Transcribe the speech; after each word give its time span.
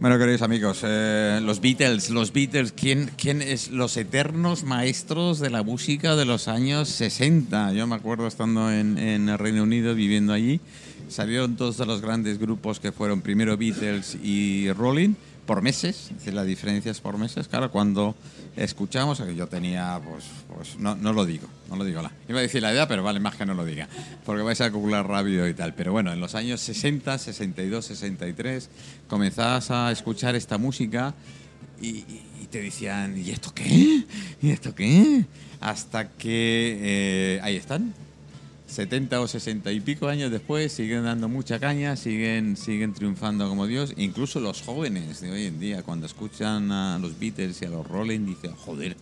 Bueno, 0.00 0.18
queridos 0.18 0.40
amigos, 0.40 0.80
eh, 0.82 1.40
los 1.42 1.60
Beatles, 1.60 2.08
los 2.08 2.32
Beatles, 2.32 2.72
¿quién, 2.72 3.10
¿quién 3.18 3.42
es 3.42 3.70
los 3.70 3.98
eternos 3.98 4.64
maestros 4.64 5.40
de 5.40 5.50
la 5.50 5.62
música 5.62 6.16
de 6.16 6.24
los 6.24 6.48
años 6.48 6.88
60? 6.88 7.74
Yo 7.74 7.86
me 7.86 7.96
acuerdo 7.96 8.26
estando 8.26 8.72
en, 8.72 8.96
en 8.96 9.28
el 9.28 9.36
Reino 9.36 9.62
Unido, 9.62 9.94
viviendo 9.94 10.32
allí, 10.32 10.58
salieron 11.10 11.56
todos 11.56 11.86
los 11.86 12.00
grandes 12.00 12.38
grupos 12.38 12.80
que 12.80 12.92
fueron 12.92 13.20
primero 13.20 13.58
Beatles 13.58 14.16
y 14.22 14.72
Rolling 14.72 15.16
por 15.46 15.62
meses, 15.62 16.08
es 16.10 16.18
decir, 16.18 16.34
la 16.34 16.44
diferencia 16.44 16.90
es 16.90 17.00
por 17.00 17.18
meses. 17.18 17.48
Claro, 17.48 17.70
cuando 17.70 18.14
escuchamos, 18.56 19.20
que 19.20 19.34
yo 19.34 19.48
tenía, 19.48 20.00
pues, 20.04 20.24
pues 20.54 20.78
no, 20.78 20.94
no 20.94 21.12
lo 21.12 21.24
digo, 21.24 21.48
no 21.68 21.76
lo 21.76 21.84
digo. 21.84 22.02
La, 22.02 22.12
iba 22.28 22.38
a 22.38 22.42
decir 22.42 22.62
la 22.62 22.72
edad, 22.72 22.86
pero 22.88 23.02
vale 23.02 23.20
más 23.20 23.36
que 23.36 23.46
no 23.46 23.54
lo 23.54 23.64
diga, 23.64 23.88
porque 24.24 24.42
vais 24.42 24.60
a 24.60 24.70
calcular 24.70 25.06
rápido 25.06 25.48
y 25.48 25.54
tal. 25.54 25.74
Pero 25.74 25.92
bueno, 25.92 26.12
en 26.12 26.20
los 26.20 26.34
años 26.34 26.60
60, 26.60 27.18
62, 27.18 27.84
63, 27.84 28.70
comenzabas 29.08 29.70
a 29.70 29.90
escuchar 29.90 30.34
esta 30.36 30.58
música 30.58 31.14
y, 31.80 32.04
y 32.40 32.46
te 32.50 32.60
decían, 32.60 33.16
¿y 33.16 33.30
esto 33.30 33.52
qué? 33.54 34.04
¿Y 34.42 34.50
esto 34.50 34.74
qué? 34.74 35.24
Hasta 35.60 36.10
que 36.10 36.78
eh, 36.80 37.40
ahí 37.42 37.56
están, 37.56 37.94
70 38.70 39.20
o 39.20 39.26
60 39.26 39.72
y 39.72 39.80
pico 39.80 40.06
años 40.06 40.30
después 40.30 40.72
siguen 40.72 41.02
dando 41.02 41.28
mucha 41.28 41.58
caña, 41.58 41.96
siguen, 41.96 42.56
siguen 42.56 42.94
triunfando 42.94 43.48
como 43.48 43.66
Dios. 43.66 43.92
Incluso 43.96 44.38
los 44.38 44.62
jóvenes 44.62 45.20
de 45.20 45.32
hoy 45.32 45.46
en 45.46 45.58
día, 45.58 45.82
cuando 45.82 46.06
escuchan 46.06 46.70
a 46.70 46.98
los 47.00 47.18
Beatles 47.18 47.60
y 47.62 47.64
a 47.64 47.70
los 47.70 47.86
Rolling, 47.86 48.24
dicen, 48.26 48.52
joder, 48.54 48.96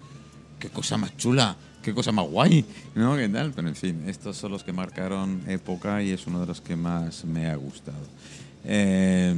qué 0.59 0.71
cosa 0.71 0.97
más 0.97 1.15
chula, 1.19 1.55
qué 1.83 1.93
cosa 1.93 2.13
más 2.13 2.27
guay, 2.27 2.65
¿no? 2.95 3.15
¿Qué 3.17 3.29
tal? 3.29 3.53
Pero 3.53 3.69
en 3.69 3.77
fin, 3.77 4.05
estos 4.07 4.39
son 4.39 4.53
los 4.53 4.65
que 4.65 4.73
marcaron 4.73 5.43
época 5.47 6.03
y 6.03 6.13
es 6.13 6.27
uno 6.27 6.41
de 6.41 6.47
los 6.47 6.63
que 6.63 6.75
más 6.75 7.27
me 7.27 7.49
ha 7.49 7.57
gustado. 7.57 8.07
Eh, 8.65 9.35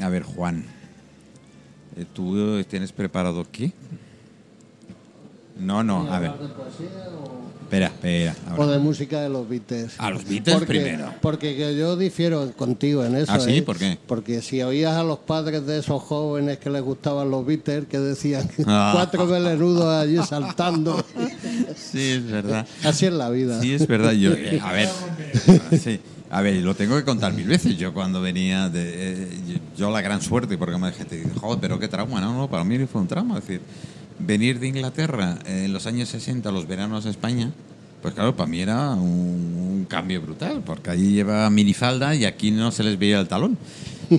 a 0.00 0.08
ver, 0.08 0.22
Juan, 0.22 0.64
eh, 1.96 2.06
¿tú 2.14 2.62
tienes 2.64 2.92
preparado 2.92 3.44
qué? 3.50 3.72
No, 5.58 5.82
no, 5.82 6.12
a 6.12 6.18
ver. 6.18 6.32
Espera, 7.62 7.86
espera. 7.86 8.36
ahora. 8.50 8.62
O 8.64 8.66
de 8.66 8.78
música 8.78 9.20
de 9.22 9.30
los 9.30 9.48
Beatles. 9.48 9.94
A 9.96 10.10
los 10.10 10.24
Beatles 10.28 10.56
Porque- 10.56 10.66
primero. 10.80 11.06
Porque 11.22 11.56
que 11.56 11.74
yo 11.74 11.96
difiero 11.96 12.52
contigo 12.52 13.02
en 13.02 13.16
eso. 13.16 13.32
¿Ah, 13.32 13.40
sí? 13.40 13.56
¿eh? 13.58 13.62
¿Por 13.62 13.78
qué? 13.78 13.96
Porque 14.06 14.42
si 14.42 14.60
oías 14.62 14.92
a 14.94 15.02
los 15.02 15.20
padres 15.20 15.64
de 15.66 15.78
esos 15.78 16.02
jóvenes 16.02 16.58
que 16.58 16.68
les 16.68 16.82
gustaban 16.82 17.30
los 17.30 17.46
Beatles, 17.46 17.86
que 17.86 17.98
decían 17.98 18.46
Ah. 18.66 18.90
cuatro 18.94 19.24
melenudos 19.24 19.86
allí 19.86 20.18
saltando. 20.18 21.02
Sí, 21.74 22.10
es 22.12 22.26
verdad. 22.30 22.66
Así 22.84 23.06
es 23.06 23.12
la 23.14 23.30
vida. 23.30 23.58
Sí, 23.62 23.72
es 23.72 23.86
verdad. 23.86 24.12
Yo, 24.12 24.32
eh, 24.32 24.60
a 24.62 24.72
ver, 24.72 24.88
sí. 25.80 25.98
A 26.30 26.40
ver, 26.42 26.56
lo 26.56 26.74
tengo 26.74 26.96
que 26.96 27.04
contar 27.04 27.32
mil 27.32 27.46
veces. 27.46 27.76
Yo 27.78 27.92
cuando 27.94 28.20
venía 28.20 28.68
de. 28.68 28.82
eh, 28.84 29.28
yo, 29.48 29.54
yo 29.76 29.90
la 29.90 30.00
gran 30.02 30.20
suerte, 30.20 30.56
porque 30.58 30.76
me 30.78 30.90
gente 30.92 31.16
dice, 31.16 31.30
joder, 31.38 31.58
pero 31.60 31.78
qué 31.78 31.88
trauma. 31.88 32.20
No, 32.20 32.34
no, 32.36 32.48
para 32.50 32.64
mí 32.64 32.78
fue 32.86 33.00
un 33.02 33.08
trauma. 33.08 33.38
Es 33.38 33.46
decir, 33.46 33.60
venir 34.18 34.58
de 34.60 34.68
Inglaterra 34.68 35.38
eh, 35.46 35.64
en 35.66 35.72
los 35.72 35.86
años 35.86 36.08
60, 36.08 36.50
los 36.52 36.66
veranos 36.66 37.06
a 37.06 37.10
España, 37.10 37.50
pues 38.00 38.14
claro, 38.14 38.34
para 38.36 38.48
mí 38.48 38.60
era 38.60 38.90
un, 38.90 39.56
un 39.82 39.86
cambio 39.88 40.20
brutal, 40.20 40.62
porque 40.64 40.90
allí 40.90 41.12
llevaba 41.12 41.48
minifalda 41.50 42.14
y 42.14 42.24
aquí 42.24 42.50
no 42.50 42.70
se 42.70 42.84
les 42.84 42.98
veía 42.98 43.20
el 43.20 43.28
talón. 43.28 43.56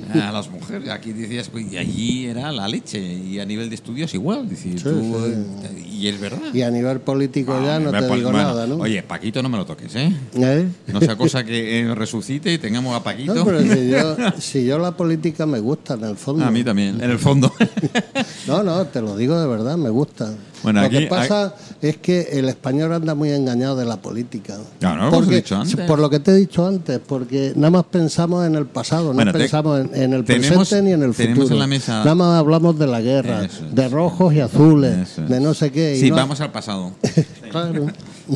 A 0.13 0.31
las 0.31 0.49
mujeres, 0.49 0.89
aquí 0.89 1.11
decías, 1.13 1.49
pues, 1.49 1.71
y 1.71 1.77
allí 1.77 2.25
era 2.25 2.51
la 2.51 2.67
leche, 2.67 2.99
y 3.01 3.39
a 3.39 3.45
nivel 3.45 3.69
de 3.69 3.75
estudios 3.75 4.13
igual. 4.13 4.47
decir, 4.49 4.77
Sí, 4.79 4.83
tú, 4.83 4.99
sí. 5.25 5.85
Y 6.03 6.07
es 6.07 6.19
verdad. 6.19 6.53
Y 6.53 6.61
a 6.63 6.71
nivel 6.71 6.99
político 6.99 7.53
ya 7.63 7.75
Ah, 7.75 7.79
no 7.79 7.91
me 7.91 8.01
te 8.01 8.07
pon- 8.07 8.17
digo 8.17 8.31
nada, 8.33 8.67
¿no? 8.67 8.75
Oye, 8.77 9.01
Paquito 9.03 9.41
no 9.41 9.49
me 9.49 9.57
lo 9.57 9.65
toques, 9.65 9.95
¿eh? 9.95 10.11
¿Eh? 10.35 10.67
No 10.87 10.99
sea 10.99 11.15
cosa 11.15 11.43
que 11.43 11.79
eh, 11.81 11.95
resucite 11.95 12.51
y 12.53 12.57
tengamos 12.57 12.95
a 12.95 13.03
Paquito. 13.03 13.33
No, 13.35 13.45
pero 13.45 13.61
si 13.61 13.89
yo, 13.89 14.15
si 14.39 14.65
yo 14.65 14.79
la 14.79 14.91
política 14.97 15.45
me 15.45 15.59
gusta 15.59 15.93
en 15.93 16.03
el 16.03 16.17
fondo. 16.17 16.43
a 16.45 16.51
mí 16.51 16.63
también, 16.63 17.01
en 17.01 17.09
el 17.11 17.19
fondo. 17.19 17.51
No, 18.47 18.61
no, 18.63 18.85
te 18.85 19.01
lo 19.01 19.15
digo 19.15 19.39
de 19.39 19.47
verdad, 19.47 19.77
me 19.77 19.89
gusta. 19.89 20.33
Bueno, 20.63 20.79
lo 20.81 20.87
aquí- 20.87 20.99
que 20.99 21.07
pasa 21.07 21.53
es 21.81 21.97
que 21.97 22.21
el 22.31 22.49
español 22.49 22.93
anda 22.93 23.13
muy 23.15 23.31
engañado 23.31 23.75
de 23.75 23.85
la 23.85 23.97
política. 23.97 24.57
Lo 24.79 24.89
hemos 24.89 25.13
Porque- 25.13 25.35
dicho 25.35 25.57
antes. 25.57 25.75
Por 25.85 25.99
lo 25.99 26.09
que 26.09 26.19
te 26.19 26.31
he 26.31 26.35
dicho 26.35 26.65
antes, 26.65 26.99
porque 27.05 27.53
nada 27.55 27.69
más 27.71 27.83
pensamos 27.85 28.45
en 28.47 28.55
el 28.55 28.65
pasado, 28.65 29.09
no 29.09 29.13
Bueno, 29.13 29.33
pensamos 29.33 29.81
en, 29.81 29.93
en 29.93 30.13
el 30.13 30.23
tenemos- 30.23 30.57
presente 30.69 30.81
ni 30.81 30.93
en 30.93 31.03
el 31.03 31.13
futuro. 31.13 31.47
en 31.53 31.59
la 31.59 31.67
mesa- 31.67 31.99
Nada 31.99 32.15
más 32.15 32.39
hablamos 32.39 32.79
de 32.79 32.87
la 32.87 33.01
guerra, 33.01 33.43
Eso 33.45 33.65
de 33.71 33.89
rojos 33.89 34.33
y 34.33 34.39
azules, 34.39 35.09
Eso 35.09 35.21
de 35.23 35.39
no 35.39 35.53
sé 35.53 35.71
qué. 35.71 35.97
y 35.97 35.99
Sí, 35.99 36.09
no- 36.09 36.15
vamos 36.15 36.39
al 36.41 36.51
pasado. 36.51 36.91
Claro. 37.51 37.85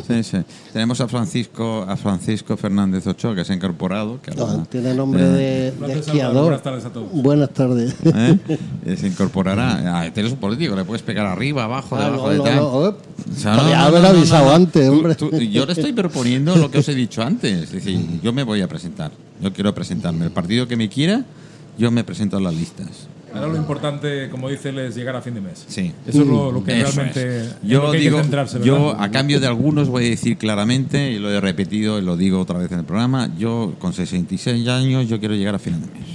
Sí, 0.08 0.24
sí. 0.24 0.38
Tenemos 0.74 1.00
a 1.02 1.08
Francisco, 1.08 1.86
a 1.88 1.96
Francisco 1.96 2.58
Fernández 2.58 3.08
Ochoa, 3.08 3.34
que 3.36 3.46
se 3.46 3.54
ha 3.54 3.56
incorporado. 3.56 4.22
Que 4.22 4.32
No, 4.32 4.46
ahora, 4.46 4.64
tiene 4.66 4.94
nombre 4.94 5.22
eh, 5.24 5.72
de, 5.80 5.88
de 5.88 6.00
esquiador. 6.00 6.44
Buenas 6.44 6.62
tardes 6.64 6.86
a 6.86 6.90
todos. 6.90 7.08
Buenas 7.14 7.50
tardes. 7.52 7.96
¿eh? 8.04 8.38
Eh, 8.86 8.96
Se 8.98 9.08
incorporará. 9.08 10.00
Ah, 10.00 10.06
eres 10.06 10.32
un 10.32 10.38
político, 10.40 10.76
le 10.76 10.84
puedes 10.86 11.02
pegar 11.02 11.26
arriba, 11.26 11.64
abajo, 11.66 11.96
Ah, 11.96 12.06
debajo 12.06 12.24
no, 12.26 12.30
de 12.32 12.38
no, 12.38 12.44
tal. 12.44 12.56
no, 12.58 12.88
eh, 12.88 12.94
O 13.36 13.40
sea, 13.40 13.56
no, 13.56 13.62
haber 13.62 14.06
avisado 14.06 14.44
no, 14.46 14.50
no. 14.52 14.56
antes, 14.56 14.88
Tú- 14.88 14.94
hombre. 14.94 15.16
tú- 15.16 15.30
yo 15.38 15.66
le 15.66 15.72
estoy 15.74 15.94
proponiendo 15.94 16.56
lo 16.56 16.70
que 16.72 16.80
os 16.80 16.88
he 16.90 16.96
dicho 16.96 17.22
antes. 17.22 17.64
Es 17.64 17.72
decir, 17.72 18.20
yo 18.24 18.32
me 18.34 18.44
voy 18.44 18.62
a 18.62 18.68
presentar. 18.68 19.12
Yo 19.42 19.52
quiero 19.54 19.74
presentarme. 19.74 20.26
El 20.26 20.32
partido 20.32 20.68
que 20.68 20.76
me 20.76 20.90
quiera, 20.90 21.24
yo 21.78 21.92
me 21.92 22.04
presento 22.04 22.38
a 22.38 22.42
las 22.42 22.54
listas. 22.54 22.88
Ahora 23.38 23.52
lo 23.54 23.58
importante, 23.58 24.30
como 24.30 24.50
dice 24.50 24.70
él, 24.70 24.80
es 24.80 24.96
llegar 24.96 25.16
a 25.16 25.22
fin 25.22 25.34
de 25.34 25.42
mes. 25.42 25.66
Sí. 25.68 25.92
Eso 26.06 26.22
es 26.22 26.28
lo, 26.28 26.52
lo 26.52 26.64
que 26.64 26.80
Eso 26.80 26.92
realmente 26.92 27.42
es. 27.42 27.56
Yo 27.64 27.84
lo 27.84 27.92
que 27.92 27.98
hay 27.98 28.04
digo, 28.04 28.22
que 28.22 28.60
yo 28.64 28.96
a 29.00 29.10
cambio 29.12 29.40
de 29.40 29.48
algunos 29.48 29.90
voy 29.90 30.06
a 30.06 30.10
decir 30.10 30.38
claramente, 30.38 31.12
y 31.12 31.20
lo 31.20 31.32
he 31.32 31.40
repetido 31.40 32.00
y 32.00 32.02
lo 32.02 32.18
digo 32.18 32.40
otra 32.40 32.58
vez 32.60 32.72
en 32.72 32.80
el 32.80 32.86
programa, 32.86 33.30
yo 33.38 33.76
con 33.80 33.94
66 33.94 34.68
años 34.68 35.08
yo 35.08 35.20
quiero 35.20 35.36
llegar 35.36 35.56
a 35.56 35.60
final 35.60 35.82
de 35.82 35.88
mes. 35.88 36.08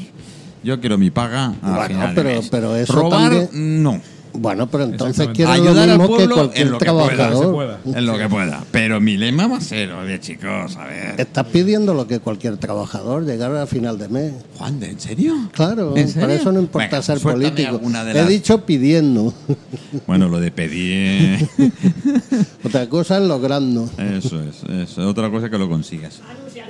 Yo 0.65 0.81
quiero 0.81 0.97
mi 0.99 1.11
paga 1.11 1.55
a 1.63 1.71
Bueno, 1.77 1.87
final 1.89 2.13
pero- 2.15 2.29
de 2.29 2.37
mes. 2.37 2.49
pero 2.51 2.77
eso 2.77 2.93
Robar, 2.93 3.31
también- 3.33 3.83
no. 3.83 4.01
Bueno, 4.35 4.67
pero 4.67 4.85
entonces 4.85 5.29
quiero 5.35 5.51
Ayudar 5.53 5.75
lo 5.75 5.81
al 5.93 5.99
mismo 5.99 6.05
que 6.05 6.15
pueblo 6.15 6.35
cualquier 6.37 6.67
en 6.67 6.73
lo 6.73 6.79
que 6.79 6.85
pueda, 6.87 7.07
trabajador. 7.09 7.45
se 7.47 7.51
pueda. 7.53 7.81
En 7.99 8.07
lo 8.07 8.19
que 8.19 8.29
pueda. 8.29 8.65
Pero 8.71 9.01
mi 9.01 9.17
lema 9.19 9.47
va 9.47 9.59
a 9.59 9.61
ser, 9.61 9.93
oye 9.93 10.21
chicos, 10.21 10.77
a 10.77 10.87
ver. 10.87 11.15
Estás 11.21 11.47
pidiendo 11.49 11.93
lo 11.93 12.07
que 12.07 12.19
cualquier 12.21 12.57
trabajador, 12.57 13.25
llegar 13.27 13.55
a 13.55 13.67
final 13.67 13.99
de 13.99 14.09
mes. 14.09 14.33
Juan, 14.57 14.81
¿de- 14.81 14.91
¿en 14.91 15.01
serio? 15.01 15.35
Claro, 15.53 15.97
¿En 15.97 16.05
por 16.05 16.13
serio? 16.13 16.29
eso 16.37 16.51
no 16.53 16.61
importa 16.61 16.87
Venga, 16.89 17.03
ser 17.03 17.19
político. 17.21 17.81
He 18.15 18.25
dicho 18.27 18.65
pidiendo. 18.65 19.35
Bueno, 20.07 20.29
lo 20.29 20.41
de 20.41 20.51
pedir. 20.51 21.47
Otra 22.65 22.89
cosa 22.89 23.19
es 23.19 23.25
logrando. 23.25 23.89
eso 23.99 24.43
es, 24.43 24.63
eso. 24.65 25.07
Otra 25.09 25.31
cosa 25.31 25.51
que 25.51 25.59
lo 25.59 25.69
consigas. 25.69 26.21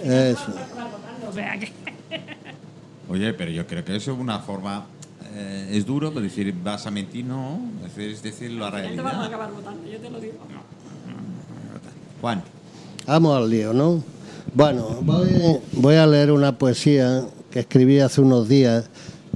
Eso. 0.04 0.52
Oye, 3.08 3.32
pero 3.34 3.50
yo 3.50 3.66
creo 3.66 3.84
que 3.84 3.96
eso 3.96 4.12
es 4.12 4.18
una 4.18 4.38
forma. 4.40 4.86
Eh, 5.34 5.68
es 5.72 5.86
duro, 5.86 6.10
pero 6.10 6.22
decir, 6.22 6.54
vas 6.62 6.86
a 6.86 6.90
mentir, 6.90 7.24
no. 7.24 7.60
Es 7.86 8.22
decir, 8.22 8.50
la 8.52 8.70
te 8.70 8.74
vas 8.74 8.74
a 8.74 8.76
realidad. 8.76 9.24
acabar 9.24 9.52
votando, 9.52 9.88
yo 9.90 9.98
te 9.98 10.10
lo 10.10 10.20
digo. 10.20 10.34
Juan, 12.20 12.42
Vamos 13.06 13.36
al 13.36 13.50
lío, 13.50 13.72
¿no? 13.72 14.02
Bueno, 14.54 14.98
voy, 15.02 15.28
voy 15.72 15.94
a 15.96 16.06
leer 16.06 16.30
una 16.30 16.56
poesía 16.58 17.24
que 17.50 17.60
escribí 17.60 17.98
hace 18.00 18.20
unos 18.20 18.48
días. 18.48 18.84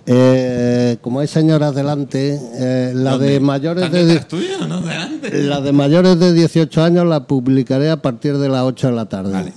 Eh, 0.09 0.99
como 1.01 1.19
hay 1.19 1.27
señoras 1.27 1.75
delante, 1.75 2.39
eh, 2.55 2.93
la 2.95 3.13
¿dónde? 3.13 3.31
de 3.31 3.41
mayores 3.41 3.85
¿Están 3.87 4.07
de 4.07 4.21
tuyo? 4.21 4.69
¿No? 4.69 4.81
Delante. 4.81 5.43
la 5.43 5.61
de 5.61 5.73
mayores 5.73 6.21
de 6.21 6.33
18 6.33 6.85
años 6.85 7.07
la 7.07 7.27
publicaré 7.27 7.91
a 7.91 8.01
partir 8.01 8.39
de 8.39 8.49
las 8.49 8.63
8 8.63 8.87
de 8.87 8.93
la 8.93 9.07
tarde. 9.07 9.33
Vale. 9.33 9.53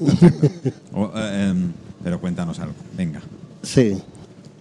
O, 0.93 1.11
eh, 1.15 1.49
em, 1.51 1.71
pero 2.03 2.19
cuéntanos 2.19 2.57
algo. 2.59 2.73
Venga. 2.97 3.21
Sí. 3.61 3.95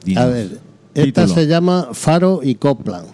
dinos. 0.05 0.25
A 0.25 0.27
ver, 0.27 0.59
esta 0.95 1.23
Título. 1.23 1.35
se 1.41 1.47
llama 1.47 1.89
Faro 1.93 2.41
y 2.43 2.55
Copland. 2.57 3.07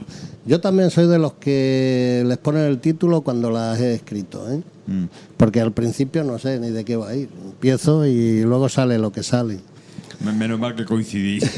Yo 0.47 0.61
también 0.61 0.91
soy 0.91 1.07
de 1.07 1.19
los 1.19 1.35
que 1.35 2.23
les 2.27 2.37
ponen 2.39 2.63
el 2.65 2.79
título 2.79 3.23
cuando 3.23 3.51
las 3.51 3.81
he 3.81 3.95
escrito, 3.95 4.51
¿eh? 4.53 4.63
Mm. 4.87 5.05
porque 5.39 5.63
al 5.63 5.73
principio 5.73 6.23
no 6.25 6.39
sé 6.39 6.61
ni 6.61 6.69
de 6.71 6.85
qué 6.85 6.97
va 6.97 7.09
a 7.09 7.17
ir. 7.17 7.31
Empiezo 7.47 8.05
y 8.07 8.43
luego 8.43 8.69
sale 8.69 8.99
lo 8.99 9.11
que 9.13 9.23
sale. 9.23 9.59
Men- 10.23 10.37
Menos 10.39 10.61
mal 10.61 10.75
que 10.75 10.85
coincidís. 10.85 11.43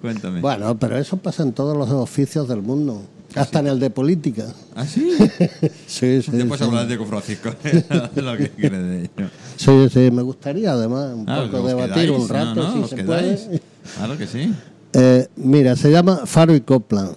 Cuéntame. 0.00 0.40
Bueno, 0.40 0.78
pero 0.78 0.96
eso 0.96 1.16
pasa 1.16 1.42
en 1.42 1.52
todos 1.52 1.76
los 1.76 1.90
oficios 1.90 2.48
del 2.48 2.62
mundo, 2.62 3.02
hasta 3.34 3.60
en 3.60 3.66
el 3.68 3.80
de 3.80 3.90
política. 3.90 4.44
¿Ah, 4.74 4.86
sí? 4.86 5.12
Sí, 5.86 6.22
sí. 6.22 6.30
Después 6.32 6.60
sí. 6.60 6.96
con 6.96 7.06
Francisco. 7.06 7.50
lo 8.16 8.36
que 8.36 8.50
quiere 8.50 8.78
de 8.82 8.98
ello. 9.02 9.28
Sí, 9.56 9.88
sí, 9.92 10.10
me 10.10 10.22
gustaría 10.22 10.72
además 10.72 11.14
un 11.14 11.28
Ah, 11.28 11.44
poco 11.50 11.66
debatir 11.66 12.04
quedáis, 12.06 12.22
un 12.22 12.28
rato, 12.28 12.54
¿no? 12.54 12.62
¿no? 12.62 12.72
si 12.74 12.78
¿Os 12.80 12.90
se 12.90 12.96
quedáis? 12.96 13.40
puede. 13.40 13.62
Claro 13.96 14.18
que 14.18 14.26
sí. 14.26 14.52
Eh, 14.92 15.28
mira, 15.36 15.76
se 15.76 15.90
llama 15.90 16.22
Faro 16.26 16.54
y 16.54 16.60
Copland. 16.60 17.16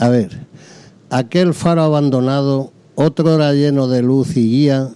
A 0.00 0.08
ver, 0.08 0.30
aquel 1.10 1.54
faro 1.54 1.82
abandonado, 1.82 2.72
otro 2.94 3.34
era 3.34 3.52
lleno 3.52 3.88
de 3.88 4.02
luz 4.02 4.36
y 4.36 4.48
guía, 4.48 4.88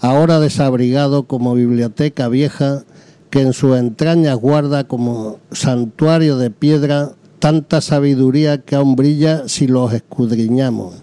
ahora 0.00 0.40
desabrigado 0.40 1.24
como 1.24 1.54
biblioteca 1.54 2.28
vieja, 2.28 2.84
que 3.30 3.40
en 3.40 3.52
sus 3.54 3.76
entrañas 3.76 4.36
guarda 4.36 4.84
como 4.84 5.38
santuario 5.52 6.36
de 6.36 6.50
piedra 6.50 7.12
tanta 7.42 7.80
sabiduría 7.80 8.58
que 8.58 8.76
aún 8.76 8.94
brilla 8.94 9.48
si 9.48 9.66
los 9.66 9.92
escudriñamos. 9.92 10.94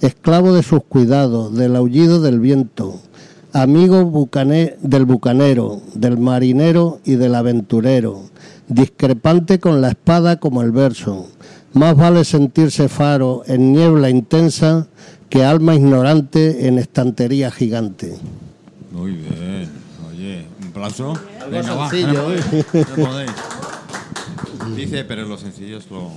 Esclavo 0.00 0.54
de 0.54 0.62
sus 0.62 0.82
cuidados, 0.82 1.54
del 1.54 1.76
aullido 1.76 2.22
del 2.22 2.40
viento, 2.40 2.98
amigo 3.52 4.10
bucané- 4.10 4.76
del 4.80 5.04
bucanero, 5.04 5.82
del 5.92 6.16
marinero 6.16 7.00
y 7.04 7.16
del 7.16 7.34
aventurero, 7.34 8.22
discrepante 8.68 9.60
con 9.60 9.82
la 9.82 9.90
espada 9.90 10.36
como 10.40 10.62
el 10.62 10.70
verso. 10.70 11.26
Más 11.74 11.94
vale 11.94 12.24
sentirse 12.24 12.88
faro 12.88 13.42
en 13.46 13.74
niebla 13.74 14.08
intensa 14.08 14.86
que 15.28 15.44
alma 15.44 15.74
ignorante 15.74 16.68
en 16.68 16.78
estantería 16.78 17.50
gigante. 17.50 18.16
Muy 18.92 19.12
bien. 19.12 19.68
Oye, 20.08 20.46
un. 20.72 21.12
Algo 21.42 21.90
sencillo, 21.90 22.32
¿eh? 22.32 23.26
Dice, 24.74 25.04
pero 25.04 25.24
lo 25.26 25.36
sencillo 25.38 25.78
es 25.78 25.90
lo. 25.90 26.10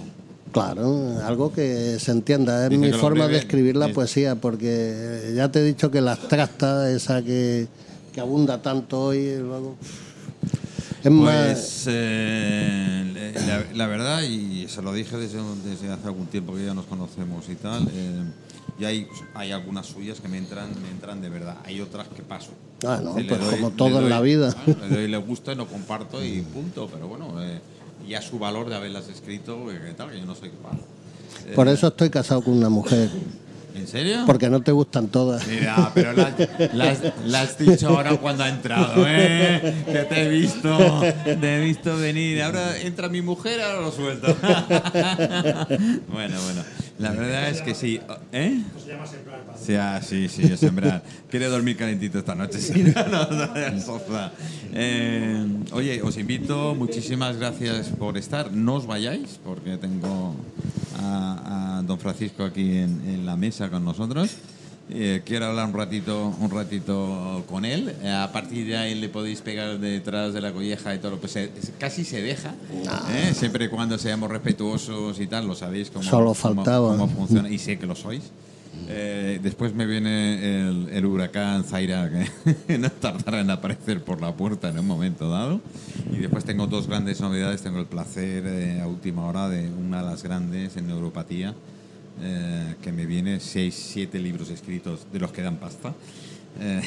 Claro, 0.52 1.20
algo 1.26 1.54
que 1.54 2.00
se 2.00 2.12
entienda. 2.12 2.64
Es 2.64 2.70
Dice 2.72 2.82
mi 2.82 2.92
forma 2.94 3.28
de 3.28 3.38
escribir 3.38 3.76
la 3.76 3.88
es- 3.88 3.94
poesía, 3.94 4.36
porque 4.36 5.34
ya 5.36 5.52
te 5.52 5.60
he 5.60 5.64
dicho 5.64 5.92
que 5.92 6.02
la 6.02 6.14
abstracta, 6.14 6.90
esa 6.90 7.22
que, 7.22 7.68
que 8.14 8.20
abunda 8.20 8.62
tanto 8.62 9.00
hoy, 9.02 9.36
luego. 9.38 9.76
Es 11.04 11.12
más. 11.12 11.46
Pues 11.46 11.84
eh, 11.88 13.34
la, 13.48 13.64
la 13.76 13.88
verdad, 13.88 14.24
y 14.24 14.68
se 14.68 14.82
lo 14.82 14.92
dije 14.94 15.18
desde, 15.18 15.40
desde 15.64 15.92
hace 15.92 16.06
algún 16.08 16.28
tiempo 16.28 16.56
que 16.56 16.66
ya 16.66 16.74
nos 16.74 16.86
conocemos 16.86 17.48
y 17.50 17.56
tal, 17.56 17.88
eh, 17.94 18.24
y 18.80 18.86
hay, 18.86 19.08
hay 19.36 19.52
algunas 19.52 19.86
suyas 19.86 20.20
que 20.20 20.28
me 20.28 20.38
entran, 20.38 20.70
me 20.82 20.90
entran 20.90 21.22
de 21.22 21.30
verdad. 21.30 21.58
Hay 21.66 21.80
otras 21.82 22.08
que 22.08 22.22
paso. 22.24 22.52
Ah, 22.86 23.00
no, 23.04 23.14
pues 23.14 23.28
doy- 23.28 23.50
como 23.56 23.72
todo 23.72 23.90
en 23.90 23.94
doy- 24.02 24.10
la 24.10 24.22
vida. 24.22 24.54
claro, 24.66 24.80
le 24.90 24.96
doy 24.96 25.08
le 25.08 25.18
gusta 25.18 25.52
y 25.52 25.56
lo 25.56 25.68
comparto 25.68 26.24
y 26.24 26.42
punto. 26.42 26.90
Pero 26.92 27.08
bueno, 27.08 27.42
eh, 27.44 27.60
ya 28.10 28.22
su 28.22 28.40
valor 28.40 28.70
de 28.70 28.76
haberlas 28.76 29.08
escrito, 29.08 29.72
eh, 29.72 29.80
que 29.86 29.94
tal, 29.94 30.10
que 30.12 30.20
yo 30.20 30.26
no 30.26 30.36
soy 30.36 30.50
capaz. 30.50 30.78
Eh, 31.48 31.54
Por 31.56 31.68
eso 31.68 31.88
estoy 31.88 32.10
casado 32.10 32.42
con 32.42 32.54
una 32.56 32.70
mujer, 32.70 33.10
¿En 33.76 33.88
serio? 33.88 34.24
porque 34.26 34.50
no 34.50 34.62
te 34.62 34.72
gustan 34.72 35.08
todas. 35.08 35.48
Mira, 35.48 35.92
pero 35.94 36.12
la, 36.14 36.34
la 36.74 36.90
has- 36.92 37.02
la 37.26 37.42
has 37.42 37.58
dicho 37.58 37.88
ahora 37.90 38.18
cuando 38.18 38.44
ha 38.44 38.50
entrado, 38.50 39.06
¿eh? 39.08 39.84
Que 39.86 40.00
te 40.04 40.24
he 40.26 40.30
visto, 40.30 40.78
te 41.24 41.56
he 41.56 41.60
visto 41.62 41.96
venir. 41.98 42.42
Ahora 42.44 42.78
entra 42.82 43.08
mi 43.10 43.22
mujer, 43.22 43.62
ahora 43.62 43.82
lo 43.82 43.92
suelto. 43.92 44.28
Bueno, 46.12 46.36
bueno. 46.44 46.64
La 47.00 47.12
verdad 47.12 47.50
es 47.50 47.62
que 47.62 47.74
sí. 47.74 48.00
¿Eh? 48.34 48.62
Sí, 49.58 49.74
ah, 49.76 50.02
sí, 50.04 50.28
sí, 50.28 50.44
es 50.44 50.60
sembrar. 50.60 51.02
Quiere 51.30 51.46
dormir 51.48 51.78
calentito 51.78 52.20
esta 52.20 52.36
noche, 52.36 52.60
sí. 52.60 52.84
No, 52.94 53.08
no, 53.08 53.30
no, 53.32 53.56
en 53.56 53.74
el 53.76 53.82
sofá. 53.82 54.32
Eh, 54.74 55.46
oye, 55.72 56.02
os 56.02 56.18
invito, 56.18 56.76
muchísimas 56.76 57.38
gracias 57.38 57.88
por 57.88 58.18
estar. 58.18 58.52
No 58.52 58.76
os 58.76 58.86
vayáis, 58.86 59.40
porque 59.44 59.78
tengo 59.78 60.36
a, 61.02 61.78
a 61.78 61.84
don 61.84 62.00
Francisco 62.00 62.44
aquí 62.44 62.78
en, 62.78 63.02
en 63.08 63.26
la 63.26 63.38
mesa 63.38 63.70
con 63.70 63.86
nosotros. 63.86 64.36
Eh, 64.92 65.22
quiero 65.24 65.46
hablar 65.46 65.68
un 65.68 65.74
ratito, 65.74 66.36
un 66.40 66.50
ratito 66.50 67.44
con 67.48 67.64
él. 67.64 67.94
Eh, 68.02 68.10
a 68.10 68.32
partir 68.32 68.66
de 68.66 68.76
ahí 68.78 68.96
le 68.96 69.08
podéis 69.10 69.42
pegar 69.42 69.78
detrás 69.80 70.34
de 70.34 70.42
la 70.42 70.52
colleja 70.52 70.96
y 70.96 71.00
todo. 71.00 71.18
Pues 71.18 71.32
se- 71.34 71.52
casi 71.78 72.04
se 72.04 72.22
deja. 72.22 72.56
¿eh? 73.14 73.34
Siempre 73.36 73.66
y 73.66 73.68
cuando 73.68 73.98
seamos 74.00 74.30
respetuosos 74.32 75.20
y 75.20 75.28
tal, 75.28 75.46
lo 75.48 75.54
sabéis 75.56 75.92
cómo, 75.92 76.04
Solo 76.04 76.34
cómo- 76.34 76.36
faltaba. 76.36 76.90
cómo 76.98 77.08
funciona. 77.08 77.50
Y 77.50 77.60
sé 77.60 77.78
que 77.78 77.86
lo 77.86 77.96
sois. 77.96 78.24
Eh, 78.88 79.40
después 79.44 79.76
me 79.76 79.86
viene 79.86 80.68
el, 80.70 80.90
el 80.92 81.06
huracán 81.06 81.64
Zaira, 81.66 82.10
que 82.66 82.78
no 82.80 82.90
tardará 82.90 83.42
en 83.42 83.52
aparecer 83.52 84.04
por 84.04 84.20
la 84.22 84.34
puerta 84.34 84.70
en 84.70 84.80
un 84.80 84.88
momento 84.88 85.30
dado. 85.30 85.62
Y 86.12 86.18
después 86.18 86.46
tengo 86.46 86.66
dos 86.66 86.88
grandes 86.88 87.22
novedades. 87.22 87.62
Tengo 87.62 87.78
el 87.80 87.86
placer 87.86 88.44
eh, 88.48 88.80
a 88.82 88.88
última 88.88 89.26
hora 89.28 89.50
de 89.50 89.70
una 89.70 90.02
de 90.02 90.10
las 90.10 90.24
grandes 90.24 90.76
en 90.78 90.88
neuropatía, 90.88 91.54
eh, 92.22 92.76
que 92.82 92.92
me 92.92 93.06
viene 93.06 93.40
seis, 93.40 93.76
siete 93.94 94.20
libros 94.20 94.50
escritos 94.50 95.08
de 95.12 95.20
los 95.20 95.32
que 95.32 95.42
dan 95.42 95.58
pasta. 95.58 95.94
Eh, 96.60 96.82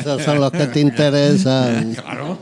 Esos 0.00 0.22
son 0.22 0.40
los 0.40 0.50
que 0.52 0.66
te 0.68 0.80
interesan. 0.80 1.94
claro. 2.00 2.38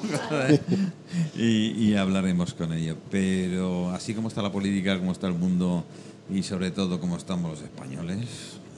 y, 1.36 1.88
y 1.88 1.94
hablaremos 1.96 2.54
con 2.54 2.72
ello. 2.72 2.96
Pero 3.10 3.90
así 3.90 4.14
como 4.14 4.28
está 4.28 4.42
la 4.42 4.52
política, 4.52 4.98
como 4.98 5.12
está 5.12 5.26
el 5.26 5.34
mundo 5.34 5.84
y 6.30 6.42
sobre 6.42 6.70
todo 6.70 7.00
cómo 7.00 7.16
estamos 7.16 7.50
los 7.50 7.62
españoles. 7.62 8.18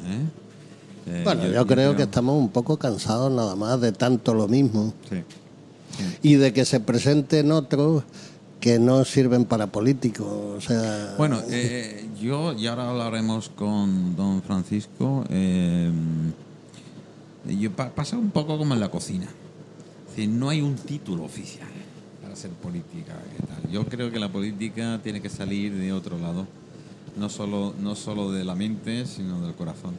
¿eh? 0.06 0.20
Eh, 1.06 1.20
Bueno, 1.25 1.47
yo 1.49 1.67
creo 1.67 1.94
que 1.97 2.05
estamos 2.05 2.38
un 2.38 2.49
poco 2.49 2.79
cansados 2.79 3.31
nada 3.31 3.55
más 3.56 3.81
de 3.81 3.93
tanto 3.93 4.32
lo 4.35 4.49
mismo 4.49 4.94
Sí. 5.11 5.23
y 6.23 6.35
de 6.37 6.52
que 6.52 6.64
se 6.64 6.81
presenten 6.81 7.52
otros 7.52 8.05
que 8.64 8.78
no 8.78 9.05
sirven 9.05 9.44
para 9.44 9.66
políticos. 9.66 10.69
Bueno, 11.19 11.38
eh, 11.50 12.08
yo, 12.19 12.55
y 12.55 12.66
ahora 12.66 12.88
hablaremos 12.88 13.50
con 13.50 14.16
don 14.16 14.40
Francisco, 14.40 15.22
eh, 15.28 15.90
yo 17.61 17.70
pa- 17.72 17.90
pasa 17.90 18.16
un 18.16 18.31
poco 18.31 18.56
como 18.56 18.72
en 18.72 18.81
la 18.81 18.88
cocina. 18.90 19.26
Decir, 20.08 20.31
no 20.31 20.49
hay 20.49 20.62
un 20.62 20.76
título 20.76 21.25
oficial 21.25 21.69
para 22.22 22.34
ser 22.37 22.52
política. 22.52 23.12
¿qué 23.37 23.46
tal? 23.46 23.70
Yo 23.70 23.84
creo 23.84 24.11
que 24.11 24.19
la 24.19 24.31
política 24.32 24.99
tiene 25.02 25.20
que 25.20 25.28
salir 25.28 25.75
de 25.75 25.93
otro 25.93 26.19
lado, 26.19 26.46
no 27.19 27.28
solo, 27.28 27.75
no 27.82 27.94
solo 27.94 28.32
de 28.32 28.44
la 28.44 28.55
mente, 28.55 29.05
sino 29.05 29.43
del 29.43 29.52
corazón. 29.55 29.93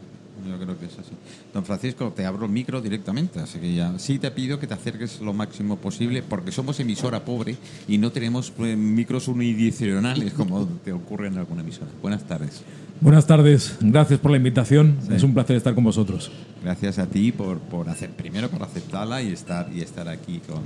Yo 0.45 0.57
creo 0.59 0.77
que 0.77 0.85
es 0.85 0.93
así. 0.93 1.11
Don 1.53 1.65
Francisco, 1.65 2.13
te 2.15 2.25
abro 2.25 2.45
el 2.45 2.51
micro 2.51 2.81
directamente, 2.81 3.39
así 3.39 3.59
que 3.59 3.73
ya. 3.73 3.97
Sí 3.97 4.19
te 4.19 4.29
pido 4.31 4.59
que 4.59 4.67
te 4.67 4.73
acerques 4.73 5.19
lo 5.21 5.33
máximo 5.33 5.77
posible, 5.77 6.23
porque 6.23 6.51
somos 6.51 6.79
emisora 6.79 7.25
pobre 7.25 7.57
y 7.87 7.97
no 7.97 8.11
tenemos 8.11 8.51
pues, 8.51 8.77
micros 8.77 9.27
unidireccionales 9.27 10.33
como 10.37 10.65
te 10.83 10.93
ocurre 10.93 11.27
en 11.27 11.37
alguna 11.37 11.61
emisora. 11.61 11.91
Buenas 12.01 12.23
tardes. 12.25 12.61
Buenas 13.01 13.27
tardes, 13.27 13.75
gracias 13.81 14.19
por 14.21 14.31
la 14.31 14.37
invitación. 14.37 14.97
Es 15.11 15.21
un 15.21 15.33
placer 15.33 15.57
estar 15.57 15.75
con 15.75 15.83
vosotros. 15.83 16.31
Gracias 16.63 16.97
a 16.97 17.07
ti 17.07 17.33
por, 17.33 17.59
por 17.59 17.89
hacer, 17.89 18.11
primero 18.11 18.49
por 18.49 18.63
aceptarla 18.63 19.21
y 19.21 19.33
estar, 19.33 19.69
y 19.73 19.81
estar 19.81 20.07
aquí 20.07 20.39
con, 20.47 20.61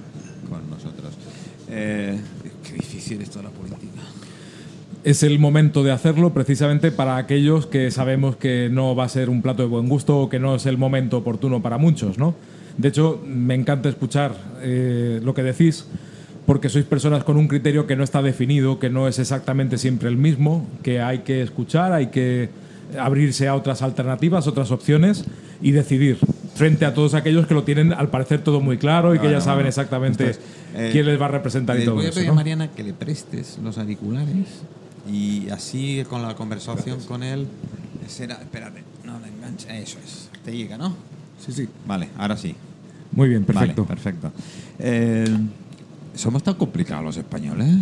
con 0.47 0.69
nosotros. 0.69 1.13
Eh, 1.67 2.19
qué 2.63 2.73
difícil 2.73 3.21
es 3.21 3.29
toda 3.31 3.45
la 3.45 3.49
política. 3.49 4.01
Es 5.03 5.23
el 5.23 5.39
momento 5.39 5.83
de 5.83 5.91
hacerlo 5.91 6.33
precisamente 6.33 6.91
para 6.91 7.17
aquellos 7.17 7.65
que 7.65 7.89
sabemos 7.89 8.35
que 8.35 8.69
no 8.69 8.95
va 8.95 9.05
a 9.05 9.09
ser 9.09 9.29
un 9.29 9.41
plato 9.41 9.61
de 9.63 9.69
buen 9.69 9.87
gusto 9.87 10.19
o 10.19 10.29
que 10.29 10.39
no 10.39 10.55
es 10.55 10.65
el 10.65 10.77
momento 10.77 11.17
oportuno 11.17 11.61
para 11.61 11.77
muchos, 11.77 12.17
¿no? 12.17 12.35
De 12.77 12.89
hecho, 12.89 13.21
me 13.25 13.55
encanta 13.55 13.89
escuchar 13.89 14.35
eh, 14.61 15.19
lo 15.23 15.33
que 15.33 15.43
decís 15.43 15.85
porque 16.45 16.67
sois 16.67 16.85
personas 16.85 17.23
con 17.23 17.37
un 17.37 17.47
criterio 17.47 17.85
que 17.85 17.95
no 17.95 18.03
está 18.03 18.23
definido, 18.23 18.79
que 18.79 18.89
no 18.89 19.07
es 19.07 19.19
exactamente 19.19 19.77
siempre 19.77 20.09
el 20.09 20.17
mismo, 20.17 20.65
que 20.81 20.99
hay 20.99 21.19
que 21.19 21.43
escuchar, 21.43 21.93
hay 21.93 22.07
que 22.07 22.49
abrirse 22.97 23.47
a 23.47 23.53
otras 23.53 23.83
alternativas, 23.83 24.47
otras 24.47 24.71
opciones 24.71 25.25
y 25.61 25.71
decidir 25.71 26.17
frente 26.55 26.85
a 26.85 26.93
todos 26.95 27.13
aquellos 27.13 27.45
que 27.45 27.53
lo 27.53 27.63
tienen 27.63 27.93
al 27.93 28.09
parecer 28.09 28.41
todo 28.43 28.61
muy 28.61 28.77
claro 28.77 29.13
y 29.13 29.19
que 29.19 29.27
ya 29.29 29.35
no, 29.37 29.41
saben 29.41 29.67
exactamente 29.67 30.23
Entonces, 30.23 30.43
eh, 30.75 30.89
quién 30.91 31.05
les 31.05 31.21
va 31.21 31.25
a 31.25 31.29
representar 31.29 31.75
y 31.75 31.79
Les 31.79 31.85
todo 31.85 31.95
voy 31.95 32.05
a 32.05 32.09
eso. 32.09 32.15
pedir 32.15 32.31
a. 32.31 32.33
Mariana 32.33 32.71
que 32.71 32.83
le 32.83 32.93
prestes 32.93 33.59
los 33.63 33.77
auriculares 33.77 34.63
y 35.11 35.49
así 35.49 36.03
con 36.09 36.21
la 36.21 36.35
conversación 36.35 36.99
con 37.01 37.23
él 37.23 37.47
será. 38.07 38.35
Espérate, 38.35 38.83
no 39.05 39.19
le 39.19 39.27
engancha. 39.27 39.75
Eso 39.77 39.97
es. 40.03 40.29
Te 40.43 40.55
llega, 40.55 40.77
¿no? 40.77 40.95
Sí, 41.45 41.51
sí. 41.51 41.67
Vale, 41.85 42.09
ahora 42.17 42.37
sí. 42.37 42.55
Muy 43.11 43.29
bien, 43.29 43.43
perfecto. 43.43 43.83
Vale, 43.83 43.95
perfecto. 43.95 44.31
Eh, 44.77 45.25
¿Somos 46.15 46.43
tan 46.43 46.55
complicados 46.55 47.03
los 47.03 47.17
españoles? 47.17 47.77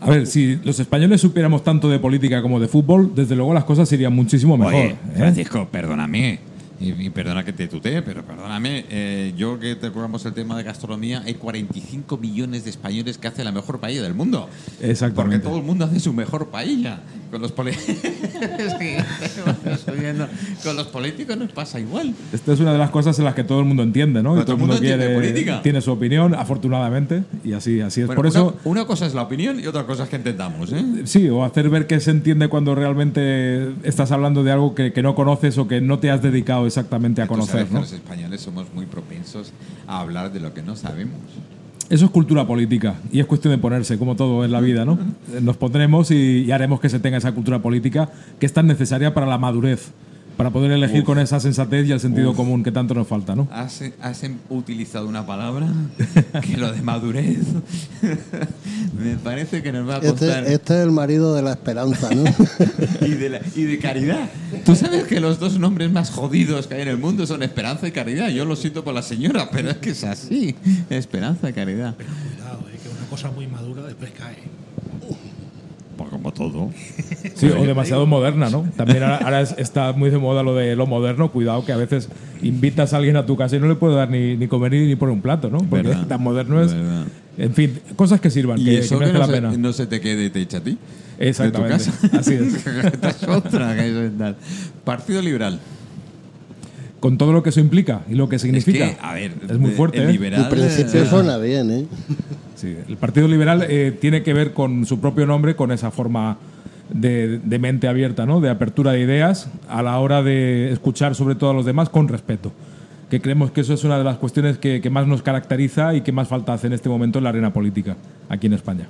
A 0.00 0.10
ver, 0.10 0.26
si 0.26 0.56
los 0.64 0.80
españoles 0.80 1.20
supiéramos 1.20 1.62
tanto 1.62 1.88
de 1.88 1.98
política 1.98 2.42
como 2.42 2.58
de 2.58 2.68
fútbol, 2.68 3.12
desde 3.14 3.36
luego 3.36 3.54
las 3.54 3.64
cosas 3.64 3.90
irían 3.92 4.12
muchísimo 4.12 4.56
mejor. 4.56 4.74
Oye, 4.74 4.90
¿eh? 4.90 4.96
Francisco, 5.16 5.68
perdóname. 5.70 6.40
Y, 6.84 7.06
y 7.06 7.10
perdona 7.10 7.44
que 7.44 7.52
te 7.52 7.66
tutee, 7.68 8.02
pero 8.02 8.24
perdóname. 8.24 8.84
eh, 8.90 9.32
yo 9.36 9.58
que 9.58 9.74
te 9.76 9.90
tocamos 9.90 10.24
el 10.26 10.34
tema 10.34 10.56
de 10.56 10.62
gastronomía, 10.62 11.22
hay 11.24 11.34
45 11.34 12.16
millones 12.18 12.64
de 12.64 12.70
españoles 12.70 13.18
que 13.18 13.28
hacen 13.28 13.44
la 13.44 13.52
mejor 13.52 13.80
paella 13.80 14.02
del 14.02 14.14
mundo. 14.14 14.48
Porque 14.66 14.90
Exactamente. 14.90 15.46
todo 15.46 15.56
el 15.58 15.62
mundo 15.64 15.84
hace 15.86 16.00
su 16.00 16.12
mejor 16.12 16.48
paella. 16.48 17.00
Con 17.34 17.42
los, 17.42 17.52
oyendo. 19.88 20.28
Con 20.62 20.76
los 20.76 20.86
políticos 20.86 21.36
nos 21.36 21.50
pasa 21.50 21.80
igual. 21.80 22.14
Esta 22.32 22.52
es 22.52 22.60
una 22.60 22.70
de 22.70 22.78
las 22.78 22.90
cosas 22.90 23.18
en 23.18 23.24
las 23.24 23.34
que 23.34 23.42
todo 23.42 23.58
el 23.58 23.64
mundo 23.64 23.82
entiende, 23.82 24.22
¿no? 24.22 24.40
Y 24.40 24.42
todo 24.42 24.52
el 24.52 24.58
mundo, 24.58 24.78
quiere, 24.78 25.16
política. 25.16 25.60
tiene 25.60 25.80
su 25.80 25.90
opinión, 25.90 26.32
afortunadamente, 26.36 27.24
y 27.42 27.54
así, 27.54 27.80
así 27.80 28.02
es. 28.02 28.06
Bueno, 28.06 28.22
Por 28.22 28.26
una, 28.26 28.38
eso, 28.38 28.56
una 28.62 28.84
cosa 28.84 29.06
es 29.06 29.14
la 29.14 29.22
opinión 29.22 29.58
y 29.58 29.66
otra 29.66 29.84
cosa 29.84 30.04
es 30.04 30.10
que 30.10 30.16
entendamos. 30.16 30.72
¿eh? 30.72 31.02
sí, 31.06 31.28
o 31.28 31.42
hacer 31.42 31.70
ver 31.70 31.88
que 31.88 31.98
se 31.98 32.12
entiende 32.12 32.46
cuando 32.46 32.76
realmente 32.76 33.72
estás 33.82 34.12
hablando 34.12 34.44
de 34.44 34.52
algo 34.52 34.76
que, 34.76 34.92
que 34.92 35.02
no 35.02 35.16
conoces 35.16 35.58
o 35.58 35.66
que 35.66 35.80
no 35.80 35.98
te 35.98 36.12
has 36.12 36.22
dedicado 36.22 36.66
exactamente 36.66 37.20
a 37.20 37.26
conocer, 37.26 37.66
¿no? 37.72 37.80
los 37.80 37.92
españoles 37.92 38.42
somos 38.42 38.72
muy 38.72 38.86
propensos 38.86 39.52
a 39.88 39.98
hablar 39.98 40.32
de 40.32 40.38
lo 40.38 40.54
que 40.54 40.62
no 40.62 40.76
sabemos. 40.76 41.18
Eso 41.90 42.06
es 42.06 42.10
cultura 42.10 42.46
política 42.46 42.94
y 43.12 43.20
es 43.20 43.26
cuestión 43.26 43.52
de 43.52 43.58
ponerse, 43.58 43.98
como 43.98 44.16
todo 44.16 44.44
en 44.44 44.52
la 44.52 44.60
vida, 44.60 44.84
¿no? 44.84 44.98
Nos 45.42 45.56
pondremos 45.56 46.10
y, 46.10 46.44
y 46.44 46.50
haremos 46.50 46.80
que 46.80 46.88
se 46.88 46.98
tenga 46.98 47.18
esa 47.18 47.32
cultura 47.32 47.60
política 47.60 48.10
que 48.40 48.46
es 48.46 48.52
tan 48.52 48.66
necesaria 48.66 49.12
para 49.12 49.26
la 49.26 49.36
madurez, 49.36 49.92
para 50.36 50.50
poder 50.50 50.72
elegir 50.72 51.04
con 51.04 51.18
esa 51.18 51.38
sensatez 51.40 51.86
y 51.86 51.92
el 51.92 52.00
sentido 52.00 52.34
común 52.34 52.62
que 52.62 52.72
tanto 52.72 52.94
nos 52.94 53.06
falta, 53.06 53.34
¿no? 53.36 53.48
Has, 53.52 53.82
has 54.00 54.22
utilizado 54.50 55.06
una 55.08 55.24
palabra 55.26 55.68
que 56.42 56.56
lo 56.56 56.72
de 56.72 56.82
madurez 56.82 57.38
me 58.98 59.16
parece 59.16 59.62
que 59.62 59.72
nos 59.72 59.88
va 59.88 59.96
a 59.96 60.00
costar. 60.00 60.40
este, 60.44 60.54
este 60.54 60.74
es 60.78 60.84
el 60.84 60.90
marido 60.92 61.34
de 61.34 61.42
la 61.42 61.52
esperanza, 61.52 62.10
¿no? 62.14 62.24
y, 63.06 63.10
de 63.10 63.30
la- 63.30 63.40
y 63.54 63.62
de 63.64 63.78
caridad. 63.78 64.28
Tú 64.64 64.74
sabes 64.76 65.04
que 65.04 65.20
los 65.20 65.38
dos 65.38 65.58
nombres 65.58 65.90
más 65.90 66.10
jodidos 66.10 66.66
que 66.66 66.74
hay 66.74 66.82
en 66.82 66.88
el 66.88 66.98
mundo 66.98 67.26
son 67.26 67.42
Esperanza 67.42 67.86
y 67.88 67.92
Caridad. 67.92 68.28
Yo 68.30 68.44
lo 68.44 68.56
siento 68.56 68.84
por 68.84 68.94
la 68.94 69.02
señora, 69.02 69.48
pero 69.50 69.70
es 69.70 69.76
que 69.78 69.90
es 69.90 70.04
así. 70.04 70.54
Esperanza 70.90 71.48
y 71.50 71.52
Caridad. 71.52 71.94
Cuidado, 71.96 72.60
eh, 72.72 72.78
que 72.82 72.88
una 72.88 73.08
cosa 73.08 73.30
muy 73.30 73.46
madura 73.46 73.82
después 73.82 74.10
cae. 74.16 74.36
Pues 75.96 76.10
como 76.10 76.32
todo. 76.32 76.70
Sí, 77.34 77.46
o 77.48 77.64
demasiado 77.64 78.06
moderna, 78.06 78.48
¿no? 78.50 78.64
También 78.76 79.02
ahora, 79.02 79.16
ahora 79.18 79.40
es- 79.40 79.54
está 79.58 79.92
muy 79.92 80.10
de 80.10 80.18
moda 80.18 80.42
lo 80.42 80.54
de 80.54 80.76
lo 80.76 80.86
moderno. 80.86 81.30
Cuidado 81.32 81.64
que 81.64 81.72
a 81.72 81.76
veces 81.76 82.08
invitas 82.42 82.92
a 82.92 82.98
alguien 82.98 83.16
a 83.16 83.26
tu 83.26 83.36
casa 83.36 83.56
y 83.56 83.60
no 83.60 83.66
le 83.68 83.74
puedes 83.74 83.96
dar 83.96 84.08
ni, 84.10 84.36
ni 84.36 84.46
comer 84.48 84.72
ni, 84.72 84.86
ni 84.86 84.96
poner 84.96 85.14
un 85.14 85.20
plato, 85.22 85.50
¿no? 85.50 85.58
Porque 85.58 85.88
Verdad, 85.88 86.06
tan 86.08 86.22
moderno 86.22 86.62
es. 86.62 86.72
verdad. 86.74 87.06
En 87.36 87.52
fin, 87.54 87.80
cosas 87.96 88.20
que 88.20 88.30
sirvan, 88.30 88.60
Y 88.60 88.64
que, 88.66 88.78
eso 88.78 88.98
que 88.98 89.06
que 89.06 89.12
no 89.12 89.18
la 89.18 89.26
se, 89.26 89.32
pena. 89.32 89.52
no 89.56 89.72
se 89.72 89.86
te 89.86 90.00
quede 90.00 90.26
y 90.26 90.30
te 90.30 90.40
echa 90.40 90.58
a 90.58 90.60
ti. 90.60 90.78
Exactamente. 91.18 91.74
De 91.78 91.84
tu 91.84 91.90
casa. 92.00 92.08
Así 92.20 92.34
es. 92.34 92.54
Esta 92.66 93.08
es 93.10 93.28
otra. 93.28 93.74
que 93.76 93.88
eso 93.88 94.02
es 94.02 94.16
tal. 94.18 94.36
Partido 94.84 95.20
Liberal. 95.22 95.58
Con 97.00 97.18
todo 97.18 97.32
lo 97.34 97.42
que 97.42 97.50
eso 97.50 97.60
implica 97.60 98.00
y 98.08 98.14
lo 98.14 98.28
que 98.30 98.38
significa. 98.38 98.86
Es 98.86 98.94
que, 98.96 99.00
a 99.02 99.12
ver, 99.14 99.32
es 99.50 99.58
muy 99.58 99.72
fuerte. 99.72 99.98
el 99.98 100.08
¿eh? 100.08 100.12
liberal, 100.12 100.44
En 100.44 100.48
principio 100.48 101.02
eh, 101.02 101.06
suena 101.06 101.36
bien, 101.38 101.70
¿eh? 101.70 101.86
Sí, 102.64 102.78
el 102.88 102.96
Partido 102.96 103.28
Liberal 103.28 103.66
eh, 103.68 103.94
tiene 104.00 104.22
que 104.22 104.32
ver 104.32 104.54
con 104.54 104.86
su 104.86 104.98
propio 104.98 105.26
nombre, 105.26 105.54
con 105.54 105.70
esa 105.70 105.90
forma 105.90 106.38
de, 106.88 107.38
de 107.38 107.58
mente 107.58 107.88
abierta, 107.88 108.24
¿no? 108.24 108.40
de 108.40 108.48
apertura 108.48 108.92
de 108.92 109.00
ideas, 109.00 109.50
a 109.68 109.82
la 109.82 109.98
hora 109.98 110.22
de 110.22 110.72
escuchar 110.72 111.14
sobre 111.14 111.34
todo 111.34 111.50
a 111.50 111.52
los 111.52 111.66
demás 111.66 111.90
con 111.90 112.08
respeto. 112.08 112.52
Que 113.10 113.20
creemos 113.20 113.50
que 113.50 113.60
eso 113.60 113.74
es 113.74 113.84
una 113.84 113.98
de 113.98 114.04
las 114.04 114.16
cuestiones 114.16 114.56
que, 114.56 114.80
que 114.80 114.88
más 114.88 115.06
nos 115.06 115.20
caracteriza 115.20 115.94
y 115.94 116.00
que 116.00 116.10
más 116.10 116.28
falta 116.28 116.54
hace 116.54 116.68
en 116.68 116.72
este 116.72 116.88
momento 116.88 117.18
en 117.18 117.24
la 117.24 117.30
arena 117.30 117.52
política 117.52 117.98
aquí 118.30 118.46
en 118.46 118.54
España. 118.54 118.88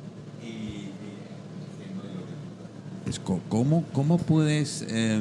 ¿Cómo, 3.49 3.85
cómo 3.93 4.19
puedes. 4.19 4.87
eh, 4.89 5.21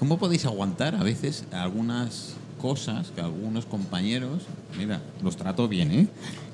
¿Cómo 0.00 0.18
podéis 0.18 0.46
aguantar 0.46 0.96
a 0.96 1.04
veces 1.04 1.44
algunas 1.52 2.34
cosas 2.60 3.10
que 3.14 3.20
algunos 3.20 3.64
compañeros. 3.66 4.42
Mira, 4.78 5.00
los 5.22 5.36
trato 5.36 5.66
bien, 5.68 5.90
¿eh? 5.92 6.06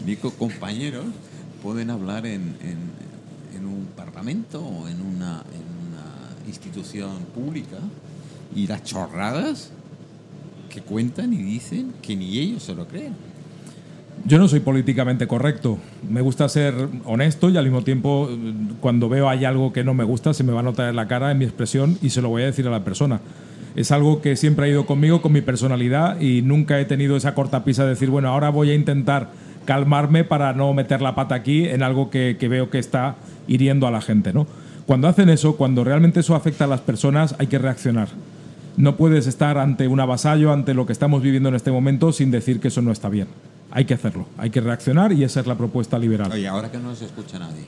Digo, 0.05 0.31
compañeros 0.33 1.05
pueden 1.63 1.91
hablar 1.91 2.27
en, 2.27 2.57
en- 2.63 3.07
un 3.67 3.87
parlamento 3.97 4.61
o 4.65 4.87
en 4.89 5.01
una, 5.01 5.43
en 5.53 5.89
una 5.89 6.05
institución 6.47 7.11
pública 7.35 7.79
y 8.55 8.69
las 8.69 8.85
chorradas 8.85 9.71
que 10.71 10.83
cuentan 10.83 11.33
y 11.33 11.39
dicen 11.39 11.93
que 12.01 12.15
ni 12.15 12.39
ellos 12.39 12.63
se 12.63 12.75
lo 12.77 12.87
creen. 12.87 13.15
Yo 14.25 14.39
no 14.39 14.47
soy 14.47 14.61
políticamente 14.61 15.27
correcto. 15.27 15.79
Me 16.09 16.21
gusta 16.21 16.49
ser 16.49 16.75
honesto 17.07 17.51
y 17.51 17.57
al 17.57 17.65
mismo 17.65 17.83
tiempo, 17.83 18.31
cuando 18.81 19.09
veo 19.09 19.29
hay 19.29 19.45
algo 19.45 19.73
que 19.73 19.83
no 19.83 19.95
me 19.95 20.05
gusta, 20.05 20.33
se 20.33 20.45
me 20.45 20.53
va 20.53 20.61
a 20.61 20.63
notar 20.63 20.89
en 20.89 20.95
la 20.97 21.09
cara, 21.09 21.33
en 21.33 21.39
mi 21.39 21.45
expresión 21.45 21.99
y 22.01 22.11
se 22.11 22.23
lo 22.23 22.29
voy 22.29 22.43
a 22.43 22.47
decir 22.47 22.69
a 22.69 22.71
la 22.71 22.85
persona. 22.85 23.21
Es 23.76 23.92
algo 23.92 24.23
que 24.23 24.37
siempre 24.37 24.66
ha 24.66 24.68
ido 24.68 24.87
conmigo, 24.87 25.23
con 25.23 25.33
mi 25.33 25.42
personalidad 25.42 26.18
y 26.21 26.42
nunca 26.42 26.80
he 26.80 26.87
tenido 26.87 27.16
esa 27.16 27.35
cortapisa 27.35 27.85
de 27.85 27.90
decir, 27.90 28.09
bueno, 28.09 28.28
ahora 28.28 28.49
voy 28.49 28.71
a 28.71 28.75
intentar 28.75 29.28
calmarme 29.66 30.25
para 30.25 30.54
no 30.54 30.73
meter 30.73 31.02
la 31.02 31.14
pata 31.14 31.35
aquí 31.35 31.68
en 31.68 31.83
algo 31.83 32.09
que, 32.09 32.37
que 32.40 32.49
veo 32.49 32.71
que 32.71 32.78
está 32.78 33.16
hiriendo 33.47 33.87
a 33.87 33.90
la 33.90 34.00
gente. 34.00 34.33
¿no? 34.33 34.47
Cuando 34.87 35.09
hacen 35.09 35.28
eso, 35.28 35.56
cuando 35.56 35.85
realmente 35.85 36.21
eso 36.21 36.35
afecta 36.35 36.64
a 36.64 36.68
las 36.68 36.80
personas, 36.80 37.35
hay 37.38 37.49
que 37.49 37.59
reaccionar. 37.59 38.09
No 38.76 38.97
puedes 38.97 39.26
estar 39.26 39.59
ante 39.59 39.88
un 39.88 40.00
avasallo, 40.00 40.52
ante 40.52 40.75
lo 40.75 40.87
que 40.87 40.92
estamos 40.92 41.23
viviendo 41.23 41.49
en 41.49 41.56
este 41.56 41.71
momento, 41.71 42.12
sin 42.12 42.30
decir 42.30 42.61
que 42.61 42.68
eso 42.68 42.83
no 42.83 42.92
está 42.92 43.09
bien. 43.09 43.26
Hay 43.73 43.85
que 43.85 43.95
hacerlo, 43.95 44.26
hay 44.38 44.50
que 44.50 44.61
reaccionar 44.61 45.12
y 45.12 45.25
esa 45.25 45.40
es 45.40 45.47
la 45.47 45.56
propuesta 45.56 45.99
liberal. 45.99 46.30
Oye, 46.33 46.47
ahora 46.47 46.71
que 46.71 46.78
no 46.78 46.90
nos 46.90 47.02
escucha 47.02 47.38
nadie, 47.38 47.64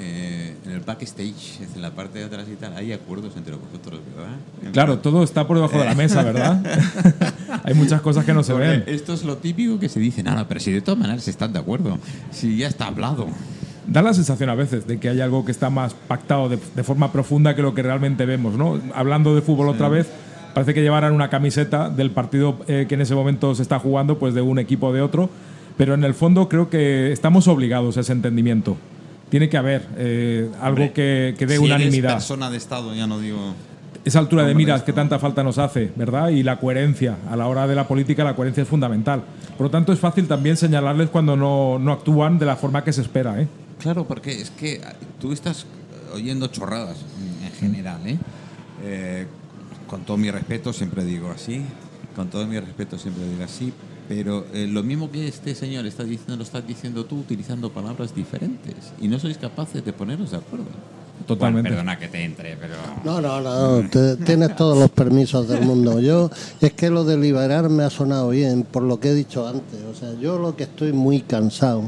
eh, 0.00 0.33
en 0.64 0.72
el 0.72 0.80
backstage, 0.80 1.60
en 1.74 1.82
la 1.82 1.90
parte 1.90 2.18
de 2.18 2.24
atrás 2.26 2.46
y 2.50 2.56
tal, 2.56 2.76
hay 2.76 2.92
acuerdos 2.92 3.36
entre 3.36 3.54
vosotros, 3.54 4.00
¿verdad? 4.16 4.72
Claro, 4.72 4.98
todo 4.98 5.22
está 5.22 5.46
por 5.46 5.56
debajo 5.56 5.78
de 5.78 5.84
la 5.84 5.94
mesa, 5.94 6.22
¿verdad? 6.22 6.62
hay 7.64 7.74
muchas 7.74 8.00
cosas 8.00 8.24
que 8.24 8.32
no 8.32 8.42
se 8.42 8.52
Porque 8.52 8.68
ven. 8.68 8.84
Esto 8.86 9.12
es 9.12 9.24
lo 9.24 9.36
típico 9.36 9.78
que 9.78 9.88
se 9.88 10.00
dice, 10.00 10.22
nada, 10.22 10.48
pero 10.48 10.60
si 10.60 10.72
de 10.72 10.80
todas 10.80 10.98
maneras 10.98 11.26
están 11.28 11.52
de 11.52 11.58
acuerdo, 11.58 11.98
si 12.30 12.56
ya 12.56 12.68
está 12.68 12.86
hablado. 12.86 13.26
Da 13.86 14.00
la 14.00 14.14
sensación 14.14 14.48
a 14.48 14.54
veces 14.54 14.86
de 14.86 14.98
que 14.98 15.10
hay 15.10 15.20
algo 15.20 15.44
que 15.44 15.52
está 15.52 15.68
más 15.68 15.92
pactado 15.92 16.48
de, 16.48 16.58
de 16.74 16.82
forma 16.82 17.12
profunda 17.12 17.54
que 17.54 17.60
lo 17.60 17.74
que 17.74 17.82
realmente 17.82 18.24
vemos, 18.24 18.54
¿no? 18.54 18.80
Hablando 18.94 19.34
de 19.34 19.42
fútbol 19.42 19.68
otra 19.68 19.90
vez, 19.90 20.08
parece 20.54 20.72
que 20.72 20.80
llevaran 20.80 21.12
una 21.12 21.28
camiseta 21.28 21.90
del 21.90 22.10
partido 22.10 22.60
eh, 22.66 22.86
que 22.88 22.94
en 22.94 23.02
ese 23.02 23.14
momento 23.14 23.54
se 23.54 23.62
está 23.62 23.78
jugando, 23.78 24.18
pues 24.18 24.32
de 24.32 24.40
un 24.40 24.58
equipo 24.58 24.86
o 24.86 24.92
de 24.92 25.02
otro, 25.02 25.28
pero 25.76 25.92
en 25.92 26.04
el 26.04 26.14
fondo 26.14 26.48
creo 26.48 26.70
que 26.70 27.12
estamos 27.12 27.48
obligados 27.48 27.98
a 27.98 28.00
ese 28.00 28.12
entendimiento. 28.12 28.78
Tiene 29.34 29.48
que 29.48 29.56
haber 29.56 29.84
eh, 29.96 30.48
algo 30.62 30.92
que, 30.92 31.34
que 31.36 31.44
dé 31.44 31.56
si 31.56 31.64
eres 31.64 31.76
unanimidad. 31.76 32.12
persona 32.12 32.50
de 32.50 32.56
Estado, 32.56 32.94
ya 32.94 33.08
no 33.08 33.18
digo... 33.18 33.52
esa 34.04 34.20
altura 34.20 34.44
de 34.44 34.52
Hombre, 34.52 34.64
miras 34.64 34.84
que 34.84 34.92
tanta 34.92 35.18
falta 35.18 35.42
nos 35.42 35.58
hace, 35.58 35.90
¿verdad? 35.96 36.28
Y 36.28 36.44
la 36.44 36.60
coherencia. 36.60 37.16
A 37.28 37.34
la 37.34 37.48
hora 37.48 37.66
de 37.66 37.74
la 37.74 37.88
política, 37.88 38.22
la 38.22 38.36
coherencia 38.36 38.62
es 38.62 38.68
fundamental. 38.68 39.24
Por 39.58 39.66
lo 39.66 39.70
tanto, 39.72 39.92
es 39.92 39.98
fácil 39.98 40.28
también 40.28 40.56
señalarles 40.56 41.10
cuando 41.10 41.34
no, 41.36 41.80
no 41.80 41.90
actúan 41.90 42.38
de 42.38 42.46
la 42.46 42.54
forma 42.54 42.84
que 42.84 42.92
se 42.92 43.00
espera, 43.00 43.42
¿eh? 43.42 43.48
Claro, 43.80 44.06
porque 44.06 44.40
es 44.40 44.50
que 44.50 44.80
ah, 44.86 44.94
tú 45.20 45.32
estás 45.32 45.66
oyendo 46.12 46.46
chorradas 46.46 46.98
en 47.44 47.52
general, 47.54 48.06
¿eh? 48.06 48.18
Eh, 48.84 49.26
Con 49.88 50.02
todo 50.02 50.16
mi 50.16 50.30
respeto, 50.30 50.72
siempre 50.72 51.04
digo 51.04 51.32
así. 51.32 51.60
Con 52.14 52.28
todo 52.28 52.46
mi 52.46 52.60
respeto, 52.60 52.98
siempre 52.98 53.26
digo 53.26 53.42
así. 53.42 53.72
Pero 54.08 54.44
eh, 54.52 54.66
lo 54.66 54.82
mismo 54.82 55.10
que 55.10 55.26
este 55.28 55.54
señor 55.54 55.86
está 55.86 56.04
diciendo, 56.04 56.36
lo 56.36 56.42
estás 56.42 56.66
diciendo 56.66 57.04
tú 57.06 57.16
utilizando 57.20 57.70
palabras 57.70 58.14
diferentes. 58.14 58.74
Y 59.00 59.08
no 59.08 59.18
sois 59.18 59.38
capaces 59.38 59.84
de 59.84 59.92
poneros 59.92 60.30
de 60.32 60.36
acuerdo. 60.38 60.66
Totalmente. 61.26 61.70
Bueno, 61.70 61.82
perdona 61.84 61.98
que 61.98 62.08
te 62.08 62.22
entre, 62.24 62.56
pero. 62.56 62.74
No, 63.04 63.20
no, 63.20 63.40
no, 63.40 63.88
te- 63.88 64.16
tienes 64.16 64.54
todos 64.56 64.76
los 64.76 64.90
permisos 64.90 65.48
del 65.48 65.62
mundo. 65.62 66.00
Yo, 66.00 66.30
es 66.60 66.72
que 66.74 66.90
lo 66.90 67.04
de 67.04 67.16
liberar 67.16 67.70
me 67.70 67.84
ha 67.84 67.88
sonado 67.90 68.28
bien, 68.30 68.64
por 68.64 68.82
lo 68.82 69.00
que 69.00 69.10
he 69.10 69.14
dicho 69.14 69.46
antes. 69.48 69.80
O 69.90 69.94
sea, 69.94 70.12
yo 70.20 70.38
lo 70.38 70.54
que 70.54 70.64
estoy 70.64 70.92
muy 70.92 71.20
cansado 71.22 71.84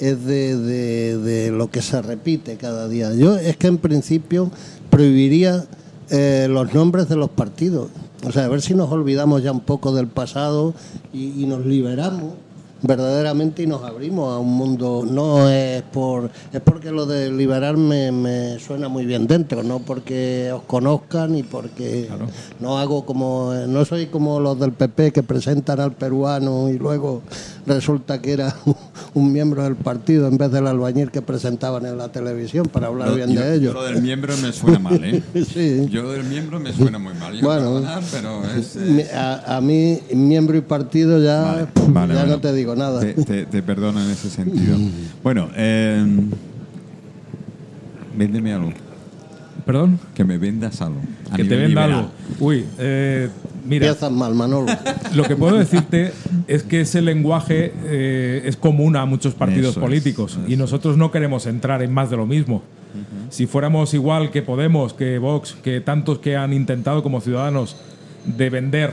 es 0.00 0.24
de, 0.24 0.56
de- 0.56 1.18
de 1.18 1.50
lo 1.52 1.70
que 1.70 1.80
se 1.80 2.02
repite 2.02 2.56
cada 2.56 2.88
día. 2.88 3.14
Yo 3.14 3.36
es 3.36 3.56
que 3.56 3.68
en 3.68 3.78
principio 3.78 4.50
prohibiría 4.90 5.64
eh, 6.10 6.48
los 6.50 6.72
nombres 6.74 7.08
de 7.08 7.16
los 7.16 7.30
partidos. 7.30 7.90
O 8.26 8.32
sea, 8.32 8.46
a 8.46 8.48
ver 8.48 8.60
si 8.60 8.74
nos 8.74 8.90
olvidamos 8.90 9.42
ya 9.42 9.52
un 9.52 9.60
poco 9.60 9.94
del 9.94 10.08
pasado 10.08 10.74
y, 11.12 11.42
y 11.42 11.46
nos 11.46 11.64
liberamos 11.64 12.34
verdaderamente 12.82 13.62
y 13.62 13.66
nos 13.66 13.82
abrimos 13.82 14.34
a 14.34 14.38
un 14.38 14.52
mundo 14.54 15.04
no 15.10 15.48
es 15.48 15.82
por 15.82 16.30
es 16.52 16.60
porque 16.60 16.90
lo 16.92 17.06
de 17.06 17.30
liberar 17.32 17.76
me, 17.76 18.12
me 18.12 18.58
suena 18.58 18.88
muy 18.88 19.06
bien 19.06 19.26
dentro 19.26 19.62
no 19.62 19.78
porque 19.80 20.50
os 20.54 20.62
conozcan 20.64 21.36
y 21.36 21.42
porque 21.42 22.08
no 22.60 22.78
hago 22.78 23.06
como 23.06 23.52
no 23.66 23.84
soy 23.84 24.06
como 24.06 24.40
los 24.40 24.60
del 24.60 24.72
PP 24.72 25.12
que 25.12 25.22
presentan 25.22 25.80
al 25.80 25.92
peruano 25.92 26.68
y 26.68 26.78
luego 26.78 27.22
resulta 27.66 28.20
que 28.20 28.32
era 28.32 28.54
un 29.14 29.32
miembro 29.32 29.62
del 29.64 29.76
partido 29.76 30.28
en 30.28 30.36
vez 30.36 30.50
del 30.52 30.66
albañil 30.66 31.10
que 31.10 31.22
presentaban 31.22 31.86
en 31.86 31.96
la 31.96 32.08
televisión 32.12 32.66
para 32.66 32.88
hablar 32.88 33.14
bien 33.14 33.30
yo- 33.32 33.40
de 33.40 33.54
ellos 33.56 33.74
Lo 33.74 33.84
del 33.84 34.02
miembro 34.02 34.34
me 34.42 34.52
suena 34.52 34.78
mal, 34.78 35.02
¿eh? 35.02 35.22
Sí. 35.46 35.86
Yo 35.90 36.12
del 36.12 36.24
miembro 36.24 36.60
me 36.60 36.72
suena 36.72 36.98
muy 36.98 37.14
mal. 37.14 37.34
Yo 37.38 37.46
Bueno. 37.46 37.82
pero 38.12 38.42
es. 38.44 38.76
a, 39.14 39.56
a 39.56 39.60
mí 39.60 39.98
miembro 40.14 40.56
y 40.56 40.60
partido 40.60 41.20
ya 41.22 41.40
Vale, 41.40 41.66
pf, 41.66 41.92
vale, 41.92 42.14
ya 42.14 42.20
bueno. 42.20 42.36
no 42.36 42.40
te 42.40 42.52
digo 42.52 42.65
nada 42.74 43.00
Te, 43.00 43.14
te- 43.14 43.46
te 43.46 43.62
perdono 43.62 44.02
en 44.02 44.10
ese 44.10 44.30
sentido. 44.30 44.76
Bueno, 45.22 45.48
eh, 45.56 46.04
véndeme 48.16 48.52
algo. 48.52 48.72
¿Perdón? 49.64 49.98
Que 50.14 50.24
me 50.24 50.38
vendas 50.38 50.80
algo. 50.80 51.00
Que 51.34 51.44
te 51.44 51.56
venda 51.56 51.86
liberal. 51.86 51.92
algo. 51.92 52.10
Uy, 52.38 52.64
eh, 52.78 53.28
mira, 53.64 53.88
empiezas 53.88 54.12
mal 54.12 54.32
Manolo 54.34 54.66
lo 55.14 55.24
que 55.24 55.34
puedo 55.34 55.56
decirte 55.56 56.12
es 56.46 56.62
que 56.62 56.82
ese 56.82 57.02
lenguaje 57.02 57.72
eh, 57.84 58.42
es 58.44 58.56
común 58.56 58.94
a 58.94 59.04
muchos 59.06 59.34
partidos 59.34 59.72
Eso 59.72 59.80
políticos 59.80 60.38
y 60.46 60.56
nosotros 60.56 60.96
no 60.96 61.10
queremos 61.10 61.46
entrar 61.46 61.82
en 61.82 61.92
más 61.92 62.10
de 62.10 62.16
lo 62.16 62.26
mismo. 62.26 62.62
Si 63.28 63.46
fuéramos 63.46 63.92
igual 63.92 64.30
que 64.30 64.40
Podemos, 64.40 64.94
que 64.94 65.18
Vox, 65.18 65.54
que 65.62 65.80
tantos 65.80 66.18
que 66.20 66.36
han 66.36 66.52
intentado 66.54 67.02
como 67.02 67.20
ciudadanos 67.20 67.76
de 68.24 68.48
vender 68.50 68.92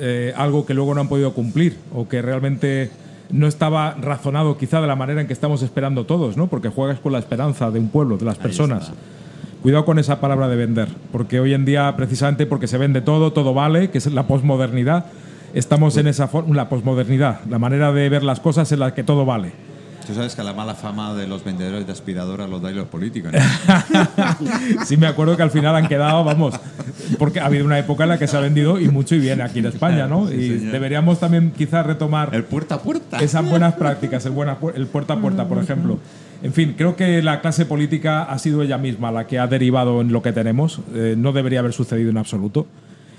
eh, 0.00 0.32
algo 0.36 0.64
que 0.66 0.74
luego 0.74 0.94
no 0.94 1.02
han 1.02 1.08
podido 1.08 1.32
cumplir 1.34 1.76
o 1.94 2.08
que 2.08 2.22
realmente 2.22 2.90
no 3.30 3.46
estaba 3.46 3.92
razonado 3.94 4.56
quizá 4.56 4.80
de 4.80 4.86
la 4.86 4.96
manera 4.96 5.20
en 5.20 5.26
que 5.26 5.32
estamos 5.32 5.62
esperando 5.62 6.06
todos, 6.06 6.36
¿no? 6.36 6.46
Porque 6.46 6.68
juegas 6.68 7.00
con 7.00 7.12
la 7.12 7.18
esperanza 7.18 7.70
de 7.70 7.78
un 7.78 7.88
pueblo, 7.88 8.16
de 8.16 8.24
las 8.24 8.38
personas. 8.38 8.92
Cuidado 9.62 9.84
con 9.84 9.98
esa 9.98 10.20
palabra 10.20 10.48
de 10.48 10.56
vender, 10.56 10.88
porque 11.10 11.40
hoy 11.40 11.54
en 11.54 11.64
día, 11.64 11.92
precisamente 11.96 12.46
porque 12.46 12.68
se 12.68 12.78
vende 12.78 13.00
todo, 13.00 13.32
todo 13.32 13.52
vale, 13.52 13.90
que 13.90 13.98
es 13.98 14.06
la 14.12 14.26
posmodernidad, 14.26 15.06
estamos 15.54 15.96
en 15.96 16.06
esa 16.06 16.28
forma, 16.28 16.54
la 16.54 16.68
posmodernidad, 16.68 17.40
la 17.48 17.58
manera 17.58 17.92
de 17.92 18.08
ver 18.08 18.22
las 18.22 18.40
cosas 18.40 18.70
en 18.72 18.80
la 18.80 18.94
que 18.94 19.02
todo 19.02 19.24
vale. 19.24 19.52
Tú 20.06 20.14
sabes 20.14 20.36
que 20.36 20.42
la 20.44 20.52
mala 20.52 20.74
fama 20.74 21.14
de 21.14 21.26
los 21.26 21.42
vendedores 21.42 21.84
de 21.86 21.92
aspiradoras 21.92 22.48
los 22.48 22.62
dais 22.62 22.76
los 22.76 22.86
políticos. 22.86 23.32
¿no? 23.32 23.38
Sí, 24.86 24.96
me 24.96 25.06
acuerdo 25.06 25.36
que 25.36 25.42
al 25.42 25.50
final 25.50 25.74
han 25.74 25.88
quedado, 25.88 26.22
vamos, 26.22 26.54
porque 27.18 27.40
ha 27.40 27.46
habido 27.46 27.64
una 27.64 27.78
época 27.78 28.04
en 28.04 28.10
la 28.10 28.18
que 28.18 28.26
se 28.26 28.36
ha 28.36 28.40
vendido 28.40 28.78
y 28.78 28.88
mucho 28.88 29.14
y 29.14 29.18
bien 29.18 29.40
aquí 29.40 29.58
en 29.58 29.66
España, 29.66 30.06
¿no? 30.06 30.28
Sí, 30.28 30.34
y 30.34 30.58
señor. 30.58 30.72
deberíamos 30.72 31.18
también 31.18 31.52
quizás 31.56 31.84
retomar 31.84 32.34
El 32.34 32.44
puerta 32.44 32.76
a 32.76 32.80
puerta. 32.80 33.18
esas 33.18 33.48
buenas 33.48 33.74
prácticas, 33.74 34.24
el, 34.26 34.32
buena, 34.32 34.58
el 34.74 34.86
puerta 34.86 35.14
a 35.14 35.20
puerta, 35.20 35.48
por 35.48 35.58
ejemplo. 35.58 35.98
En 36.42 36.52
fin, 36.52 36.74
creo 36.76 36.96
que 36.96 37.22
la 37.22 37.40
clase 37.40 37.66
política 37.66 38.22
ha 38.24 38.38
sido 38.38 38.62
ella 38.62 38.78
misma 38.78 39.10
la 39.10 39.26
que 39.26 39.38
ha 39.38 39.46
derivado 39.46 40.00
en 40.02 40.12
lo 40.12 40.22
que 40.22 40.32
tenemos. 40.32 40.80
Eh, 40.94 41.14
no 41.16 41.32
debería 41.32 41.60
haber 41.60 41.72
sucedido 41.72 42.10
en 42.10 42.18
absoluto. 42.18 42.66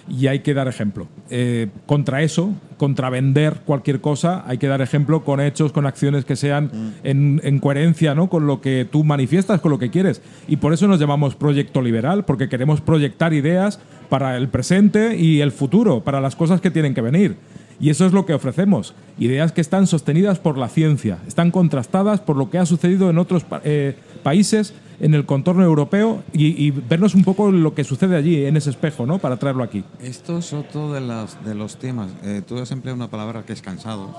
Y 0.10 0.28
hay 0.28 0.40
que 0.40 0.54
dar 0.54 0.68
ejemplo. 0.68 1.08
Eh, 1.30 1.68
contra 1.86 2.22
eso, 2.22 2.54
contra 2.78 3.10
vender 3.10 3.62
cualquier 3.66 4.02
cosa, 4.02 4.44
hay 4.48 4.58
que 4.58 4.68
dar 4.68 4.82
ejemplo 4.82 5.24
con 5.24 5.42
hechos, 5.42 5.72
con 5.72 5.86
acciones 5.86 6.26
que 6.26 6.36
sean 6.36 6.66
Mm. 6.66 6.90
en, 7.04 7.42
en 7.44 7.60
coherencia 7.60 8.16
¿no? 8.16 8.30
con 8.30 8.48
lo 8.48 8.62
que 8.62 8.88
tú 8.90 9.04
manifiestas, 9.04 9.62
con 9.62 9.72
lo 9.72 9.80
que 9.80 9.90
quieres. 9.90 10.22
Y 10.48 10.58
por 10.58 10.74
eso 10.74 10.88
nos 10.88 11.00
llamamos 11.00 11.36
Proyecto 11.36 11.82
Liberal, 11.82 12.26
porque 12.26 12.50
queremos 12.50 12.82
proyectar 12.82 13.34
ideas 13.34 13.80
para 14.10 14.38
el 14.38 14.48
presente 14.48 15.18
y 15.18 15.42
el 15.42 15.52
futuro, 15.52 16.02
para 16.02 16.22
las 16.22 16.36
cosas 16.36 16.62
que 16.62 16.72
tienen 16.72 16.94
que 16.94 17.02
venir. 17.02 17.36
Y 17.80 17.90
eso 17.92 18.06
es 18.06 18.14
lo 18.14 18.26
que 18.26 18.34
ofrecemos. 18.34 18.96
Ideas 19.20 19.52
que 19.52 19.62
están 19.62 19.86
sostenidas 19.86 20.40
por 20.40 20.58
la 20.58 20.68
ciencia, 20.68 21.20
están 21.28 21.52
contrastadas 21.52 22.22
por 22.22 22.36
lo 22.36 22.50
que 22.50 22.58
ha 22.58 22.66
sucedido 22.66 23.10
en 23.10 23.20
otros 23.20 23.46
eh, 23.64 23.96
países 24.28 24.74
en 25.00 25.14
el 25.14 25.26
contorno 25.26 25.64
europeo 25.64 26.22
y, 26.34 26.48
y 26.62 26.72
vernos 26.72 27.16
un 27.16 27.24
poco 27.24 27.50
lo 27.50 27.74
que 27.74 27.86
sucede 27.86 28.18
allí, 28.18 28.44
en 28.44 28.58
ese 28.58 28.72
espejo, 28.72 29.06
¿no? 29.06 29.20
Para 29.20 29.38
traerlo 29.38 29.64
aquí. 29.64 29.86
Esto 30.02 30.40
es 30.40 30.52
otro 30.52 30.92
de, 30.92 31.00
las, 31.00 31.42
de 31.46 31.56
los 31.56 31.78
temas. 31.78 32.10
Eh, 32.24 32.42
tú 32.46 32.58
has 32.58 32.70
empleado 32.72 32.98
una 32.98 33.10
palabra 33.10 33.44
que 33.46 33.54
es 33.54 33.62
cansado. 33.62 34.14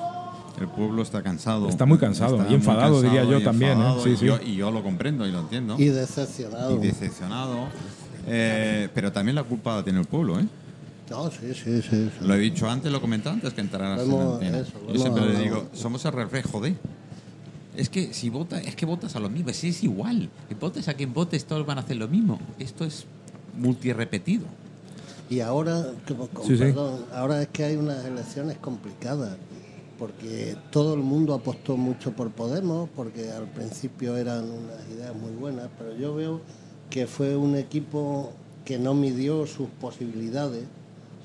El 0.59 0.69
pueblo 0.69 1.03
está 1.03 1.23
cansado. 1.23 1.69
Está 1.69 1.85
muy 1.85 1.99
cansado 1.99 2.39
Está 2.39 2.51
y 2.51 2.55
enfadado, 2.55 2.95
muy 2.95 3.03
diría 3.03 3.25
yo 3.25 3.39
y 3.39 3.45
también, 3.45 3.79
¿eh? 3.79 3.97
Sí, 4.03 4.11
y, 4.13 4.17
sí. 4.17 4.25
Yo, 4.25 4.39
y 4.43 4.57
yo 4.57 4.71
lo 4.71 4.83
comprendo 4.83 5.27
y 5.27 5.31
lo 5.31 5.41
entiendo. 5.41 5.77
Y 5.79 5.89
decepcionado. 5.89 6.77
Y 6.77 6.87
decepcionado. 6.87 7.69
Eh, 8.27 8.89
pero 8.95 9.13
también 9.13 9.35
la 9.35 9.43
culpa 9.43 9.77
la 9.77 9.85
tiene 9.85 10.01
el 10.01 10.07
pueblo, 10.07 10.41
¿eh? 10.41 10.47
No, 11.11 11.31
sí, 11.31 11.53
sí, 11.53 11.83
sí. 11.83 12.11
sí. 12.19 12.27
Lo 12.27 12.35
he 12.35 12.39
dicho 12.39 12.67
antes, 12.69 12.91
lo 12.91 12.97
he 12.97 13.01
comentado 13.03 13.35
antes 13.35 13.53
que 13.53 13.61
entraras 13.61 14.01
en 14.01 14.21
antena. 14.21 14.59
eso, 14.61 14.73
Yo 14.91 15.01
siempre 15.01 15.27
le 15.27 15.39
digo, 15.39 15.67
somos 15.75 16.03
el 16.07 16.13
reflejo 16.13 16.63
de. 16.63 16.77
Es 17.79 17.89
que 17.89 18.13
si 18.13 18.29
vota, 18.29 18.61
es 18.61 18.75
que 18.75 18.85
votas 18.87 19.15
a 19.17 19.21
lo 19.21 19.31
mismo, 19.31 19.51
es, 19.51 19.63
es 19.65 19.85
igual. 19.85 20.29
Que 20.49 20.55
votes 20.57 20.89
a 20.89 20.95
quien 20.95 21.15
votes, 21.15 21.45
todos 21.45 21.65
van 21.65 21.79
a 21.79 21.83
hacer 21.83 21.97
lo 21.97 22.09
mismo. 22.09 22.39
Esto 22.59 22.85
es 22.85 23.05
multirepetido. 23.57 24.45
Y 25.31 25.41
ahora, 25.41 25.93
como- 26.07 26.27
con- 26.29 26.45
Sí, 26.47 26.55
sí. 26.57 26.59
perdón, 26.65 27.05
ahora 27.15 27.43
es 27.43 27.49
que 27.49 27.65
hay 27.65 27.77
unas 27.77 28.05
elecciones 28.05 28.57
complicadas, 28.59 29.37
porque 29.99 30.57
todo 30.71 30.95
el 30.95 31.01
mundo 31.01 31.35
apostó 31.35 31.77
mucho 31.77 32.13
por 32.13 32.31
Podemos, 32.31 32.89
porque 32.97 33.31
al 33.31 33.47
principio 33.49 34.17
eran 34.17 34.45
unas 34.51 34.81
ideas 34.97 35.15
muy 35.15 35.33
buenas, 35.33 35.69
pero 35.79 35.97
yo 35.97 36.15
veo 36.15 36.41
que 36.91 37.07
fue 37.07 37.37
un 37.37 37.57
equipo 37.57 38.33
que 38.65 38.79
no 38.79 38.95
midió 38.95 39.47
sus 39.47 39.69
posibilidades. 39.81 40.65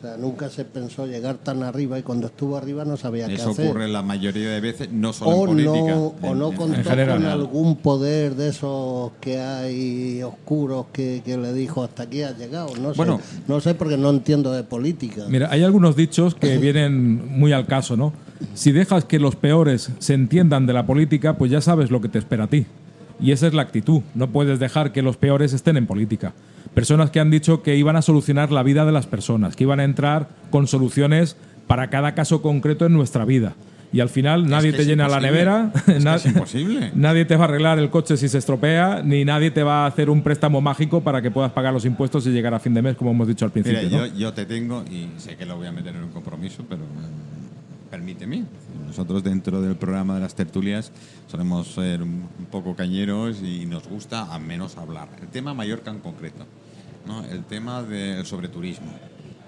O 0.04 0.06
sea, 0.06 0.18
nunca 0.18 0.50
se 0.50 0.66
pensó 0.66 1.08
llegar 1.08 1.38
tan 1.38 1.64
arriba 1.64 1.98
y 1.98 2.02
cuando 2.04 2.28
estuvo 2.28 2.58
arriba 2.58 2.84
no 2.84 2.98
sabía 2.98 3.28
qué 3.28 3.36
Eso 3.36 3.52
hacer. 3.52 3.70
ocurre 3.70 3.88
la 3.88 4.02
mayoría 4.02 4.50
de 4.50 4.60
veces, 4.60 4.92
no 4.92 5.14
solo 5.14 5.32
o 5.32 5.44
en 5.48 5.52
política. 5.66 5.96
no, 5.96 6.08
o 6.08 6.16
en- 6.34 6.40
no 6.40 6.50
en- 6.52 6.56
contó 6.58 6.76
en 6.78 6.84
general. 6.84 7.18
con 7.20 7.26
algún 7.26 7.76
poder 7.78 8.36
de 8.36 8.50
esos 8.50 9.12
que 9.22 9.40
hay 9.40 10.22
oscuros 10.22 10.88
que, 10.92 11.22
que 11.24 11.38
le 11.38 11.54
dijo 11.54 11.86
hasta 11.86 12.04
aquí 12.04 12.22
has 12.22 12.38
llegado. 12.38 12.76
No 12.82 12.94
sé, 12.94 13.02
no 13.48 13.62
sé 13.62 13.76
porque 13.76 13.96
no 13.96 14.10
entiendo 14.10 14.52
de 14.52 14.64
política. 14.66 15.24
Mira, 15.30 15.48
hay 15.50 15.64
algunos 15.64 15.96
dichos 15.96 16.36
que 16.36 16.58
vienen 16.60 17.26
muy 17.40 17.54
al 17.54 17.66
caso, 17.66 17.96
¿no? 17.96 18.12
Si 18.56 18.74
dejas 18.74 19.06
que 19.06 19.20
los 19.20 19.38
peores 19.38 19.90
se 20.00 20.14
entiendan 20.16 20.66
de 20.68 20.74
la 20.74 20.86
política, 20.86 21.38
pues 21.38 21.50
ya 21.50 21.62
sabes 21.62 21.92
lo 21.92 22.02
que 22.02 22.10
te 22.10 22.20
espera 22.20 22.44
a 22.44 22.48
ti. 22.48 22.66
Y 23.24 23.32
esa 23.32 23.48
es 23.48 23.54
la 23.56 23.62
actitud. 23.64 24.02
No 24.14 24.28
puedes 24.28 24.60
dejar 24.60 24.92
que 24.92 25.02
los 25.02 25.18
peores 25.18 25.54
estén 25.54 25.78
en 25.78 25.88
política. 25.88 26.34
Personas 26.76 27.10
que 27.10 27.20
han 27.20 27.32
dicho 27.32 27.64
que 27.64 27.76
iban 27.78 27.96
a 27.96 28.02
solucionar 28.02 28.52
la 28.52 28.62
vida 28.64 28.86
de 28.86 28.92
las 28.92 29.08
personas, 29.08 29.56
que 29.56 29.64
iban 29.64 29.80
a 29.80 29.84
entrar 29.86 30.28
con 30.52 30.68
soluciones 30.68 31.38
para 31.68 31.90
cada 31.90 32.14
caso 32.14 32.42
concreto 32.42 32.86
en 32.86 32.94
nuestra 32.94 33.26
vida. 33.26 33.54
Y 33.94 34.00
al 34.00 34.10
final 34.10 34.50
nadie 34.50 34.72
que 34.72 34.78
te 34.80 34.86
llena 34.86 35.08
la 35.08 35.20
nevera, 35.20 35.72
Es 35.76 35.82
que 35.84 36.00
na- 36.00 36.16
es 36.18 36.26
imposible. 36.26 36.92
nadie 36.96 37.26
te 37.26 37.36
va 37.36 37.46
a 37.46 37.48
arreglar 37.48 37.78
el 37.78 37.92
coche 37.92 38.18
si 38.18 38.28
se 38.28 38.40
estropea, 38.40 39.04
ni 39.04 39.24
nadie 39.24 39.52
te 39.52 39.62
va 39.62 39.84
a 39.84 39.88
hacer 39.88 40.10
un 40.10 40.24
préstamo 40.24 40.62
mágico 40.62 41.02
para 41.02 41.22
que 41.22 41.30
puedas 41.30 41.52
pagar 41.52 41.72
los 41.74 41.86
impuestos 41.86 42.26
y 42.26 42.32
llegar 42.32 42.56
a 42.56 42.60
fin 42.60 42.74
de 42.74 42.82
mes, 42.82 42.96
como 42.96 43.12
hemos 43.12 43.28
dicho 43.28 43.46
al 43.46 43.52
principio. 43.52 43.82
Mira, 43.84 43.98
¿no? 44.00 44.06
yo, 44.08 44.14
yo 44.18 44.34
te 44.34 44.46
tengo, 44.48 44.84
y 44.92 45.10
sé 45.20 45.36
que 45.38 45.46
lo 45.46 45.58
voy 45.58 45.68
a 45.68 45.72
meter 45.72 45.96
en 45.96 46.04
un 46.06 46.10
compromiso, 46.10 46.66
pero 46.68 46.82
mm, 46.82 47.90
permíteme. 47.92 48.44
Nosotros 48.94 49.24
dentro 49.24 49.60
del 49.60 49.76
programa 49.76 50.14
de 50.14 50.20
las 50.20 50.36
tertulias 50.36 50.92
solemos 51.28 51.66
ser 51.66 52.04
un 52.04 52.28
poco 52.52 52.76
cañeros 52.76 53.42
y 53.42 53.66
nos 53.66 53.88
gusta 53.88 54.32
al 54.32 54.44
menos 54.44 54.78
hablar. 54.78 55.10
El 55.20 55.30
tema 55.30 55.56
Mallorca 55.56 55.90
en 55.90 55.98
concreto, 55.98 56.46
¿no? 57.08 57.26
el 57.26 57.44
tema 57.44 57.82
del 57.82 58.24
sobreturismo. 58.24 58.92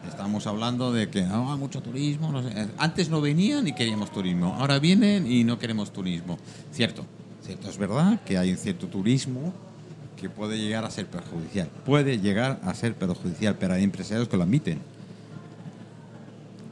Estamos 0.10 0.47
hablando 0.47 0.91
de 0.91 1.12
que 1.12 1.21
hay 1.21 1.58
mucho 1.60 1.79
turismo. 1.84 2.31
no 2.31 2.41
sé. 2.41 2.69
Antes 2.79 3.12
no 3.12 3.21
venían 3.21 3.67
y 3.67 3.73
queríamos 3.73 4.12
turismo. 4.12 4.55
Ahora 4.60 4.79
vienen 4.79 5.31
y 5.31 5.43
no 5.43 5.60
queremos 5.60 5.93
turismo. 5.93 6.39
Cierto, 6.71 7.05
cierto. 7.43 7.69
Es 7.69 7.77
verdad 7.77 8.19
que 8.25 8.39
hay 8.39 8.49
un 8.49 8.58
cierto 8.58 8.88
turismo 8.88 9.53
que 10.19 10.27
puede 10.27 10.58
llegar 10.58 10.86
a 10.86 10.89
ser 10.89 11.05
perjudicial. 11.05 11.69
Puede 11.86 12.17
llegar 12.17 12.60
a 12.63 12.73
ser 12.73 12.95
perjudicial, 12.95 13.55
pero 13.60 13.75
hay 13.75 13.84
empresarios 13.84 14.27
que 14.27 14.38
lo 14.38 14.41
admiten. 14.41 14.79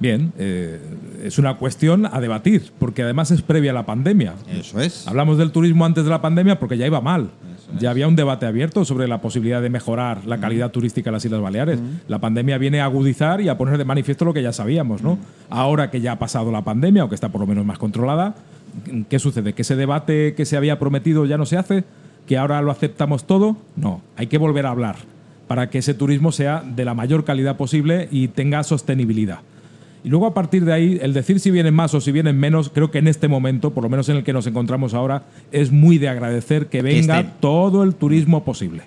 Bien, 0.03 0.33
eh, 0.37 0.81
es 1.23 1.39
una 1.39 1.55
cuestión 1.55 2.05
a 2.05 2.19
debatir, 2.19 2.73
porque 2.77 3.03
además 3.03 3.31
es 3.31 3.41
previa 3.41 3.71
a 3.71 3.73
la 3.73 3.85
pandemia. 3.85 4.33
Eso 4.49 4.81
es. 4.81 5.07
Hablamos 5.07 5.37
del 5.37 5.53
turismo 5.53 5.85
antes 5.85 6.03
de 6.03 6.09
la 6.09 6.21
pandemia 6.21 6.59
porque 6.59 6.77
ya 6.77 6.85
iba 6.85 6.99
mal. 6.99 7.29
Eso 7.55 7.79
Ya 7.79 7.89
había 7.89 8.09
un 8.09 8.17
debate 8.17 8.45
abierto 8.45 8.83
sobre 8.83 9.07
la 9.07 9.21
posibilidad 9.21 9.61
de 9.61 9.69
mejorar 9.69 10.25
la 10.25 10.39
calidad 10.39 10.71
turística 10.71 11.09
en 11.09 11.13
las 11.13 11.23
Islas 11.23 11.39
Baleares. 11.39 11.79
La 12.09 12.19
pandemia 12.19 12.57
viene 12.57 12.81
a 12.81 12.83
agudizar 12.83 13.39
y 13.39 13.47
a 13.47 13.57
poner 13.57 13.77
de 13.77 13.85
manifiesto 13.85 14.25
lo 14.25 14.33
que 14.33 14.43
ya 14.43 14.51
sabíamos, 14.51 15.01
¿no? 15.01 15.19
Ahora 15.49 15.89
que 15.89 16.01
ya 16.01 16.11
ha 16.11 16.19
pasado 16.19 16.51
la 16.51 16.65
pandemia, 16.65 17.05
o 17.05 17.07
que 17.07 17.15
está 17.15 17.29
por 17.29 17.39
lo 17.39 17.47
menos 17.47 17.65
más 17.65 17.77
controlada, 17.77 18.35
¿qué 19.07 19.19
sucede? 19.19 19.53
¿Que 19.53 19.61
ese 19.61 19.77
debate 19.77 20.35
que 20.35 20.43
se 20.43 20.57
había 20.57 20.79
prometido 20.79 21.25
ya 21.25 21.37
no 21.37 21.45
se 21.45 21.55
hace? 21.55 21.85
¿Que 22.27 22.37
ahora 22.37 22.61
lo 22.61 22.71
aceptamos 22.71 23.25
todo? 23.25 23.55
No, 23.77 24.01
hay 24.17 24.27
que 24.27 24.37
volver 24.37 24.65
a 24.65 24.71
hablar 24.71 24.97
para 25.47 25.69
que 25.69 25.77
ese 25.77 25.93
turismo 25.93 26.33
sea 26.33 26.61
de 26.61 26.83
la 26.83 26.93
mayor 26.93 27.23
calidad 27.23 27.55
posible 27.55 28.09
y 28.11 28.27
tenga 28.27 28.63
sostenibilidad. 28.63 29.39
Y 30.03 30.09
luego 30.09 30.25
a 30.25 30.33
partir 30.33 30.65
de 30.65 30.73
ahí, 30.73 30.99
el 31.01 31.13
decir 31.13 31.39
si 31.39 31.49
vienen 31.49 31.73
más 31.73 31.93
o 31.93 32.01
si 32.01 32.11
vienen 32.11 32.37
menos, 32.37 32.69
creo 32.69 32.91
que 32.91 32.97
en 32.97 33.07
este 33.07 33.27
momento, 33.27 33.71
por 33.71 33.83
lo 33.83 33.89
menos 33.89 34.09
en 34.09 34.17
el 34.17 34.23
que 34.23 34.33
nos 34.33 34.45
encontramos 34.47 34.93
ahora, 34.93 35.23
es 35.51 35.71
muy 35.71 35.97
de 35.97 36.09
agradecer 36.09 36.67
que 36.67 36.81
venga 36.81 37.23
todo 37.39 37.83
el 37.83 37.95
turismo 37.95 38.43
posible. 38.43 38.83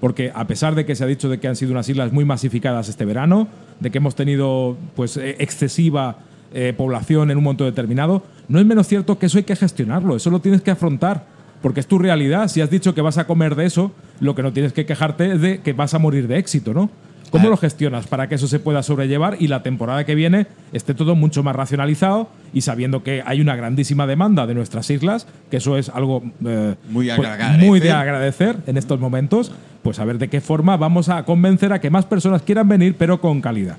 Porque 0.00 0.32
a 0.34 0.46
pesar 0.46 0.74
de 0.74 0.86
que 0.86 0.96
se 0.96 1.04
ha 1.04 1.06
dicho 1.06 1.28
de 1.28 1.38
que 1.38 1.46
han 1.46 1.56
sido 1.56 1.72
unas 1.72 1.88
islas 1.88 2.10
muy 2.10 2.24
masificadas 2.24 2.88
este 2.88 3.04
verano, 3.04 3.48
de 3.80 3.90
que 3.90 3.98
hemos 3.98 4.14
tenido 4.14 4.76
pues 4.96 5.16
eh, 5.18 5.36
excesiva 5.38 6.16
eh, 6.52 6.72
población 6.76 7.30
en 7.30 7.36
un 7.36 7.44
momento 7.44 7.64
determinado, 7.64 8.24
no 8.48 8.58
es 8.58 8.66
menos 8.66 8.88
cierto 8.88 9.18
que 9.18 9.26
eso 9.26 9.38
hay 9.38 9.44
que 9.44 9.54
gestionarlo, 9.54 10.16
eso 10.16 10.30
lo 10.30 10.40
tienes 10.40 10.62
que 10.62 10.70
afrontar, 10.70 11.26
porque 11.62 11.80
es 11.80 11.86
tu 11.86 11.98
realidad. 11.98 12.48
Si 12.48 12.62
has 12.62 12.70
dicho 12.70 12.94
que 12.94 13.02
vas 13.02 13.18
a 13.18 13.26
comer 13.26 13.54
de 13.54 13.66
eso, 13.66 13.92
lo 14.20 14.34
que 14.34 14.42
no 14.42 14.52
tienes 14.52 14.72
que 14.72 14.86
quejarte 14.86 15.34
es 15.34 15.40
de 15.42 15.60
que 15.60 15.74
vas 15.74 15.92
a 15.92 15.98
morir 15.98 16.26
de 16.26 16.38
éxito, 16.38 16.72
¿no? 16.72 16.90
¿Cómo 17.30 17.48
lo 17.48 17.56
gestionas 17.56 18.06
para 18.06 18.28
que 18.28 18.34
eso 18.34 18.48
se 18.48 18.58
pueda 18.58 18.82
sobrellevar 18.82 19.36
y 19.38 19.48
la 19.48 19.62
temporada 19.62 20.04
que 20.04 20.14
viene 20.14 20.46
esté 20.72 20.94
todo 20.94 21.14
mucho 21.14 21.42
más 21.42 21.54
racionalizado 21.54 22.28
y 22.52 22.62
sabiendo 22.62 23.02
que 23.02 23.22
hay 23.24 23.40
una 23.40 23.56
grandísima 23.56 24.06
demanda 24.06 24.46
de 24.46 24.54
nuestras 24.54 24.90
islas, 24.90 25.26
que 25.50 25.58
eso 25.58 25.76
es 25.76 25.88
algo 25.88 26.22
eh, 26.44 26.74
Muy 26.88 27.10
pues, 27.14 27.58
muy 27.58 27.80
de 27.80 27.92
agradecer 27.92 28.56
en 28.66 28.76
estos 28.76 28.98
momentos, 28.98 29.52
pues 29.82 29.98
a 29.98 30.04
ver 30.04 30.18
de 30.18 30.28
qué 30.28 30.40
forma 30.40 30.76
vamos 30.76 31.08
a 31.08 31.24
convencer 31.24 31.72
a 31.72 31.80
que 31.80 31.90
más 31.90 32.04
personas 32.04 32.42
quieran 32.42 32.68
venir, 32.68 32.96
pero 32.98 33.20
con 33.20 33.40
calidad. 33.40 33.78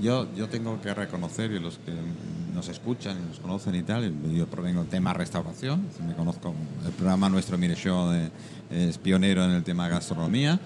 Yo, 0.00 0.26
yo 0.34 0.48
tengo 0.48 0.80
que 0.80 0.92
reconocer, 0.94 1.52
y 1.52 1.60
los 1.60 1.78
que 1.78 1.92
nos 2.54 2.68
escuchan 2.68 3.18
y 3.22 3.28
nos 3.28 3.38
conocen 3.38 3.74
y 3.74 3.82
tal, 3.82 4.12
yo 4.34 4.46
provengo 4.46 4.80
del 4.80 4.90
tema 4.90 5.12
restauración, 5.12 5.82
me 6.06 6.14
conozco, 6.14 6.54
el 6.84 6.92
programa 6.92 7.28
nuestro 7.28 7.56
Mire 7.56 7.76
Show 7.76 8.12
es 8.70 8.98
pionero 8.98 9.44
en 9.44 9.52
el 9.52 9.62
tema 9.62 9.88
gastronomía. 9.88 10.58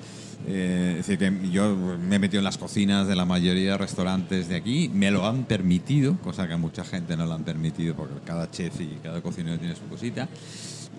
Eh, 0.46 0.96
es 1.00 1.06
decir, 1.06 1.18
que 1.18 1.50
yo 1.50 1.74
me 1.98 2.16
he 2.16 2.18
metido 2.18 2.38
en 2.40 2.44
las 2.44 2.58
cocinas 2.58 3.08
de 3.08 3.16
la 3.16 3.24
mayoría 3.24 3.72
de 3.72 3.78
restaurantes 3.78 4.48
de 4.48 4.56
aquí, 4.56 4.88
me 4.92 5.10
lo 5.10 5.26
han 5.26 5.44
permitido, 5.44 6.16
cosa 6.18 6.46
que 6.46 6.52
a 6.54 6.56
mucha 6.58 6.84
gente 6.84 7.16
no 7.16 7.26
lo 7.26 7.34
han 7.34 7.42
permitido 7.44 7.94
porque 7.96 8.14
cada 8.24 8.50
chef 8.50 8.80
y 8.80 8.98
cada 9.02 9.20
cocinero 9.22 9.58
tiene 9.58 9.74
su 9.74 9.84
cosita. 9.88 10.28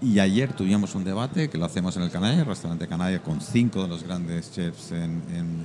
Y 0.02 0.20
ayer 0.20 0.54
tuvimos 0.54 0.94
un 0.96 1.04
debate 1.04 1.50
que 1.50 1.58
lo 1.58 1.66
hacemos 1.66 1.96
en 1.98 2.04
el 2.04 2.12
Canalla, 2.12 2.42
el 2.42 2.46
restaurante 2.46 2.88
Canalla, 2.88 3.22
con 3.24 3.40
cinco 3.42 3.84
de 3.84 3.88
los 3.88 4.04
grandes 4.04 4.52
chefs 4.52 4.92
en, 4.92 5.22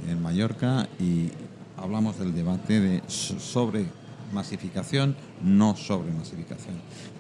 en- 0.09 0.23
Mallorca 0.23 0.89
y 1.01 1.29
hablamos 1.77 2.19
del 2.19 2.35
debate 2.35 2.81
de 2.81 3.03
so- 3.09 3.39
sobre 3.41 3.85
masificación, 4.33 5.17
no 5.43 5.77
sobre 5.77 6.13
masificación. 6.13 6.77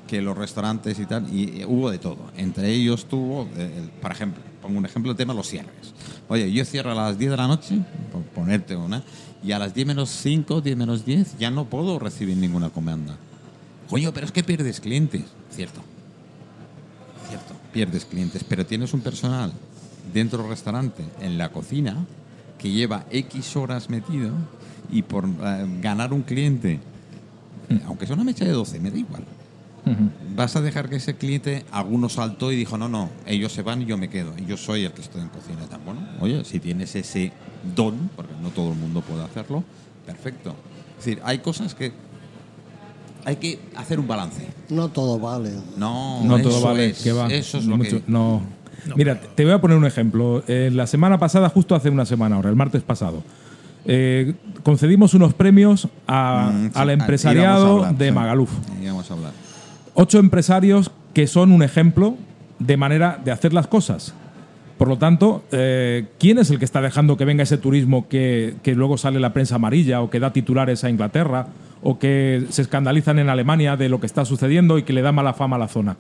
Que 0.07 0.23
los 0.23 0.37
restaurantes 0.39 0.99
y 0.99 1.07
tal, 1.07 1.29
y, 1.35 1.61
eh, 1.63 1.67
hubo 1.67 1.91
de 1.91 1.99
todo. 1.99 2.31
Entre 2.37 2.71
ellos 2.71 3.07
tuvo, 3.07 3.49
eh, 3.57 3.89
por 4.01 4.13
ejemplo, 4.13 4.43
pongo 4.63 4.79
un 4.79 4.87
ejemplo, 4.87 5.11
el 5.11 5.17
tema 5.17 5.35
de 5.35 5.39
los 5.39 5.49
cierres. 5.49 5.93
Oye, 6.29 6.51
yo 6.51 6.65
cierro 6.65 6.93
a 6.93 6.95
las 6.95 7.19
10 7.19 7.33
de 7.33 7.37
la 7.37 7.49
noche, 7.49 7.81
por 8.13 8.23
ponerte 8.23 8.77
una, 8.77 9.03
y 9.45 9.53
a 9.53 9.59
las 9.59 9.75
10 9.75 9.89
menos 9.89 10.09
5, 10.09 10.61
10 10.61 10.77
menos 10.77 11.05
10, 11.05 11.39
ya 11.39 11.51
no 11.51 11.67
puedo 11.67 11.99
recibir 11.99 12.37
ninguna 12.37 12.71
comanda. 12.71 13.17
Coño, 13.91 14.13
pero 14.15 14.25
es 14.25 14.33
que 14.33 14.45
pierdes 14.45 14.81
clientes. 14.81 15.25
Cierto. 15.51 15.83
Cierto, 17.29 17.55
pierdes 17.73 18.05
clientes, 18.05 18.45
pero 18.45 18.65
tienes 18.65 18.95
un 18.95 19.01
personal 19.01 19.53
dentro 20.13 20.39
del 20.39 20.49
restaurante, 20.49 21.03
en 21.21 21.39
la 21.39 21.51
cocina, 21.51 21.97
que 22.59 22.71
lleva 22.71 23.05
X 23.11 23.57
horas 23.57 23.91
metido 23.91 24.31
y 24.91 25.03
por 25.03 25.27
eh, 25.27 25.67
ganar 25.81 26.13
un 26.13 26.23
cliente, 26.23 26.81
aunque 27.87 28.07
sea 28.07 28.15
una 28.15 28.25
mecha 28.25 28.45
de 28.45 28.53
12, 28.53 28.81
me 28.81 28.91
da 28.91 28.99
igual. 28.99 29.25
Vas 30.37 30.55
a 30.57 30.61
dejar 30.61 30.89
que 30.89 30.97
ese 30.97 31.17
cliente, 31.17 31.65
alguno 31.73 32.09
saltó 32.09 32.53
y 32.53 32.57
dijo, 32.57 32.79
no, 32.79 32.89
no, 32.89 33.11
ellos 33.27 33.53
se 33.53 33.63
van 33.63 33.83
y 33.83 33.87
yo 33.87 33.97
me 33.99 34.09
quedo. 34.09 34.33
Y 34.39 34.47
yo 34.47 34.57
soy 34.57 34.85
el 34.85 34.93
que 34.93 35.03
estoy 35.03 35.21
en 35.23 35.29
cocina. 35.29 35.67
Tan 35.69 35.85
bueno, 35.85 36.01
oye, 36.21 36.45
si 36.45 36.61
tienes 36.61 36.95
ese 36.95 37.33
don, 37.75 38.11
porque 38.17 38.33
no 38.43 38.51
todo 38.51 38.73
el 38.73 38.79
mundo 38.79 39.01
puede 39.03 39.23
hacerlo, 39.25 39.65
perfecto. 40.07 40.55
Es 40.99 41.05
decir, 41.05 41.21
hay 41.25 41.39
cosas 41.39 41.75
que 41.75 41.93
hay 43.25 43.37
que 43.37 43.59
hacer 43.77 43.99
un 44.01 44.07
balance. 44.09 44.47
No 44.69 44.89
todo 44.89 45.19
vale. 45.19 45.51
No, 45.77 46.25
No 46.25 46.41
todo 46.41 46.61
vale. 46.63 46.87
es, 46.91 47.03
que 47.03 47.13
va. 47.13 47.27
Eso 47.29 47.59
es 47.59 47.67
lo 47.67 47.77
Mucho- 47.77 48.05
que... 48.05 48.11
no. 48.11 48.43
Mira, 48.97 49.21
te 49.21 49.45
voy 49.45 49.53
a 49.53 49.61
poner 49.61 49.77
un 49.77 49.85
ejemplo. 49.87 50.43
Eh, 50.49 50.71
la 50.73 50.89
semana 50.89 51.17
pasada, 51.19 51.49
justo 51.49 51.77
hace 51.77 51.89
una 51.89 52.05
semana 52.05 52.35
ahora, 52.35 52.51
el 52.51 52.57
martes 52.57 52.83
pasado, 52.83 53.23
eh, 53.85 54.35
concedimos 54.65 55.15
unos 55.15 55.35
premios 55.35 55.87
a- 56.09 56.51
Mm, 56.53 56.65
sí, 56.67 56.71
al 56.75 56.91
empresariado 56.91 57.65
íbamos 57.65 57.85
a 57.85 57.87
hablar, 57.89 57.99
de 57.99 58.09
sí. 58.09 58.13
Magaluf. 58.13 58.51
Íbamos 58.83 59.09
a 59.11 59.15
hablar. 59.15 59.33
Ocho 59.95 60.19
empresarios 60.19 60.91
que 61.13 61.27
son 61.27 61.53
un 61.53 61.63
ejemplo 61.63 62.17
de 62.59 62.77
manera 62.77 63.21
de 63.23 63.31
hacer 63.31 63.53
las 63.53 63.67
cosas. 63.67 64.15
Por 64.79 64.89
lo 64.89 64.99
tanto, 64.99 65.45
eh, 65.53 66.07
¿quién 66.19 66.39
es 66.39 66.51
el 66.51 66.59
que 66.59 66.65
está 66.65 66.81
dejando 66.81 67.17
que 67.17 67.25
venga 67.25 67.43
ese 67.43 67.59
turismo 67.59 68.09
que, 68.09 68.55
que 68.63 68.75
luego 68.75 68.97
sale 68.97 69.21
la 69.21 69.33
prensa 69.33 69.57
amarilla 69.57 70.01
o 70.01 70.11
que 70.11 70.19
da 70.19 70.33
titulares 70.33 70.83
a 70.83 70.91
Inglaterra 70.91 71.47
o 71.83 71.99
que 71.99 72.47
se 72.49 72.63
escandalizan 72.63 73.19
en 73.19 73.29
Alemania 73.29 73.77
de 73.77 73.89
lo 73.89 74.01
que 74.01 74.07
está 74.07 74.25
sucediendo 74.25 74.79
y 74.79 74.83
que 74.83 74.93
le 74.93 75.03
da 75.03 75.13
mala 75.13 75.35
fama 75.35 75.57
a 75.57 75.59
la 75.59 75.69
zona? 75.69 75.97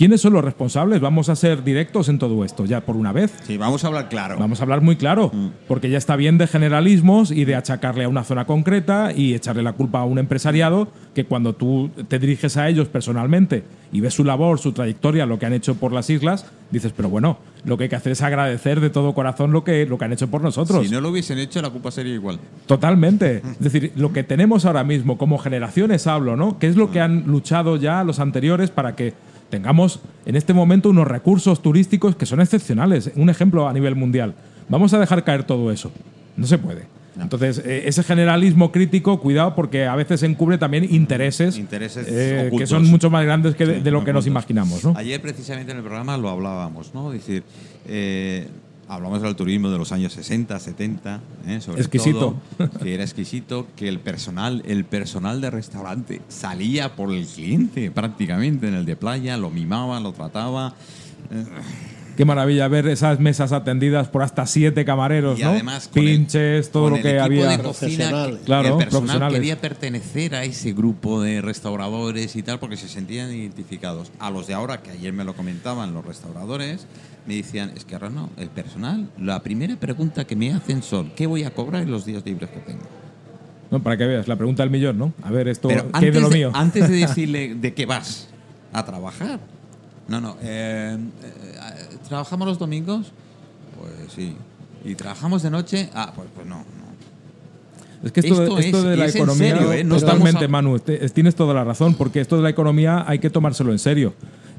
¿Quiénes 0.00 0.22
son 0.22 0.32
los 0.32 0.42
responsables? 0.42 0.98
Vamos 0.98 1.28
a 1.28 1.36
ser 1.36 1.62
directos 1.62 2.08
en 2.08 2.18
todo 2.18 2.42
esto, 2.42 2.64
ya 2.64 2.80
por 2.80 2.96
una 2.96 3.12
vez. 3.12 3.34
Sí, 3.46 3.58
vamos 3.58 3.84
a 3.84 3.88
hablar 3.88 4.08
claro. 4.08 4.38
Vamos 4.38 4.58
a 4.58 4.62
hablar 4.62 4.80
muy 4.80 4.96
claro, 4.96 5.30
porque 5.68 5.90
ya 5.90 5.98
está 5.98 6.16
bien 6.16 6.38
de 6.38 6.46
generalismos 6.46 7.30
y 7.30 7.44
de 7.44 7.54
achacarle 7.54 8.04
a 8.04 8.08
una 8.08 8.24
zona 8.24 8.46
concreta 8.46 9.12
y 9.14 9.34
echarle 9.34 9.62
la 9.62 9.74
culpa 9.74 10.00
a 10.00 10.06
un 10.06 10.18
empresariado 10.18 10.88
que 11.14 11.26
cuando 11.26 11.52
tú 11.52 11.90
te 12.08 12.18
diriges 12.18 12.56
a 12.56 12.70
ellos 12.70 12.88
personalmente 12.88 13.62
y 13.92 14.00
ves 14.00 14.14
su 14.14 14.24
labor, 14.24 14.58
su 14.58 14.72
trayectoria, 14.72 15.26
lo 15.26 15.38
que 15.38 15.44
han 15.44 15.52
hecho 15.52 15.74
por 15.74 15.92
las 15.92 16.08
islas, 16.08 16.46
dices, 16.70 16.94
pero 16.96 17.10
bueno, 17.10 17.36
lo 17.66 17.76
que 17.76 17.82
hay 17.82 17.90
que 17.90 17.96
hacer 17.96 18.12
es 18.12 18.22
agradecer 18.22 18.80
de 18.80 18.88
todo 18.88 19.12
corazón 19.12 19.52
lo 19.52 19.64
que, 19.64 19.84
lo 19.84 19.98
que 19.98 20.06
han 20.06 20.14
hecho 20.14 20.30
por 20.30 20.40
nosotros. 20.40 20.86
Si 20.86 20.90
no 20.90 21.02
lo 21.02 21.10
hubiesen 21.10 21.38
hecho, 21.38 21.60
la 21.60 21.68
culpa 21.68 21.90
sería 21.90 22.14
igual. 22.14 22.38
Totalmente. 22.64 23.42
Es 23.44 23.58
decir, 23.58 23.92
lo 23.96 24.14
que 24.14 24.22
tenemos 24.24 24.64
ahora 24.64 24.82
mismo, 24.82 25.18
como 25.18 25.36
generaciones 25.36 26.06
hablo, 26.06 26.36
¿no? 26.36 26.58
¿Qué 26.58 26.68
es 26.68 26.76
lo 26.76 26.90
que 26.90 27.02
han 27.02 27.26
luchado 27.26 27.76
ya 27.76 28.02
los 28.02 28.18
anteriores 28.18 28.70
para 28.70 28.96
que 28.96 29.12
tengamos 29.50 30.00
en 30.24 30.36
este 30.36 30.54
momento 30.54 30.88
unos 30.88 31.06
recursos 31.06 31.60
turísticos 31.60 32.16
que 32.16 32.26
son 32.26 32.40
excepcionales? 32.40 33.10
Un 33.16 33.28
ejemplo 33.28 33.68
a 33.68 33.72
nivel 33.72 33.96
mundial. 33.96 34.34
Vamos 34.68 34.94
a 34.94 34.98
dejar 34.98 35.24
caer 35.24 35.44
todo 35.44 35.70
eso. 35.70 35.92
No 36.36 36.46
se 36.46 36.56
puede. 36.58 36.86
Entonces, 37.20 37.58
eh, 37.58 37.82
ese 37.86 38.02
generalismo 38.02 38.72
crítico, 38.72 39.20
cuidado, 39.20 39.54
porque 39.54 39.86
a 39.86 39.94
veces 39.94 40.22
encubre 40.22 40.58
también 40.58 40.84
intereses, 40.84 41.58
Intereses 41.58 42.06
eh, 42.08 42.50
que 42.56 42.66
son 42.66 42.86
mucho 42.88 43.10
más 43.10 43.24
grandes 43.24 43.54
que 43.54 43.66
de, 43.66 43.74
Sí, 43.76 43.80
de 43.80 43.90
lo 43.90 44.04
que 44.04 44.12
nos 44.12 44.26
imaginamos, 44.26 44.84
¿no? 44.84 44.94
Ayer 44.96 45.20
precisamente 45.20 45.72
en 45.72 45.78
el 45.78 45.84
programa 45.84 46.16
lo 46.16 46.28
hablábamos, 46.28 46.94
¿no? 46.94 47.12
Es 47.12 47.20
decir, 47.20 47.42
eh, 47.86 48.46
hablamos 48.90 49.22
del 49.22 49.36
turismo 49.36 49.70
de 49.70 49.78
los 49.78 49.92
años 49.92 50.12
60, 50.12 50.58
70, 50.58 51.20
¿eh? 51.46 51.60
sobre 51.60 51.80
Exquisito. 51.80 52.36
todo, 52.58 52.70
que 52.82 52.92
era 52.92 53.04
exquisito, 53.04 53.68
que 53.76 53.88
el 53.88 54.00
personal, 54.00 54.62
el 54.66 54.84
personal 54.84 55.40
de 55.40 55.48
restaurante 55.50 56.20
salía 56.28 56.96
por 56.96 57.12
el 57.12 57.24
cliente 57.24 57.90
prácticamente 57.92 58.66
en 58.66 58.74
el 58.74 58.84
de 58.84 58.96
playa, 58.96 59.36
lo 59.36 59.50
mimaba, 59.50 60.00
lo 60.00 60.12
trataba. 60.12 60.74
eh, 61.30 61.44
Qué 62.16 62.24
maravilla 62.24 62.68
ver 62.68 62.86
esas 62.88 63.18
mesas 63.18 63.52
atendidas 63.52 64.08
por 64.08 64.22
hasta 64.22 64.44
siete 64.44 64.84
camareros, 64.84 65.38
y 65.38 65.42
¿no? 65.42 65.50
además 65.50 65.86
el- 65.94 66.02
Pinches, 66.04 66.70
todo 66.70 66.84
con 66.84 66.90
lo 66.90 66.96
el 66.96 67.02
que 67.02 67.10
equipo 67.10 67.24
había. 67.24 67.48
de 67.48 67.58
cocina, 67.62 68.26
que 68.30 68.36
Claro, 68.44 68.68
el 68.68 68.84
personal 68.84 69.32
quería 69.32 69.58
pertenecer 69.60 70.34
a 70.34 70.44
ese 70.44 70.72
grupo 70.72 71.22
de 71.22 71.40
restauradores 71.40 72.36
y 72.36 72.42
tal 72.42 72.58
porque 72.58 72.76
se 72.76 72.88
sentían 72.88 73.32
identificados. 73.32 74.12
A 74.18 74.30
los 74.30 74.46
de 74.46 74.54
ahora, 74.54 74.82
que 74.82 74.90
ayer 74.90 75.12
me 75.12 75.24
lo 75.24 75.34
comentaban 75.34 75.94
los 75.94 76.04
restauradores, 76.04 76.86
me 77.26 77.36
decían, 77.36 77.72
es 77.76 77.84
que 77.84 77.94
ahora 77.94 78.10
no, 78.10 78.28
el 78.36 78.48
personal, 78.48 79.08
la 79.18 79.42
primera 79.42 79.76
pregunta 79.76 80.26
que 80.26 80.36
me 80.36 80.52
hacen 80.52 80.82
son, 80.82 81.10
¿qué 81.16 81.26
voy 81.26 81.44
a 81.44 81.50
cobrar 81.54 81.82
en 81.82 81.90
los 81.90 82.04
días 82.04 82.22
libres 82.26 82.50
que 82.50 82.60
tengo? 82.60 82.82
No, 83.70 83.82
para 83.82 83.96
que 83.96 84.04
veas, 84.04 84.26
la 84.28 84.36
pregunta 84.36 84.62
del 84.62 84.70
millón, 84.70 84.98
¿no? 84.98 85.12
A 85.22 85.30
ver, 85.30 85.48
esto, 85.48 85.68
Pero 85.68 85.84
¿qué 85.84 85.90
hay 85.94 86.00
de 86.02 86.06
antes 86.08 86.22
lo 86.22 86.28
de, 86.28 86.34
mío? 86.36 86.50
antes 86.54 86.88
de 86.88 86.96
decirle 87.06 87.54
de 87.54 87.72
qué 87.72 87.86
vas 87.86 88.28
a 88.72 88.84
trabajar. 88.84 89.38
No, 90.08 90.20
no. 90.20 90.36
eh, 90.42 90.96
eh, 91.22 91.32
¿Trabajamos 92.10 92.48
los 92.48 92.58
domingos? 92.58 93.12
Pues 93.78 94.12
sí. 94.12 94.36
¿Y 94.84 94.96
trabajamos 94.96 95.42
de 95.44 95.50
noche? 95.50 95.88
Ah, 95.94 96.12
pues, 96.14 96.28
pues 96.34 96.44
no. 96.44 96.56
no. 96.56 96.64
Es 98.02 98.10
que 98.10 98.18
esto, 98.20 98.32
Esto 98.42 98.56
de- 98.56 98.60
esto 98.66 98.78
es- 98.78 98.84
de 98.84 98.96
la 98.96 99.04
es 99.06 99.14
economía, 99.14 99.54
serio, 99.56 99.72
¿eh? 99.72 99.84
No 99.84 99.96
totalmente, 99.96 100.44
a- 100.46 100.48
Manu, 100.48 100.78
te- 100.80 101.08
tienes 101.10 101.36
toda 101.36 101.54
la 101.54 101.62
razón, 101.62 101.94
porque 101.94 102.20
esto 102.20 102.36
de 102.36 102.42
la 102.42 102.48
economía 102.50 103.04
hay 103.06 103.20
que 103.20 103.30
tomárselo 103.30 103.70
en 103.70 103.78
serio. 103.78 104.12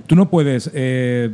Tú 0.07 0.15
no 0.15 0.29
puedes 0.29 0.71
eh, 0.73 1.29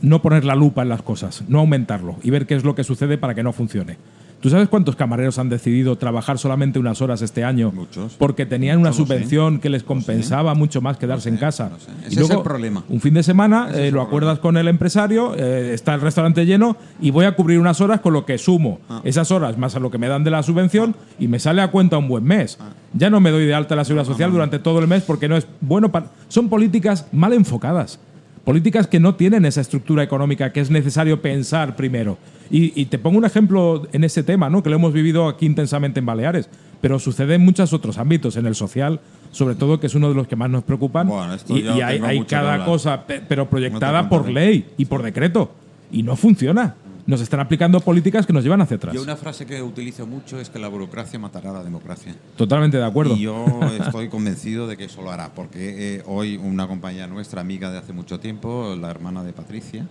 no 0.00 0.20
poner 0.20 0.44
la 0.44 0.56
lupa 0.56 0.82
en 0.82 0.88
las 0.88 1.02
cosas, 1.02 1.44
no 1.46 1.60
aumentarlo 1.60 2.16
y 2.24 2.30
ver 2.30 2.46
qué 2.46 2.54
es 2.56 2.64
lo 2.64 2.74
que 2.74 2.82
sucede 2.82 3.16
para 3.18 3.34
que 3.36 3.44
no 3.44 3.52
funcione. 3.52 3.98
¿Tú 4.42 4.50
sabes 4.50 4.68
cuántos 4.68 4.96
camareros 4.96 5.38
han 5.38 5.48
decidido 5.48 5.96
trabajar 5.96 6.36
solamente 6.36 6.80
unas 6.80 7.00
horas 7.00 7.22
este 7.22 7.44
año? 7.44 7.70
Muchos. 7.72 8.14
Porque 8.18 8.44
tenían 8.44 8.80
una 8.80 8.92
subvención 8.92 9.60
que 9.60 9.70
les 9.70 9.84
compensaba 9.84 10.54
mucho 10.54 10.80
más 10.80 10.96
quedarse 10.96 11.28
en 11.28 11.36
casa. 11.36 11.70
Y 12.04 12.08
es 12.08 12.16
luego, 12.18 12.38
el 12.38 12.42
problema. 12.42 12.82
Un 12.88 13.00
fin 13.00 13.14
de 13.14 13.22
semana 13.22 13.70
eh, 13.72 13.92
lo 13.92 14.02
acuerdas 14.02 14.40
con 14.40 14.56
el 14.56 14.66
empresario, 14.66 15.36
eh, 15.36 15.72
está 15.72 15.94
el 15.94 16.00
restaurante 16.00 16.44
lleno 16.44 16.76
y 17.00 17.12
voy 17.12 17.24
a 17.24 17.36
cubrir 17.36 17.60
unas 17.60 17.80
horas 17.80 18.00
con 18.00 18.12
lo 18.12 18.26
que 18.26 18.36
sumo 18.36 18.80
Ah. 18.88 19.00
esas 19.04 19.30
horas 19.30 19.56
más 19.58 19.76
a 19.76 19.80
lo 19.80 19.90
que 19.90 19.98
me 19.98 20.08
dan 20.08 20.24
de 20.24 20.30
la 20.30 20.42
subvención 20.42 20.96
y 21.20 21.28
me 21.28 21.38
sale 21.38 21.62
a 21.62 21.70
cuenta 21.70 21.96
un 21.98 22.08
buen 22.08 22.24
mes. 22.24 22.58
Ah. 22.60 22.70
Ya 22.94 23.10
no 23.10 23.20
me 23.20 23.30
doy 23.30 23.46
de 23.46 23.54
alta 23.54 23.76
la 23.76 23.84
seguridad 23.84 24.06
social 24.06 24.32
durante 24.32 24.58
todo 24.58 24.80
el 24.80 24.88
mes 24.88 25.02
porque 25.04 25.28
no 25.28 25.36
es 25.36 25.46
bueno 25.60 25.92
para... 25.92 26.06
Son 26.28 26.48
políticas 26.48 27.06
mal 27.12 27.32
enfocadas. 27.32 28.00
Políticas 28.44 28.88
que 28.88 28.98
no 28.98 29.14
tienen 29.14 29.44
esa 29.44 29.60
estructura 29.60 30.02
económica 30.02 30.52
que 30.52 30.60
es 30.60 30.70
necesario 30.70 31.22
pensar 31.22 31.76
primero. 31.76 32.18
Y, 32.50 32.78
y 32.80 32.86
te 32.86 32.98
pongo 32.98 33.18
un 33.18 33.24
ejemplo 33.24 33.86
en 33.92 34.02
ese 34.04 34.22
tema, 34.24 34.50
¿no? 34.50 34.62
que 34.62 34.70
lo 34.70 34.76
hemos 34.76 34.92
vivido 34.92 35.28
aquí 35.28 35.46
intensamente 35.46 36.00
en 36.00 36.06
Baleares, 36.06 36.48
pero 36.80 36.98
sucede 36.98 37.36
en 37.36 37.42
muchos 37.44 37.72
otros 37.72 37.98
ámbitos, 37.98 38.36
en 38.36 38.46
el 38.46 38.56
social, 38.56 39.00
sobre 39.30 39.54
todo, 39.54 39.78
que 39.78 39.86
es 39.86 39.94
uno 39.94 40.08
de 40.08 40.16
los 40.16 40.26
que 40.26 40.34
más 40.34 40.50
nos 40.50 40.64
preocupan. 40.64 41.06
Bueno, 41.06 41.36
y 41.48 41.80
hay, 41.80 42.00
cada 42.24 42.64
cosa, 42.64 43.06
pe- 43.06 43.22
pero 43.26 43.48
proyectada 43.48 44.02
No 44.02 44.08
por 44.08 44.28
ley 44.28 44.66
y 44.76 44.86
por 44.86 45.02
decreto. 45.02 45.52
Y 45.92 46.02
no 46.02 46.16
funciona. 46.16 46.74
Nos 47.04 47.20
están 47.20 47.40
aplicando 47.40 47.80
políticas 47.80 48.26
que 48.26 48.32
nos 48.32 48.44
llevan 48.44 48.60
hacia 48.60 48.76
atrás. 48.76 48.94
Yo 48.94 49.02
una 49.02 49.16
frase 49.16 49.44
que 49.44 49.60
utilizo 49.60 50.06
mucho 50.06 50.38
es 50.38 50.50
que 50.50 50.58
la 50.60 50.68
burocracia 50.68 51.18
matará 51.18 51.50
a 51.50 51.54
la 51.54 51.64
democracia. 51.64 52.14
Totalmente 52.36 52.76
de 52.76 52.84
acuerdo. 52.84 53.16
Y 53.16 53.20
yo 53.22 53.44
estoy 53.80 54.08
convencido 54.08 54.68
de 54.68 54.76
que 54.76 54.84
eso 54.84 55.02
lo 55.02 55.10
hará, 55.10 55.34
porque 55.34 55.96
eh, 55.96 56.02
hoy 56.06 56.36
una 56.36 56.68
compañera 56.68 57.08
nuestra, 57.08 57.40
amiga 57.40 57.70
de 57.72 57.78
hace 57.78 57.92
mucho 57.92 58.20
tiempo, 58.20 58.76
la 58.80 58.90
hermana 58.90 59.24
de 59.24 59.32
Patricia, 59.32 59.84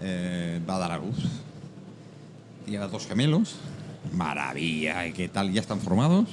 eh, 0.00 0.60
va 0.68 0.76
a 0.76 0.78
dar 0.78 0.92
a 0.92 0.98
luz. 0.98 1.16
Lleva 2.66 2.88
dos 2.88 3.06
gemelos, 3.06 3.56
maravilla, 4.14 5.06
¿y 5.06 5.12
qué 5.12 5.28
tal? 5.28 5.52
Ya 5.52 5.60
están 5.62 5.80
formados, 5.80 6.28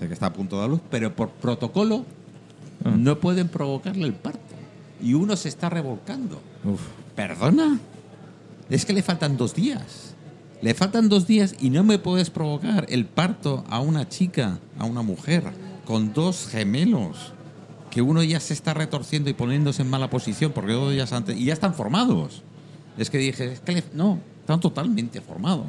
de 0.00 0.08
que 0.08 0.14
está 0.14 0.26
a 0.26 0.32
punto 0.32 0.56
de 0.56 0.62
dar 0.62 0.70
luz, 0.70 0.80
pero 0.90 1.14
por 1.14 1.30
protocolo 1.30 2.04
Ah. 2.84 2.90
no 2.96 3.18
pueden 3.18 3.48
provocarle 3.48 4.04
el 4.06 4.14
parto. 4.14 4.40
Y 5.02 5.14
uno 5.14 5.36
se 5.36 5.48
está 5.48 5.68
revolcando. 5.68 6.40
Uf. 6.64 6.80
¿Perdona? 7.14 7.78
Es 8.70 8.84
que 8.84 8.92
le 8.92 9.02
faltan 9.02 9.36
dos 9.36 9.54
días. 9.54 10.14
Le 10.60 10.74
faltan 10.74 11.08
dos 11.08 11.26
días 11.26 11.54
y 11.60 11.70
no 11.70 11.84
me 11.84 11.98
puedes 11.98 12.30
provocar 12.30 12.86
el 12.88 13.04
parto 13.06 13.64
a 13.70 13.80
una 13.80 14.08
chica, 14.08 14.58
a 14.78 14.84
una 14.84 15.02
mujer, 15.02 15.44
con 15.84 16.12
dos 16.12 16.48
gemelos, 16.50 17.32
que 17.90 18.02
uno 18.02 18.22
ya 18.22 18.40
se 18.40 18.54
está 18.54 18.74
retorciendo 18.74 19.30
y 19.30 19.34
poniéndose 19.34 19.82
en 19.82 19.88
mala 19.90 20.10
posición 20.10 20.52
porque 20.52 20.72
dos 20.72 20.92
días 20.92 21.12
antes. 21.12 21.36
Y 21.38 21.44
ya 21.44 21.52
están 21.52 21.74
formados. 21.74 22.42
Es 22.98 23.08
que 23.08 23.18
dije, 23.18 23.52
es 23.52 23.60
que 23.60 23.72
le- 23.72 23.84
no, 23.94 24.18
están 24.40 24.58
totalmente 24.60 25.20
formados. 25.20 25.66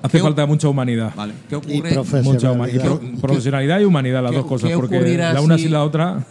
Hace 0.00 0.18
¿Qué- 0.18 0.22
falta 0.22 0.46
mucha 0.46 0.68
humanidad. 0.68 1.12
¿Vale? 1.14 1.34
¿Qué 1.48 1.54
Y 1.54 1.58
ocurre? 1.58 1.74
Mucha 1.74 1.90
y 1.90 1.94
profesionalidad. 1.94 2.84
pro- 2.84 3.00
profesionalidad 3.20 3.80
y 3.80 3.84
humanidad, 3.84 4.22
las 4.22 4.32
dos 4.32 4.46
cosas, 4.46 4.70
porque 4.74 5.16
la 5.18 5.40
una 5.42 5.56
si- 5.56 5.64
sin 5.64 5.72
la 5.72 5.84
otra. 5.84 6.24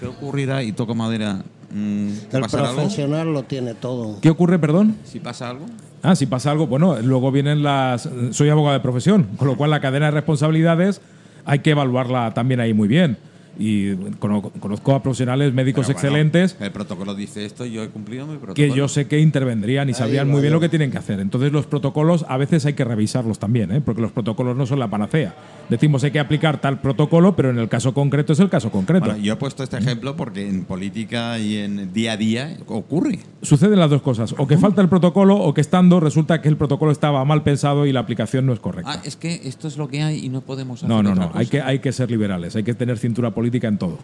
¿Qué 0.00 0.06
ocurrirá? 0.06 0.62
Y 0.62 0.72
toco 0.72 0.94
madera. 0.94 1.42
Mm, 1.70 2.08
El 2.32 2.42
profesional 2.50 3.32
lo 3.32 3.42
tiene 3.44 3.74
todo. 3.74 4.20
¿Qué 4.20 4.30
ocurre, 4.30 4.58
perdón? 4.58 4.96
Si 5.04 5.20
pasa 5.20 5.50
algo. 5.50 5.66
Ah, 6.02 6.14
si 6.14 6.26
pasa 6.26 6.50
algo, 6.50 6.66
bueno, 6.66 7.00
luego 7.02 7.32
vienen 7.32 7.62
las. 7.62 8.08
Soy 8.30 8.48
abogado 8.48 8.74
de 8.74 8.80
profesión, 8.80 9.28
con 9.36 9.48
lo 9.48 9.56
cual 9.56 9.70
la 9.70 9.80
cadena 9.80 10.06
de 10.06 10.12
responsabilidades 10.12 11.00
hay 11.44 11.60
que 11.60 11.70
evaluarla 11.70 12.32
también 12.34 12.60
ahí 12.60 12.74
muy 12.74 12.88
bien. 12.88 13.16
Y 13.58 13.94
cono- 14.20 14.42
conozco 14.60 14.94
a 14.94 15.02
profesionales 15.02 15.52
médicos 15.52 15.86
bueno, 15.86 15.98
excelentes 15.98 16.56
el 16.60 16.70
protocolo 16.70 17.14
dice 17.14 17.44
esto 17.44 17.66
y 17.66 17.72
yo 17.72 17.82
he 17.82 17.88
cumplido 17.88 18.26
mi 18.26 18.36
protocolo. 18.36 18.54
que 18.54 18.70
yo 18.70 18.86
sé 18.88 19.06
que 19.08 19.18
intervendrían 19.18 19.88
y 19.88 19.94
sabrían 19.94 20.28
va, 20.28 20.32
muy 20.32 20.40
bien 20.40 20.52
lo 20.52 20.60
que 20.60 20.68
tienen 20.68 20.90
que 20.90 20.98
hacer. 20.98 21.18
Entonces 21.20 21.50
los 21.52 21.66
protocolos 21.66 22.24
a 22.28 22.36
veces 22.36 22.64
hay 22.66 22.74
que 22.74 22.84
revisarlos 22.84 23.38
también, 23.38 23.72
¿eh? 23.72 23.80
porque 23.80 24.00
los 24.00 24.12
protocolos 24.12 24.56
no 24.56 24.64
son 24.66 24.78
la 24.78 24.88
panacea. 24.88 25.34
Decimos 25.68 26.04
hay 26.04 26.12
que 26.12 26.20
aplicar 26.20 26.60
tal 26.60 26.80
protocolo, 26.80 27.34
pero 27.34 27.50
en 27.50 27.58
el 27.58 27.68
caso 27.68 27.92
concreto 27.92 28.32
es 28.32 28.40
el 28.40 28.48
caso 28.48 28.70
concreto. 28.70 29.06
Bueno, 29.06 29.20
yo 29.20 29.32
he 29.32 29.36
puesto 29.36 29.62
este 29.64 29.76
ejemplo 29.78 30.16
porque 30.16 30.48
en 30.48 30.64
política 30.64 31.38
y 31.38 31.56
en 31.56 31.92
día 31.92 32.12
a 32.12 32.16
día 32.16 32.56
ocurre. 32.66 33.18
Suceden 33.42 33.78
las 33.78 33.90
dos 33.90 34.02
cosas, 34.02 34.34
o 34.38 34.46
que 34.46 34.56
falta 34.56 34.82
el 34.82 34.88
protocolo 34.88 35.36
o 35.36 35.52
que 35.52 35.60
estando 35.60 36.00
resulta 36.00 36.40
que 36.40 36.48
el 36.48 36.56
protocolo 36.56 36.92
estaba 36.92 37.24
mal 37.24 37.42
pensado 37.42 37.86
y 37.86 37.92
la 37.92 38.00
aplicación 38.00 38.46
no 38.46 38.52
es 38.52 38.60
correcta. 38.60 38.92
Ah, 38.92 39.00
es 39.04 39.16
que 39.16 39.40
esto 39.44 39.66
es 39.68 39.76
lo 39.76 39.88
que 39.88 40.02
hay 40.02 40.24
y 40.24 40.28
no 40.28 40.42
podemos 40.42 40.78
hacer 40.82 40.88
no, 40.88 41.02
no, 41.02 41.10
otra 41.12 41.24
no, 41.26 41.30
hay 41.34 41.46
cosa. 41.46 41.50
que, 41.50 41.60
hay 41.62 41.78
que 41.80 41.92
ser 41.92 42.10
liberales, 42.10 42.54
hay 42.56 42.62
que 42.62 42.74
tener 42.74 42.98
cintura 42.98 43.30
política 43.32 43.47
en 43.52 43.78
todo. 43.78 43.98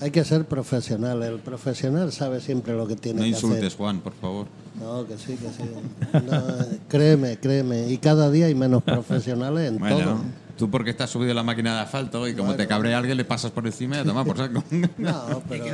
Hay 0.00 0.10
que 0.10 0.24
ser 0.24 0.44
profesional. 0.44 1.22
El 1.22 1.38
profesional 1.38 2.12
sabe 2.12 2.40
siempre 2.40 2.74
lo 2.74 2.86
que 2.86 2.96
tiene 2.96 3.18
No 3.20 3.24
que 3.24 3.30
insultes, 3.30 3.64
hacer. 3.64 3.78
Juan, 3.78 4.00
por 4.00 4.12
favor. 4.14 4.46
No, 4.78 5.06
que 5.06 5.16
sí, 5.16 5.36
que 5.36 5.48
sí. 5.48 5.70
No, 6.12 6.42
créeme, 6.88 7.38
créeme. 7.38 7.90
Y 7.90 7.96
cada 7.98 8.30
día 8.30 8.46
hay 8.46 8.54
menos 8.54 8.82
profesionales 8.82 9.68
en 9.68 9.78
todo. 9.78 9.88
Bueno, 9.88 10.20
tú 10.58 10.70
porque 10.70 10.90
estás 10.90 11.08
subido 11.08 11.32
a 11.32 11.34
la 11.34 11.42
máquina 11.42 11.76
de 11.76 11.80
asfalto 11.80 12.28
y 12.28 12.34
como 12.34 12.54
te 12.54 12.66
cabrea 12.66 12.98
alguien 12.98 13.16
le 13.16 13.24
pasas 13.24 13.50
por 13.50 13.66
encima 13.66 13.96
y 13.96 13.98
a 14.00 14.04
tomar 14.04 14.26
por 14.26 14.36
saco. 14.36 14.62
No, 14.98 15.42
pero 15.48 15.64
eh, 15.70 15.72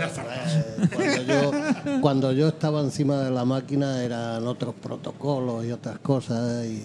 cuando, 0.94 1.22
yo, 1.22 1.50
cuando 2.00 2.32
yo 2.32 2.48
estaba 2.48 2.80
encima 2.80 3.16
de 3.22 3.30
la 3.32 3.44
máquina 3.44 4.04
eran 4.04 4.46
otros 4.46 4.74
protocolos 4.80 5.64
y 5.64 5.72
otras 5.72 5.98
cosas. 5.98 6.64
Y, 6.64 6.82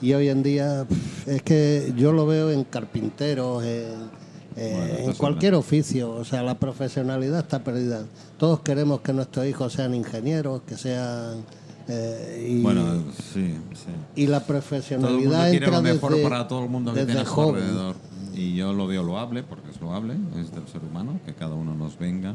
y 0.00 0.12
hoy 0.14 0.28
en 0.28 0.42
día 0.44 0.86
es 1.26 1.42
que 1.42 1.92
yo 1.96 2.12
lo 2.12 2.26
veo 2.26 2.52
en 2.52 2.62
carpinteros, 2.62 3.64
en, 3.64 4.25
eh, 4.56 4.72
Bueno, 4.96 5.10
en 5.10 5.16
cualquier 5.16 5.54
oficio. 5.54 6.10
O 6.12 6.24
sea, 6.24 6.42
la 6.42 6.58
profesionalidad 6.58 7.40
está 7.40 7.62
perdida. 7.62 8.04
Todos 8.38 8.60
queremos 8.60 9.00
que 9.00 9.12
nuestros 9.12 9.46
hijos 9.46 9.72
sean 9.72 9.94
ingenieros, 9.94 10.62
que 10.62 10.76
sean... 10.76 11.44
eh, 11.88 12.46
y, 12.58 12.62
bueno, 12.62 13.04
sí, 13.32 13.54
sí. 13.74 13.90
y 14.22 14.26
la 14.26 14.44
profesionalidad 14.44 15.52
entra 15.52 15.70
lo 15.70 15.82
mejor 15.82 16.12
desde- 16.12 16.22
para 16.28 16.48
todo 16.48 16.64
el 16.64 16.70
mundo 16.70 16.92
que 16.94 17.04
tiene 17.04 17.20
a 17.20 17.24
su 17.24 17.30
joven. 17.32 17.62
alrededor. 17.62 17.96
Y 18.34 18.54
yo 18.54 18.72
lo 18.72 18.86
veo 18.86 19.02
loable, 19.02 19.42
porque 19.42 19.70
es 19.70 19.80
loable, 19.80 20.14
es 20.38 20.50
del 20.52 20.66
ser 20.68 20.82
humano, 20.82 21.18
que 21.24 21.32
cada 21.34 21.54
uno 21.54 21.74
nos 21.74 21.98
venga. 21.98 22.34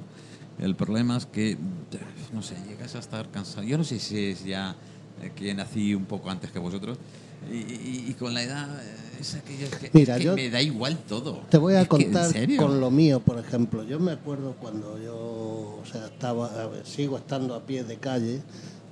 El 0.60 0.76
problema 0.76 1.18
es 1.18 1.26
que, 1.26 1.58
no 2.34 2.42
sé, 2.42 2.56
llegas 2.68 2.96
a 2.96 3.00
estar 3.00 3.30
cansado. 3.30 3.64
Yo 3.64 3.78
no 3.78 3.84
sé 3.84 4.00
si 4.00 4.26
es 4.26 4.44
ya 4.44 4.76
eh, 5.22 5.32
que 5.36 5.54
nací 5.54 5.94
un 5.96 6.06
poco 6.06 6.30
antes 6.30 6.52
que 6.52 6.60
vosotros. 6.60 6.98
Y, 7.50 7.56
y- 7.56 8.06
y 8.10 8.14
con 8.14 8.34
la 8.34 8.44
edad, 8.44 8.70
eh, 8.84 9.18
es 9.20 9.36
aquello 9.36 9.68
que, 9.80 9.90
Mira, 9.94 10.14
es 10.16 10.20
que 10.20 10.26
yo 10.26 10.36
me 10.36 10.50
da 10.50 10.62
igual 10.62 10.98
todo. 11.08 11.42
Te 11.50 11.58
voy 11.58 11.74
a 11.76 11.82
Es 11.82 11.88
que, 11.90 11.96
¿en 11.96 12.04
contar 12.14 12.56
con 12.58 12.80
lo 12.80 12.92
mío, 12.92 13.20
por 13.20 13.40
ejemplo. 13.40 13.84
Yo 13.84 14.00
me 14.00 14.12
acuerdo 14.12 14.56
cuando 14.62 15.00
yo, 15.04 15.16
o 15.16 15.84
sea, 15.92 16.06
estaba, 16.06 16.68
ver, 16.68 16.86
sigo 16.86 17.18
estando 17.18 17.56
a 17.56 17.62
pie 17.62 17.84
de 17.84 17.98
calle, 17.98 18.42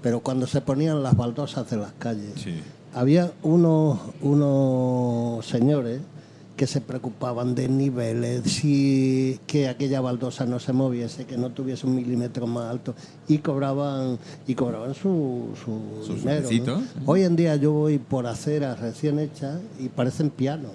pero 0.02 0.20
cuando 0.22 0.48
se 0.48 0.62
ponían 0.62 1.04
las 1.04 1.16
baldosas 1.16 1.70
de 1.70 1.78
las 1.78 1.92
calles, 2.00 2.32
Sí. 2.42 2.56
había 2.94 3.32
unos, 3.44 4.00
unos 4.22 5.46
señores 5.46 6.02
que 6.60 6.68
se 6.68 6.82
preocupaban 6.82 7.56
de 7.56 7.70
niveles, 7.70 8.42
si 8.52 9.40
que 9.48 9.70
aquella 9.70 10.02
baldosa 10.02 10.46
no 10.46 10.60
se 10.60 10.74
moviese, 10.74 11.24
que 11.26 11.38
no 11.38 11.52
tuviese 11.52 11.88
un 11.88 11.96
milímetro 11.96 12.48
más 12.48 12.70
alto, 12.70 12.94
y 13.30 13.38
cobraban 13.38 14.20
y 14.46 14.56
cobraban 14.56 14.94
su, 14.94 15.52
su 15.64 16.06
Sus 16.06 16.18
dinero. 16.20 16.50
¿no? 16.66 16.84
Hoy 17.06 17.24
en 17.24 17.38
día 17.38 17.56
yo 17.56 17.72
voy 17.72 17.98
por 17.98 18.28
aceras 18.28 18.78
recién 18.82 19.20
hechas 19.20 19.62
y 19.80 19.88
parecen 19.88 20.32
pianos. 20.32 20.74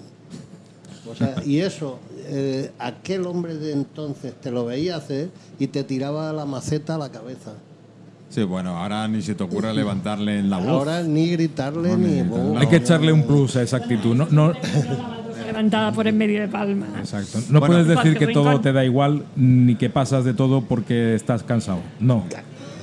O 1.07 1.13
sea, 1.13 1.35
y 1.45 1.59
eso, 1.59 1.99
eh, 2.29 2.71
aquel 2.79 3.27
hombre 3.27 3.53
de 3.55 3.73
entonces 3.73 4.33
te 4.41 4.49
lo 4.49 4.65
veía 4.65 4.95
hacer 4.95 5.29
y 5.59 5.67
te 5.67 5.83
tiraba 5.83 6.33
la 6.33 6.45
maceta 6.45 6.95
a 6.95 6.97
la 6.97 7.11
cabeza. 7.11 7.51
Sí, 8.31 8.41
bueno, 8.41 8.75
ahora 8.75 9.07
ni 9.07 9.21
se 9.21 9.35
te 9.35 9.43
ocurra 9.43 9.71
levantarle 9.71 10.39
en 10.39 10.49
la 10.49 10.57
voz. 10.57 10.67
Ahora 10.67 11.03
ni 11.03 11.29
gritarle 11.29 11.89
No, 11.89 11.97
ni... 11.97 12.07
ni 12.07 12.13
gritarle. 12.21 12.49
"Oh". 12.49 12.57
Hay 12.57 12.67
que 12.69 12.77
echarle 12.77 13.13
un 13.13 13.21
plus 13.27 13.55
a 13.55 13.61
esa 13.61 13.77
actitud. 13.77 14.15
No, 14.15 14.27
no, 14.31 14.51
levantada 15.55 15.91
por 15.93 16.07
en 16.07 16.17
medio 16.17 16.41
de 16.41 16.47
palmas. 16.47 16.89
exacto. 16.99 17.39
No 17.49 17.59
Bueno. 17.59 17.73
puedes 17.73 17.87
decir 17.87 18.17
que 18.17 18.27
todo 18.27 18.45
Rincón. 18.45 18.61
te 18.61 18.73
da 18.73 18.83
igual 18.85 19.25
ni 19.35 19.75
que 19.75 19.89
pasas 19.89 20.25
de 20.25 20.33
todo 20.33 20.61
porque 20.61 21.15
estás 21.15 21.43
cansado. 21.43 21.79
No. 21.99 22.25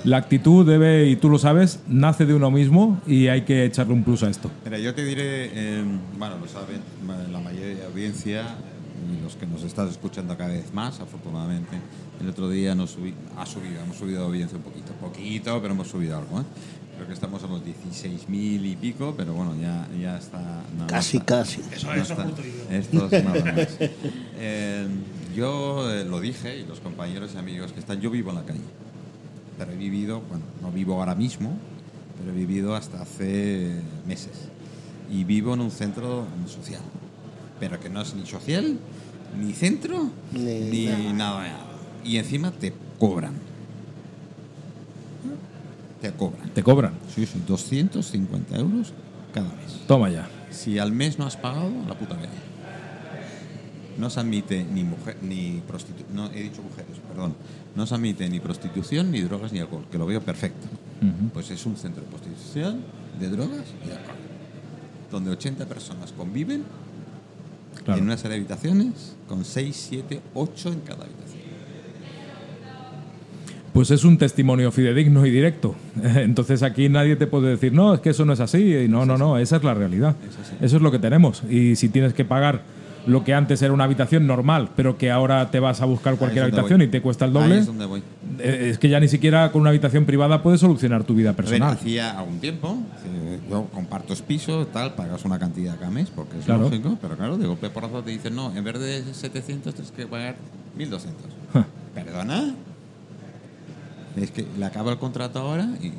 La 0.04 0.16
actitud 0.16 0.66
debe, 0.66 1.06
y 1.08 1.14
tú 1.16 1.28
lo 1.28 1.38
sabes, 1.38 1.78
nace 1.86 2.26
de 2.26 2.34
uno 2.34 2.50
mismo 2.50 3.00
y 3.06 3.28
hay 3.28 3.42
que 3.42 3.64
echarle 3.64 3.92
un 3.92 4.02
plus 4.02 4.22
a 4.24 4.30
esto. 4.30 4.50
Mira, 4.64 4.78
yo 4.78 4.94
te 4.94 5.04
diré, 5.04 5.50
eh, 5.54 5.84
bueno, 6.18 6.38
lo 6.38 6.48
saben 6.48 6.80
la 7.30 7.38
mayoría 7.38 7.66
de 7.68 7.74
la 7.76 7.86
audiencia 7.86 8.42
y 9.16 9.22
los 9.22 9.36
que 9.36 9.46
nos 9.46 9.62
estás 9.62 9.90
escuchando 9.90 10.36
cada 10.36 10.50
vez 10.50 10.72
más, 10.74 10.98
afortunadamente. 10.98 11.76
El 12.20 12.28
otro 12.28 12.48
día 12.48 12.74
nos 12.74 12.96
subi- 12.98 13.14
ha 13.38 13.46
subido, 13.46 13.80
hemos 13.84 13.96
subido 13.96 14.24
audiencia 14.24 14.56
un 14.58 14.64
poquito, 14.64 14.92
poquito, 15.00 15.60
pero 15.62 15.74
hemos 15.74 15.86
subido 15.88 16.18
algo. 16.18 16.40
¿eh? 16.40 16.44
Creo 17.02 17.08
que 17.08 17.14
estamos 17.14 17.42
a 17.42 17.48
los 17.48 17.62
16.000 17.64 18.64
y 18.64 18.76
pico, 18.76 19.12
pero 19.16 19.34
bueno, 19.34 19.56
ya, 19.60 19.88
ya 20.00 20.16
está. 20.18 20.38
no, 20.78 20.82
no 20.82 20.86
Casi, 20.86 21.16
está. 21.16 21.38
casi. 21.38 21.60
No 21.84 21.94
está. 21.94 22.26
Esto 22.70 23.08
es 23.10 23.24
nada 23.24 23.44
más. 23.56 23.68
Eh, 24.38 24.86
yo 25.34 25.90
eh, 25.92 26.04
lo 26.04 26.20
dije, 26.20 26.58
y 26.60 26.64
los 26.64 26.78
compañeros 26.78 27.32
y 27.34 27.38
amigos 27.38 27.72
que 27.72 27.80
están, 27.80 28.00
yo 28.00 28.08
vivo 28.08 28.30
en 28.30 28.36
la 28.36 28.44
calle. 28.44 28.60
Pero 29.58 29.72
he 29.72 29.76
vivido, 29.76 30.20
bueno, 30.28 30.44
no 30.60 30.70
vivo 30.70 30.94
ahora 31.00 31.16
mismo, 31.16 31.56
pero 32.20 32.30
he 32.30 32.36
vivido 32.38 32.76
hasta 32.76 33.02
hace 33.02 33.80
meses. 34.06 34.48
Y 35.10 35.24
vivo 35.24 35.54
en 35.54 35.60
un 35.60 35.72
centro 35.72 36.24
social. 36.46 36.82
Pero 37.58 37.80
que 37.80 37.90
no 37.90 38.02
es 38.02 38.14
ni 38.14 38.26
social, 38.26 38.78
ni 39.40 39.52
centro, 39.54 40.08
Ni 40.32 40.40
ni, 40.40 40.84
nada. 40.86 40.98
de 40.98 41.12
nada. 41.14 41.66
Y 42.04 42.18
encima 42.18 42.52
te 42.52 42.72
cobran. 43.00 43.34
Te 46.02 46.12
cobran. 46.12 46.50
Te 46.50 46.62
cobran. 46.62 46.92
Sí, 47.14 47.24
sí, 47.26 47.40
250 47.46 48.56
euros 48.58 48.92
cada 49.32 49.48
mes. 49.54 49.80
Toma 49.86 50.10
ya. 50.10 50.28
Si 50.50 50.78
al 50.78 50.92
mes 50.92 51.18
no 51.18 51.24
has 51.26 51.36
pagado, 51.36 51.70
a 51.84 51.88
la 51.88 51.96
puta 51.98 52.16
calle. 52.16 52.28
No 53.98 54.10
se 54.10 54.20
admite 54.20 54.64
ni 54.64 54.84
mujer, 54.84 55.16
ni 55.22 55.62
prostitución, 55.66 56.14
no 56.14 56.26
he 56.30 56.42
dicho 56.42 56.62
mujeres, 56.62 56.96
perdón. 57.08 57.34
No 57.76 57.86
se 57.86 57.94
admite 57.94 58.28
ni 58.28 58.40
prostitución, 58.40 59.10
ni 59.10 59.20
drogas, 59.20 59.52
ni 59.52 59.60
alcohol, 59.60 59.84
que 59.90 59.98
lo 59.98 60.06
veo 60.06 60.20
perfecto. 60.20 60.66
Pues 61.32 61.50
es 61.50 61.64
un 61.66 61.76
centro 61.76 62.02
de 62.02 62.08
prostitución, 62.08 62.80
de 63.20 63.28
drogas 63.28 63.64
y 63.86 63.90
alcohol. 63.90 64.16
Donde 65.10 65.30
80 65.30 65.66
personas 65.66 66.12
conviven 66.12 66.64
Claro. 67.84 67.98
en 67.98 68.04
una 68.04 68.16
serie 68.16 68.32
de 68.36 68.40
habitaciones 68.44 69.14
con 69.28 69.44
6, 69.44 69.86
7, 69.88 70.20
8 70.34 70.72
en 70.72 70.80
cada 70.80 71.04
habitación. 71.04 71.41
Pues 73.72 73.90
es 73.90 74.04
un 74.04 74.18
testimonio 74.18 74.70
fidedigno 74.70 75.24
y 75.24 75.30
directo. 75.30 75.74
Entonces 76.02 76.62
aquí 76.62 76.88
nadie 76.88 77.16
te 77.16 77.26
puede 77.26 77.50
decir, 77.50 77.72
no, 77.72 77.94
es 77.94 78.00
que 78.00 78.10
eso 78.10 78.24
no 78.24 78.32
es 78.34 78.40
así. 78.40 78.74
Y 78.74 78.88
no, 78.88 79.06
no, 79.06 79.16
no, 79.16 79.38
esa 79.38 79.56
es 79.56 79.64
la 79.64 79.74
realidad. 79.74 80.14
Eso 80.60 80.76
es 80.76 80.82
lo 80.82 80.90
que 80.90 80.98
tenemos. 80.98 81.42
Y 81.48 81.76
si 81.76 81.88
tienes 81.88 82.12
que 82.12 82.24
pagar 82.24 82.62
lo 83.06 83.24
que 83.24 83.34
antes 83.34 83.60
era 83.62 83.72
una 83.72 83.84
habitación 83.84 84.26
normal, 84.26 84.70
pero 84.76 84.96
que 84.96 85.10
ahora 85.10 85.50
te 85.50 85.60
vas 85.60 85.80
a 85.80 85.86
buscar 85.86 86.16
cualquier 86.16 86.44
habitación 86.44 86.78
voy. 86.78 86.86
y 86.86 86.90
te 86.90 87.02
cuesta 87.02 87.24
el 87.24 87.32
doble, 87.32 87.58
es 87.58 87.68
eh, 88.38 88.68
es 88.70 88.78
que 88.78 88.88
ya 88.88 89.00
ni 89.00 89.08
siquiera 89.08 89.50
con 89.50 89.60
una 89.62 89.70
habitación 89.70 90.04
privada 90.04 90.42
puedes 90.42 90.60
solucionar 90.60 91.04
tu 91.04 91.14
vida 91.14 91.30
ver, 91.30 91.36
personal. 91.36 91.72
hacía 91.74 92.18
algún 92.18 92.38
tiempo, 92.38 92.78
eh, 93.06 93.40
yo 93.50 93.66
comparto 93.72 94.14
piso, 94.26 94.66
tal, 94.66 94.94
pagas 94.94 95.24
una 95.24 95.38
cantidad 95.38 95.76
cada 95.78 95.90
mes, 95.90 96.10
porque 96.14 96.38
es 96.38 96.44
Claro. 96.44 96.62
lógico, 96.62 96.96
pero 97.00 97.16
claro, 97.16 97.36
de 97.36 97.46
golpe 97.46 97.70
porrazo 97.70 98.02
te 98.02 98.10
dicen, 98.10 98.34
no, 98.34 98.54
en 98.54 98.62
vez 98.62 98.78
de 98.78 99.02
700 99.14 99.74
tienes 99.74 99.92
que 99.92 100.06
pagar 100.06 100.36
1200. 100.76 101.22
Ja. 101.52 101.66
¿Perdona? 101.94 102.54
Es 104.16 104.30
que 104.30 104.44
le 104.58 104.64
acaba 104.64 104.92
el 104.92 104.98
contrato 104.98 105.38
ahora 105.38 105.68
y... 105.82 105.92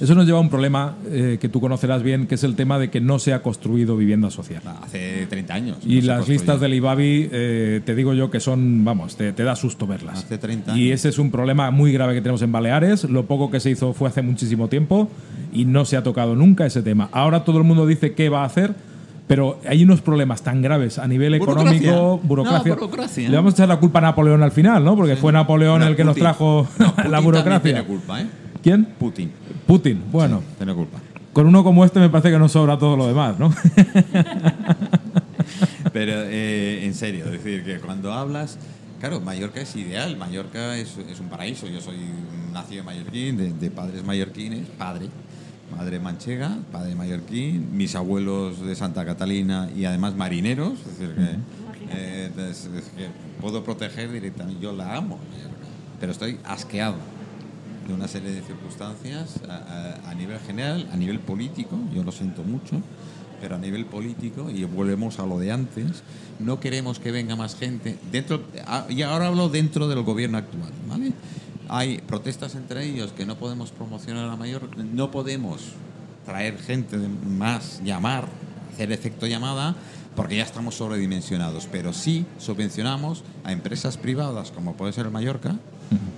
Eso 0.00 0.16
nos 0.16 0.26
lleva 0.26 0.38
a 0.38 0.40
un 0.40 0.48
problema 0.50 0.96
eh, 1.06 1.38
que 1.40 1.48
tú 1.48 1.60
conocerás 1.60 2.02
bien, 2.02 2.26
que 2.26 2.34
es 2.34 2.42
el 2.42 2.56
tema 2.56 2.78
de 2.80 2.90
que 2.90 3.00
no 3.00 3.20
se 3.20 3.34
ha 3.34 3.42
construido 3.42 3.96
vivienda 3.96 4.30
social. 4.30 4.60
Hace 4.82 5.26
30 5.26 5.54
años. 5.54 5.76
Y 5.86 6.00
no 6.00 6.06
las 6.08 6.28
listas 6.28 6.58
del 6.60 6.74
IBABI, 6.74 7.28
eh, 7.30 7.80
te 7.84 7.94
digo 7.94 8.12
yo 8.12 8.28
que 8.28 8.40
son, 8.40 8.84
vamos, 8.84 9.16
te, 9.16 9.32
te 9.32 9.44
da 9.44 9.54
susto 9.54 9.86
verlas. 9.86 10.24
Hace 10.24 10.38
30 10.38 10.76
Y 10.76 10.86
años. 10.88 10.94
ese 10.94 11.10
es 11.10 11.18
un 11.18 11.30
problema 11.30 11.70
muy 11.70 11.92
grave 11.92 12.14
que 12.14 12.20
tenemos 12.20 12.42
en 12.42 12.50
Baleares. 12.50 13.04
Lo 13.04 13.26
poco 13.26 13.50
que 13.50 13.60
se 13.60 13.70
hizo 13.70 13.92
fue 13.92 14.08
hace 14.08 14.22
muchísimo 14.22 14.66
tiempo 14.68 15.08
y 15.52 15.66
no 15.66 15.84
se 15.84 15.96
ha 15.96 16.02
tocado 16.02 16.34
nunca 16.34 16.66
ese 16.66 16.82
tema. 16.82 17.08
Ahora 17.12 17.44
todo 17.44 17.58
el 17.58 17.64
mundo 17.64 17.86
dice 17.86 18.14
qué 18.14 18.28
va 18.28 18.42
a 18.42 18.46
hacer, 18.46 18.74
pero 19.32 19.58
hay 19.66 19.82
unos 19.82 20.02
problemas 20.02 20.42
tan 20.42 20.60
graves 20.60 20.98
a 20.98 21.08
nivel 21.08 21.38
Burocracia. 21.38 21.78
económico, 21.78 22.20
burocracia. 22.22 22.74
No, 22.74 22.80
burocracia. 22.80 23.30
Le 23.30 23.34
vamos 23.36 23.54
a 23.54 23.56
echar 23.56 23.68
la 23.68 23.78
culpa 23.80 23.98
a 24.00 24.02
Napoleón 24.02 24.42
al 24.42 24.52
final, 24.52 24.84
¿no? 24.84 24.94
Porque 24.94 25.16
fue 25.16 25.32
Napoleón 25.32 25.80
No, 25.80 25.86
el 25.86 25.96
que 25.96 26.04
nos 26.04 26.16
trajo 26.16 26.68
No, 26.78 26.84
la 26.84 26.92
Putin 26.92 27.02
también 27.02 27.24
burocracia. 27.24 27.62
tiene 27.62 27.84
culpa, 27.84 28.20
¿eh? 28.20 28.26
¿Quién? 28.62 28.84
Putin. 28.98 29.32
Putin. 29.66 30.02
Bueno, 30.12 30.42
Tiene 30.58 30.74
culpa. 30.74 30.98
con 31.32 31.46
uno 31.46 31.64
como 31.64 31.82
este 31.82 31.98
me 31.98 32.10
parece 32.10 32.30
que 32.30 32.38
nos 32.38 32.52
sobra 32.52 32.76
todo 32.76 32.94
lo 32.94 33.06
demás, 33.06 33.38
¿no? 33.38 33.50
Pero 35.94 36.12
eh, 36.26 36.84
en 36.84 36.92
serio, 36.94 37.24
es 37.24 37.32
decir, 37.32 37.64
que 37.64 37.78
cuando 37.78 38.12
hablas, 38.12 38.58
claro, 39.00 39.20
Mallorca 39.22 39.62
es 39.62 39.74
ideal, 39.76 40.16
Mallorca 40.18 40.76
es, 40.76 40.94
es 41.10 41.20
un 41.20 41.28
paraíso. 41.28 41.66
Yo 41.68 41.80
soy 41.80 41.96
nacido 42.52 42.80
en 42.80 42.86
Mallorquín, 42.86 43.36
de, 43.38 43.52
de 43.52 43.70
padres 43.70 44.04
mallorquines, 44.04 44.66
padre, 44.78 45.06
madre 45.76 45.98
manchega, 46.00 46.58
padre 46.70 46.94
mallorquín, 46.94 47.68
mis 47.76 47.94
abuelos 47.94 48.60
de 48.60 48.74
Santa 48.74 49.04
Catalina 49.04 49.68
y 49.76 49.84
además 49.84 50.14
marineros, 50.16 50.78
es 50.80 50.98
decir, 50.98 51.14
que, 51.14 51.36
eh, 51.90 52.30
es- 52.50 52.66
es 52.66 52.84
que 52.96 53.08
puedo 53.40 53.64
proteger 53.64 54.10
directamente. 54.12 54.60
Yo 54.62 54.72
la 54.72 54.96
amo, 54.96 55.18
pero 56.00 56.12
estoy 56.12 56.38
asqueado 56.44 56.96
de 57.86 57.94
una 57.94 58.06
serie 58.08 58.30
de 58.30 58.42
circunstancias 58.42 59.40
a, 59.48 59.54
a- 60.06 60.10
a 60.10 60.14
nivel 60.14 60.38
general, 60.40 60.88
a 60.92 60.96
nivel 60.96 61.18
político, 61.18 61.78
yo 61.94 62.02
lo 62.04 62.12
siento 62.12 62.42
mucho, 62.42 62.80
pero 63.40 63.56
a 63.56 63.58
nivel 63.58 63.86
político, 63.86 64.50
y 64.50 64.62
volvemos 64.64 65.18
a 65.18 65.26
lo 65.26 65.38
de 65.40 65.50
antes, 65.50 66.02
no 66.38 66.60
queremos 66.60 67.00
que 67.00 67.10
venga 67.10 67.34
más 67.34 67.56
gente 67.56 67.98
dentro, 68.12 68.42
a- 68.66 68.86
y 68.88 69.02
ahora 69.02 69.26
hablo 69.28 69.48
dentro 69.48 69.88
del 69.88 70.02
gobierno 70.02 70.38
actual, 70.38 70.70
¿vale? 70.88 71.12
Hay 71.74 71.98
protestas 72.06 72.54
entre 72.54 72.84
ellos 72.84 73.12
que 73.12 73.24
no 73.24 73.36
podemos 73.36 73.70
promocionar 73.70 74.28
a 74.28 74.36
mayor, 74.36 74.68
no 74.76 75.10
podemos 75.10 75.62
traer 76.26 76.58
gente 76.58 76.98
de 76.98 77.08
más, 77.08 77.80
llamar 77.82 78.28
hacer 78.74 78.92
efecto 78.92 79.26
llamada 79.26 79.74
porque 80.14 80.36
ya 80.36 80.42
estamos 80.42 80.74
sobredimensionados, 80.74 81.66
pero 81.72 81.94
sí 81.94 82.26
subvencionamos 82.38 83.24
a 83.44 83.52
empresas 83.52 83.96
privadas 83.96 84.50
como 84.50 84.74
puede 84.76 84.92
ser 84.92 85.06
el 85.06 85.12
Mallorca 85.12 85.56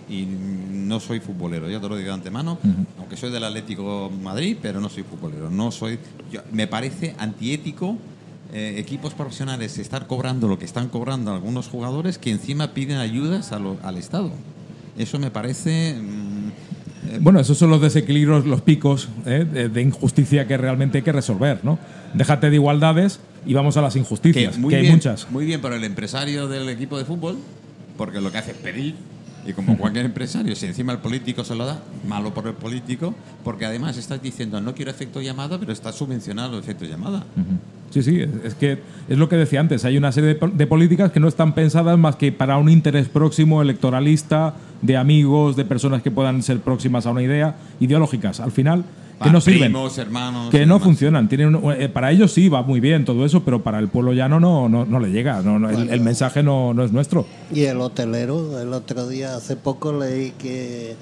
y 0.08 0.26
no 0.26 0.98
soy 0.98 1.20
futbolero, 1.20 1.70
ya 1.70 1.80
te 1.80 1.88
lo 1.88 1.94
digo 1.96 2.08
de 2.08 2.14
antemano, 2.14 2.58
aunque 2.98 3.16
soy 3.16 3.30
del 3.30 3.44
Atlético 3.44 4.10
Madrid, 4.22 4.56
pero 4.60 4.80
no 4.80 4.88
soy 4.88 5.04
futbolero, 5.04 5.50
no 5.50 5.70
soy 5.70 6.00
yo- 6.32 6.42
me 6.50 6.66
parece 6.66 7.14
antiético 7.18 7.96
eh, 8.52 8.74
equipos 8.78 9.14
profesionales 9.14 9.78
estar 9.78 10.08
cobrando 10.08 10.48
lo 10.48 10.58
que 10.58 10.64
están 10.64 10.88
cobrando 10.88 11.32
algunos 11.32 11.68
jugadores 11.68 12.18
que 12.18 12.30
encima 12.32 12.74
piden 12.74 12.98
ayudas 12.98 13.52
a 13.52 13.60
lo- 13.60 13.78
al 13.84 13.96
Estado. 13.98 14.32
Eso 14.96 15.18
me 15.18 15.30
parece 15.30 15.94
mm, 15.94 16.48
eh, 17.08 17.18
Bueno, 17.20 17.40
esos 17.40 17.58
son 17.58 17.70
los 17.70 17.80
desequilibrios, 17.80 18.46
los 18.46 18.62
picos 18.62 19.08
¿eh? 19.26 19.44
de, 19.50 19.68
de 19.68 19.82
injusticia 19.82 20.46
que 20.46 20.56
realmente 20.56 20.98
hay 20.98 21.04
que 21.04 21.12
resolver, 21.12 21.60
¿no? 21.62 21.78
Déjate 22.14 22.50
de 22.50 22.56
igualdades 22.56 23.20
y 23.46 23.54
vamos 23.54 23.76
a 23.76 23.82
las 23.82 23.96
injusticias, 23.96 24.56
que, 24.56 24.76
hay 24.76 24.82
bien, 24.82 24.94
muchas. 24.94 25.30
Muy 25.30 25.44
bien 25.44 25.60
para 25.60 25.76
el 25.76 25.84
empresario 25.84 26.48
del 26.48 26.68
equipo 26.68 26.96
de 26.96 27.04
fútbol, 27.04 27.38
porque 27.96 28.20
lo 28.20 28.30
que 28.32 28.38
hace 28.38 28.52
es 28.52 28.56
pedir. 28.56 28.94
Y 29.46 29.52
como 29.52 29.76
cualquier 29.76 30.06
empresario, 30.06 30.56
si 30.56 30.64
encima 30.64 30.92
el 30.92 31.00
político 31.00 31.44
se 31.44 31.54
lo 31.54 31.66
da, 31.66 31.82
malo 32.08 32.32
por 32.32 32.46
el 32.46 32.54
político, 32.54 33.14
porque 33.42 33.66
además 33.66 33.98
estás 33.98 34.22
diciendo 34.22 34.58
no 34.62 34.74
quiero 34.74 34.90
efecto 34.90 35.20
llamada, 35.20 35.58
pero 35.58 35.70
estás 35.70 35.96
subvencionado 35.96 36.54
el 36.54 36.62
efecto 36.62 36.86
llamada. 36.86 37.24
Sí, 37.94 38.02
sí, 38.02 38.24
es- 38.44 38.54
que 38.54 38.78
es 39.08 39.16
lo 39.18 39.28
que 39.28 39.36
decía 39.36 39.60
antes, 39.60 39.84
hay 39.84 39.96
una 39.96 40.10
serie 40.10 40.30
de, 40.30 40.34
pol- 40.34 40.56
de 40.56 40.66
políticas 40.66 41.12
que 41.12 41.20
no 41.20 41.28
están 41.28 41.54
pensadas 41.54 41.96
más 41.96 42.16
que 42.16 42.32
para 42.32 42.56
un 42.58 42.68
interés 42.68 43.08
próximo 43.08 43.62
electoralista, 43.62 44.54
de 44.82 44.96
amigos, 44.96 45.54
de 45.56 45.64
personas 45.64 46.02
que 46.02 46.10
puedan 46.10 46.42
ser 46.42 46.58
próximas 46.58 47.06
a 47.06 47.10
una 47.12 47.22
idea, 47.22 47.54
ideológicas. 47.78 48.40
Al 48.40 48.50
final, 48.50 48.84
que 49.22 49.30
no 49.30 49.40
sirven. 49.40 49.70
primos, 49.72 49.96
hermanos. 49.96 50.50
Que 50.50 50.66
no 50.66 50.74
demás. 50.74 50.82
funcionan. 50.82 51.28
Tienen 51.28 51.54
un- 51.54 51.72
eh, 51.72 51.88
para 51.88 52.10
ellos 52.10 52.32
sí 52.32 52.48
va 52.48 52.62
muy 52.62 52.80
bien 52.80 53.04
todo 53.04 53.24
eso, 53.24 53.44
pero 53.44 53.62
para 53.62 53.78
el 53.78 53.86
pueblo 53.88 54.12
llano 54.12 54.40
no, 54.40 54.68
no, 54.68 54.84
no 54.84 54.98
le 54.98 55.10
llega. 55.12 55.40
No, 55.40 55.58
no, 55.60 55.70
el, 55.70 55.88
el 55.90 56.00
mensaje 56.00 56.42
no, 56.42 56.74
no 56.74 56.82
es 56.82 56.90
nuestro. 56.92 57.26
Y 57.54 57.62
el 57.62 57.80
hotelero, 57.80 58.60
el 58.60 58.72
otro 58.72 59.06
día, 59.08 59.36
hace 59.36 59.54
poco 59.54 59.92
leí 59.92 60.32
que, 60.36 60.96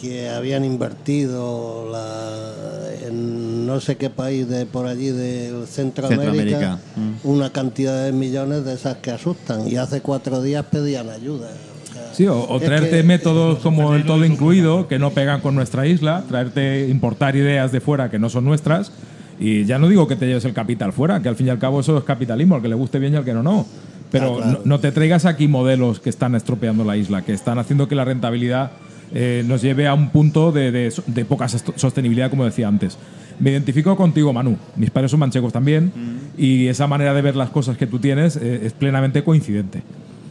que 0.00 0.28
habían 0.28 0.64
invertido 0.64 1.88
la- 1.90 3.06
en 3.08 3.66
no 3.66 3.80
sé 3.80 3.96
qué 3.96 4.10
país 4.10 4.48
de 4.48 4.64
por 4.66 4.86
allí 4.86 5.08
del 5.10 5.66
Centroamérica, 5.66 6.24
Centroamérica, 6.24 6.78
una 7.24 7.50
cantidad 7.50 8.04
de 8.04 8.12
millones 8.12 8.64
de 8.64 8.74
esas 8.74 8.96
que 8.98 9.10
asustan. 9.10 9.68
Y 9.68 9.76
hace 9.76 10.00
cuatro 10.00 10.40
días 10.42 10.64
pedían 10.70 11.08
ayuda. 11.10 11.48
O 11.48 11.92
sea, 11.92 12.14
Sí, 12.14 12.26
o, 12.26 12.58
traerte 12.60 12.90
que- 12.98 13.02
métodos 13.02 13.58
como 13.58 13.94
el 13.94 14.04
todo 14.06 14.24
incluido, 14.24 14.88
que 14.88 14.98
no 14.98 15.10
pegan 15.10 15.40
con 15.40 15.54
nuestra 15.54 15.86
isla, 15.86 16.24
traerte, 16.28 16.88
importar 16.88 17.34
ideas 17.36 17.72
de 17.72 17.80
fuera 17.80 18.10
que 18.10 18.18
no 18.18 18.28
son 18.30 18.44
nuestras. 18.44 18.92
Y 19.40 19.64
ya 19.66 19.78
no 19.78 19.88
digo 19.88 20.08
que 20.08 20.16
te 20.16 20.26
lleves 20.26 20.44
el 20.44 20.52
capital 20.54 20.92
fuera, 20.92 21.20
que 21.22 21.28
al 21.28 21.36
fin 21.36 21.46
y 21.46 21.50
al 21.50 21.58
cabo 21.58 21.80
eso 21.80 21.96
es 21.98 22.04
capitalismo, 22.04 22.56
al 22.56 22.62
que 22.62 22.68
le 22.68 22.74
guste 22.74 22.98
bien 22.98 23.14
y 23.14 23.16
al 23.16 23.24
que 23.24 23.34
no, 23.34 23.42
no. 23.42 23.66
Pero 24.10 24.34
Ah, 24.38 24.42
claro. 24.42 24.52
no, 24.52 24.60
no 24.64 24.80
te 24.80 24.90
traigas 24.90 25.26
aquí 25.26 25.46
modelos 25.48 26.00
que 26.00 26.08
están 26.10 26.34
estropeando 26.34 26.82
la 26.84 26.96
isla, 26.96 27.22
que 27.22 27.32
están 27.34 27.58
haciendo 27.58 27.86
que 27.88 27.94
la 27.94 28.04
rentabilidad 28.04 28.70
eh, 29.14 29.42
nos 29.46 29.62
lleve 29.62 29.86
a 29.86 29.94
un 29.94 30.10
punto 30.10 30.52
de, 30.52 30.70
de- 30.72 30.92
de 31.06 31.24
poca 31.24 31.46
sost- 31.46 31.76
sostenibilidad, 31.76 32.30
como 32.30 32.44
decía 32.44 32.68
antes. 32.68 32.98
Me 33.40 33.50
identifico 33.50 33.96
contigo, 33.96 34.32
Manu. 34.32 34.56
Mis 34.76 34.90
padres 34.90 35.10
son 35.12 35.20
manchegos 35.20 35.52
también 35.52 35.92
y 36.36 36.66
esa 36.66 36.86
manera 36.86 37.14
de 37.14 37.22
ver 37.22 37.36
las 37.36 37.50
cosas 37.50 37.76
que 37.76 37.86
tú 37.86 37.98
tienes 37.98 38.36
eh, 38.36 38.62
es 38.64 38.72
plenamente 38.72 39.22
coincidente. 39.22 39.82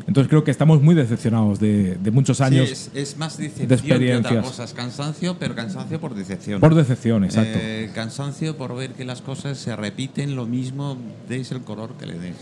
Entonces 0.08 0.30
creo 0.30 0.44
que 0.46 0.52
estamos 0.52 0.82
muy 0.82 0.96
decepcionados 0.96 1.60
de, 1.60 1.96
de 1.96 2.12
muchos 2.12 2.38
Sí, 2.38 2.44
años 2.44 2.70
es, 2.72 2.92
es 2.94 3.18
más 3.18 3.38
decepción 3.38 3.68
de 3.68 3.76
que 3.76 3.84
otra 3.84 3.96
experiencias. 3.98 4.46
cosa. 4.46 4.64
Es 4.64 4.74
cansancio, 4.74 5.36
pero 5.38 5.54
cansancio 5.56 6.00
por 6.00 6.16
decepción. 6.16 6.62
por 6.62 6.76
decepción, 6.76 7.24
exacto. 7.26 7.58
Eh, 7.62 7.90
cansancio 7.94 8.56
por 8.58 8.74
ver 8.76 8.92
que 8.92 9.04
las 9.04 9.22
cosas 9.22 9.58
se 9.58 9.76
repiten 9.76 10.36
lo 10.38 10.46
mismo, 10.46 10.98
deis 11.28 11.52
el 11.52 11.62
color 11.62 11.92
que 12.00 12.06
le 12.06 12.20
des. 12.20 12.36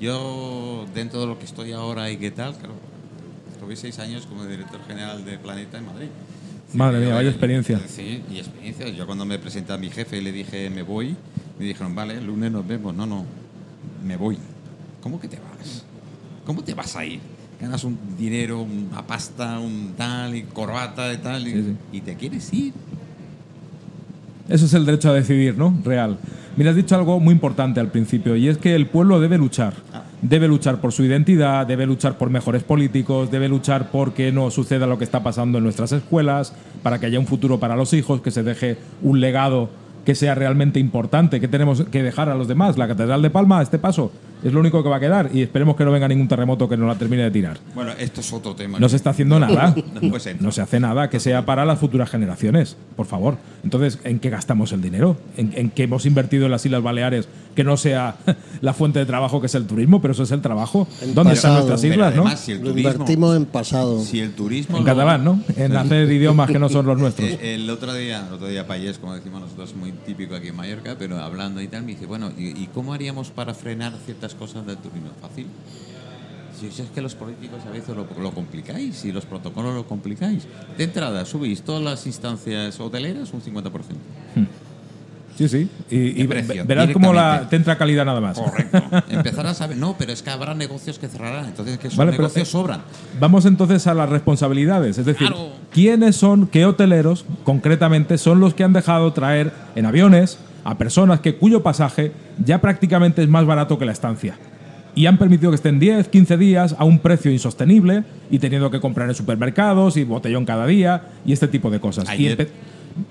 Yo, 0.00 0.86
dentro 0.94 1.20
de 1.20 1.26
lo 1.26 1.38
que 1.38 1.44
estoy 1.46 1.72
ahora 1.72 2.10
y 2.10 2.16
qué 2.16 2.30
tal, 2.30 2.54
claro, 2.56 2.74
estuve 3.60 3.76
seis 3.76 3.98
años 3.98 4.24
como 4.24 4.46
director 4.46 4.80
general 4.86 5.22
de 5.22 5.36
Planeta 5.36 5.76
en 5.76 5.84
Madrid. 5.84 6.06
Madre 6.72 7.00
mía, 7.00 7.14
vaya 7.14 7.28
experiencia. 7.28 7.78
Sí, 7.86 8.22
y 8.30 8.38
experiencia. 8.38 8.88
Yo 8.88 9.04
cuando 9.04 9.26
me 9.26 9.38
presenté 9.38 9.74
a 9.74 9.76
mi 9.76 9.90
jefe 9.90 10.16
y 10.16 10.22
le 10.22 10.32
dije 10.32 10.70
me 10.70 10.80
voy, 10.82 11.14
me 11.58 11.66
dijeron, 11.66 11.94
vale, 11.94 12.14
el 12.14 12.24
lunes 12.26 12.50
nos 12.50 12.66
vemos. 12.66 12.94
No, 12.94 13.04
no, 13.04 13.26
me 14.02 14.16
voy. 14.16 14.38
¿Cómo 15.02 15.20
que 15.20 15.28
te 15.28 15.36
vas? 15.36 15.84
¿Cómo 16.46 16.64
te 16.64 16.72
vas 16.72 16.96
a 16.96 17.04
ir? 17.04 17.20
Ganas 17.60 17.84
un 17.84 17.98
dinero, 18.16 18.62
una 18.62 19.06
pasta, 19.06 19.58
un 19.58 19.92
tal, 19.94 20.34
y 20.34 20.44
corbata 20.44 21.12
y 21.12 21.18
tal, 21.18 21.46
y, 21.46 21.52
Sí, 21.52 21.62
sí. 21.62 21.76
y 21.92 22.00
te 22.00 22.14
quieres 22.14 22.50
ir. 22.54 22.72
Eso 24.48 24.64
es 24.64 24.72
el 24.72 24.86
derecho 24.86 25.10
a 25.10 25.12
decidir, 25.12 25.58
¿no? 25.58 25.78
Real. 25.84 26.18
Mira, 26.56 26.70
has 26.70 26.76
dicho 26.76 26.94
algo 26.96 27.20
muy 27.20 27.32
importante 27.34 27.78
al 27.78 27.90
principio, 27.90 28.36
y 28.36 28.48
es 28.48 28.56
que 28.56 28.74
el 28.74 28.86
pueblo 28.86 29.20
debe 29.20 29.36
luchar. 29.36 29.74
Debe 30.22 30.48
luchar 30.48 30.80
por 30.80 30.92
su 30.92 31.02
identidad, 31.02 31.66
debe 31.66 31.86
luchar 31.86 32.18
por 32.18 32.28
mejores 32.28 32.62
políticos, 32.62 33.30
debe 33.30 33.48
luchar 33.48 33.90
por 33.90 34.12
que 34.12 34.32
no 34.32 34.50
suceda 34.50 34.86
lo 34.86 34.98
que 34.98 35.04
está 35.04 35.22
pasando 35.22 35.58
en 35.58 35.64
nuestras 35.64 35.92
escuelas, 35.92 36.52
para 36.82 36.98
que 36.98 37.06
haya 37.06 37.18
un 37.18 37.26
futuro 37.26 37.58
para 37.58 37.74
los 37.74 37.94
hijos, 37.94 38.20
que 38.20 38.30
se 38.30 38.42
deje 38.42 38.76
un 39.02 39.20
legado 39.20 39.70
que 40.04 40.14
sea 40.14 40.34
realmente 40.34 40.78
importante, 40.78 41.40
que 41.40 41.48
tenemos 41.48 41.82
que 41.84 42.02
dejar 42.02 42.28
a 42.28 42.34
los 42.34 42.48
demás. 42.48 42.76
La 42.76 42.88
Catedral 42.88 43.22
de 43.22 43.30
Palma, 43.30 43.62
este 43.62 43.78
paso, 43.78 44.12
es 44.44 44.52
lo 44.52 44.60
único 44.60 44.82
que 44.82 44.88
va 44.88 44.96
a 44.96 45.00
quedar, 45.00 45.30
y 45.32 45.42
esperemos 45.42 45.76
que 45.76 45.84
no 45.84 45.90
venga 45.92 46.08
ningún 46.08 46.28
terremoto 46.28 46.68
que 46.68 46.76
no 46.76 46.86
la 46.86 46.94
termine 46.96 47.22
de 47.24 47.30
tirar. 47.30 47.58
Bueno, 47.74 47.92
esto 47.98 48.20
es 48.20 48.32
otro 48.32 48.54
tema. 48.54 48.78
No 48.78 48.88
se 48.88 48.96
está 48.96 49.10
haciendo 49.10 49.38
nada. 49.40 49.74
No 50.00 50.18
ser. 50.18 50.40
No 50.42 50.50
se 50.52 50.60
hace 50.62 50.80
nada 50.80 51.08
que 51.10 51.20
sea 51.20 51.44
para 51.46 51.64
las 51.64 51.78
futuras 51.78 52.10
generaciones, 52.10 52.76
por 52.96 53.06
favor. 53.06 53.36
Entonces, 53.64 53.98
¿en 54.04 54.18
qué 54.18 54.30
gastamos 54.30 54.72
el 54.72 54.80
dinero? 54.82 55.16
¿En, 55.36 55.52
en 55.56 55.70
qué 55.70 55.84
hemos 55.84 56.04
invertido 56.06 56.46
en 56.46 56.50
las 56.50 56.64
Islas 56.66 56.82
Baleares 56.82 57.28
que 57.54 57.64
no 57.64 57.76
sea 57.76 58.16
la 58.60 58.72
fuente 58.72 58.98
de 58.98 59.06
trabajo 59.06 59.40
que 59.40 59.46
es 59.46 59.54
el 59.54 59.66
turismo? 59.66 60.00
Pero 60.00 60.12
eso 60.12 60.22
es 60.22 60.30
el 60.30 60.40
trabajo. 60.40 60.86
En 61.02 61.14
¿Dónde 61.14 61.34
están 61.34 61.52
pasado. 61.52 61.54
nuestras 61.68 61.80
Pero 61.82 61.94
islas, 61.94 62.14
no? 62.16 62.22
además, 62.22 62.40
si 62.40 62.52
el 62.52 62.58
Lo 62.60 62.70
turismo, 62.70 62.90
invertimos 62.92 63.36
en 63.36 63.44
pasado. 63.46 64.00
si 64.00 64.20
el 64.20 64.32
turismo 64.32 64.78
En 64.78 64.84
lo- 64.84 64.90
catalán, 64.90 65.24
¿no? 65.24 65.42
En 65.56 65.76
hacer 65.76 66.10
idiomas 66.10 66.50
que 66.50 66.58
no 66.58 66.68
son 66.68 66.86
los 66.86 66.98
nuestros. 66.98 67.28
Eh, 67.28 67.54
el 67.54 67.68
otro 67.70 67.92
día, 67.94 68.24
el 68.26 68.32
otro 68.34 68.46
día 68.48 68.66
Payés, 68.66 68.98
como 68.98 69.14
decimos 69.14 69.40
nosotros, 69.42 69.74
muy 69.74 69.92
típico 69.92 70.34
aquí 70.34 70.48
en 70.48 70.56
Mallorca, 70.56 70.96
pero 70.98 71.18
hablando 71.18 71.60
y 71.60 71.68
tal, 71.68 71.82
me 71.82 71.92
dice, 71.92 72.06
bueno, 72.06 72.30
¿y, 72.38 72.48
y 72.48 72.68
cómo 72.72 72.92
haríamos 72.94 73.30
para 73.30 73.54
frenar 73.54 73.92
ciertas 74.04 74.29
cosas 74.34 74.66
del 74.66 74.76
turismo? 74.76 75.10
Fácil. 75.20 75.46
Si 76.58 76.66
es 76.66 76.90
que 76.90 77.00
los 77.00 77.14
políticos 77.14 77.60
a 77.66 77.70
veces 77.70 77.96
lo, 77.96 78.06
lo 78.20 78.32
complicáis 78.32 79.04
y 79.06 79.12
los 79.12 79.24
protocolos 79.24 79.74
lo 79.74 79.86
complicáis. 79.86 80.46
De 80.76 80.84
entrada, 80.84 81.24
subís 81.24 81.62
todas 81.62 81.82
las 81.82 82.06
instancias 82.06 82.78
hoteleras 82.78 83.32
un 83.32 83.40
50%. 83.40 83.70
Sí, 85.38 85.48
sí. 85.48 85.70
Y, 85.88 86.24
precio, 86.24 86.66
verás 86.66 86.90
cómo 86.92 87.14
la 87.14 87.48
te 87.48 87.56
entra 87.56 87.78
calidad 87.78 88.04
nada 88.04 88.20
más. 88.20 88.38
Correcto. 88.38 88.82
Empezarás 89.08 89.58
a 89.62 89.68
ver, 89.68 89.78
no, 89.78 89.96
pero 89.96 90.12
es 90.12 90.22
que 90.22 90.28
habrá 90.28 90.54
negocios 90.54 90.98
que 90.98 91.08
cerrarán, 91.08 91.46
entonces 91.46 91.78
que 91.78 91.86
esos 91.86 91.96
Vale, 91.96 92.10
negocios 92.12 92.46
eh, 92.46 92.50
sobran. 92.50 92.82
Vamos 93.18 93.46
entonces 93.46 93.86
a 93.86 93.94
las 93.94 94.10
responsabilidades. 94.10 94.98
Es 94.98 95.06
decir, 95.06 95.28
Claro. 95.28 95.52
¿quiénes 95.72 96.16
son, 96.16 96.46
qué 96.46 96.66
hoteleros 96.66 97.24
concretamente 97.44 98.18
son 98.18 98.38
los 98.40 98.52
que 98.52 98.64
han 98.64 98.74
dejado 98.74 99.14
traer 99.14 99.50
en 99.76 99.86
aviones 99.86 100.36
a 100.64 100.78
personas 100.78 101.20
que 101.20 101.36
cuyo 101.36 101.62
pasaje 101.62 102.12
ya 102.44 102.60
prácticamente 102.60 103.22
es 103.22 103.28
más 103.28 103.44
barato 103.46 103.78
que 103.78 103.84
la 103.84 103.92
estancia? 103.92 104.36
Y 104.94 105.06
han 105.06 105.18
permitido 105.18 105.50
que 105.50 105.56
estén 105.56 105.78
10, 105.78 106.08
15 106.08 106.36
días 106.36 106.76
a 106.78 106.84
un 106.84 106.98
precio 106.98 107.30
insostenible 107.30 108.04
y 108.30 108.38
teniendo 108.38 108.70
que 108.70 108.80
comprar 108.80 109.08
en 109.08 109.14
supermercados 109.14 109.96
y 109.96 110.04
botellón 110.04 110.44
cada 110.44 110.66
día 110.66 111.04
y 111.24 111.32
este 111.32 111.46
tipo 111.48 111.70
de 111.70 111.80
cosas. 111.80 112.08
Y 112.18 112.28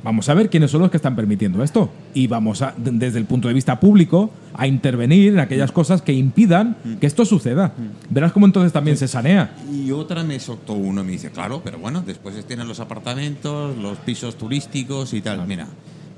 Vamos 0.04 0.30
a 0.30 0.34
ver 0.34 0.50
quiénes 0.50 0.72
son 0.72 0.82
los 0.82 0.92
que 0.92 0.98
están 0.98 1.16
permitiendo 1.16 1.64
esto. 1.64 1.90
Y 2.14 2.28
vamos 2.28 2.62
a, 2.62 2.74
desde 2.78 3.18
el 3.18 3.26
punto 3.26 3.48
de 3.48 3.54
vista 3.54 3.80
público, 3.80 4.32
a 4.54 4.68
intervenir 4.68 5.34
en 5.34 5.40
aquellas 5.40 5.72
cosas 5.72 6.02
que 6.02 6.14
impidan 6.14 6.78
que 7.00 7.08
esto 7.08 7.26
suceda. 7.26 7.74
Verás 8.10 8.32
cómo 8.32 8.46
entonces 8.46 8.74
también 8.74 8.98
se 8.98 9.08
sanea. 9.08 9.56
Y 9.72 9.92
otra 9.92 10.24
me 10.24 10.40
soltó 10.40 10.74
uno 10.74 11.02
y 11.02 11.06
me 11.06 11.12
dice, 11.14 11.32
claro, 11.32 11.62
pero 11.64 11.80
bueno, 11.80 12.04
después 12.06 12.44
tienen 12.46 12.68
los 12.68 12.80
apartamentos, 12.80 13.78
los 13.78 13.98
pisos 14.00 14.36
turísticos 14.36 15.14
y 15.14 15.22
tal. 15.22 15.46
Mira, 15.48 15.68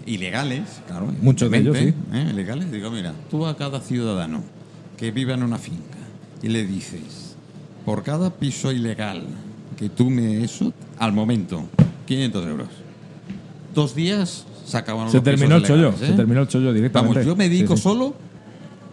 ilegales, 0.06 0.62
claro. 0.88 1.14
Muchos 1.22 1.50
de 1.52 1.58
ellos, 1.58 1.76
evidentemente, 1.78 2.30
¿eh? 2.30 2.32
Ilegales. 2.34 2.72
Digo, 2.72 2.92
mira, 2.92 3.14
tú 3.30 3.46
a 3.46 3.56
cada 3.58 3.80
ciudadano 3.82 4.42
que 4.98 5.12
viva 5.12 5.34
en 5.34 5.44
una 5.44 5.58
finca 5.58 5.98
y 6.42 6.48
le 6.50 6.66
dices, 6.66 7.36
por 7.86 8.04
cada 8.04 8.30
piso 8.32 8.72
ilegal 8.72 9.24
que 9.78 9.89
tú 9.89 10.10
me 10.10 10.43
eso, 10.43 10.74
al 10.99 11.14
momento, 11.14 11.64
500 12.06 12.47
euros. 12.47 12.68
Dos 13.74 13.95
días 13.95 14.45
se 14.66 14.78
acabaron 14.78 15.10
Se 15.12 15.18
los 15.18 15.24
pisos 15.24 15.39
terminó 15.39 15.56
el 15.58 15.64
chollo, 15.64 15.76
ilegales, 15.80 15.99
se 15.99 16.14
¿eh? 16.14 16.16
terminó 16.16 16.41
el 16.41 16.47
chollo 16.47 16.74
directamente. 16.74 17.14
Vamos, 17.20 17.28
yo 17.28 17.36
me 17.36 17.49
dedico 17.49 17.76
Sí, 17.76 17.78
sí. 17.78 17.84
solo 17.84 18.14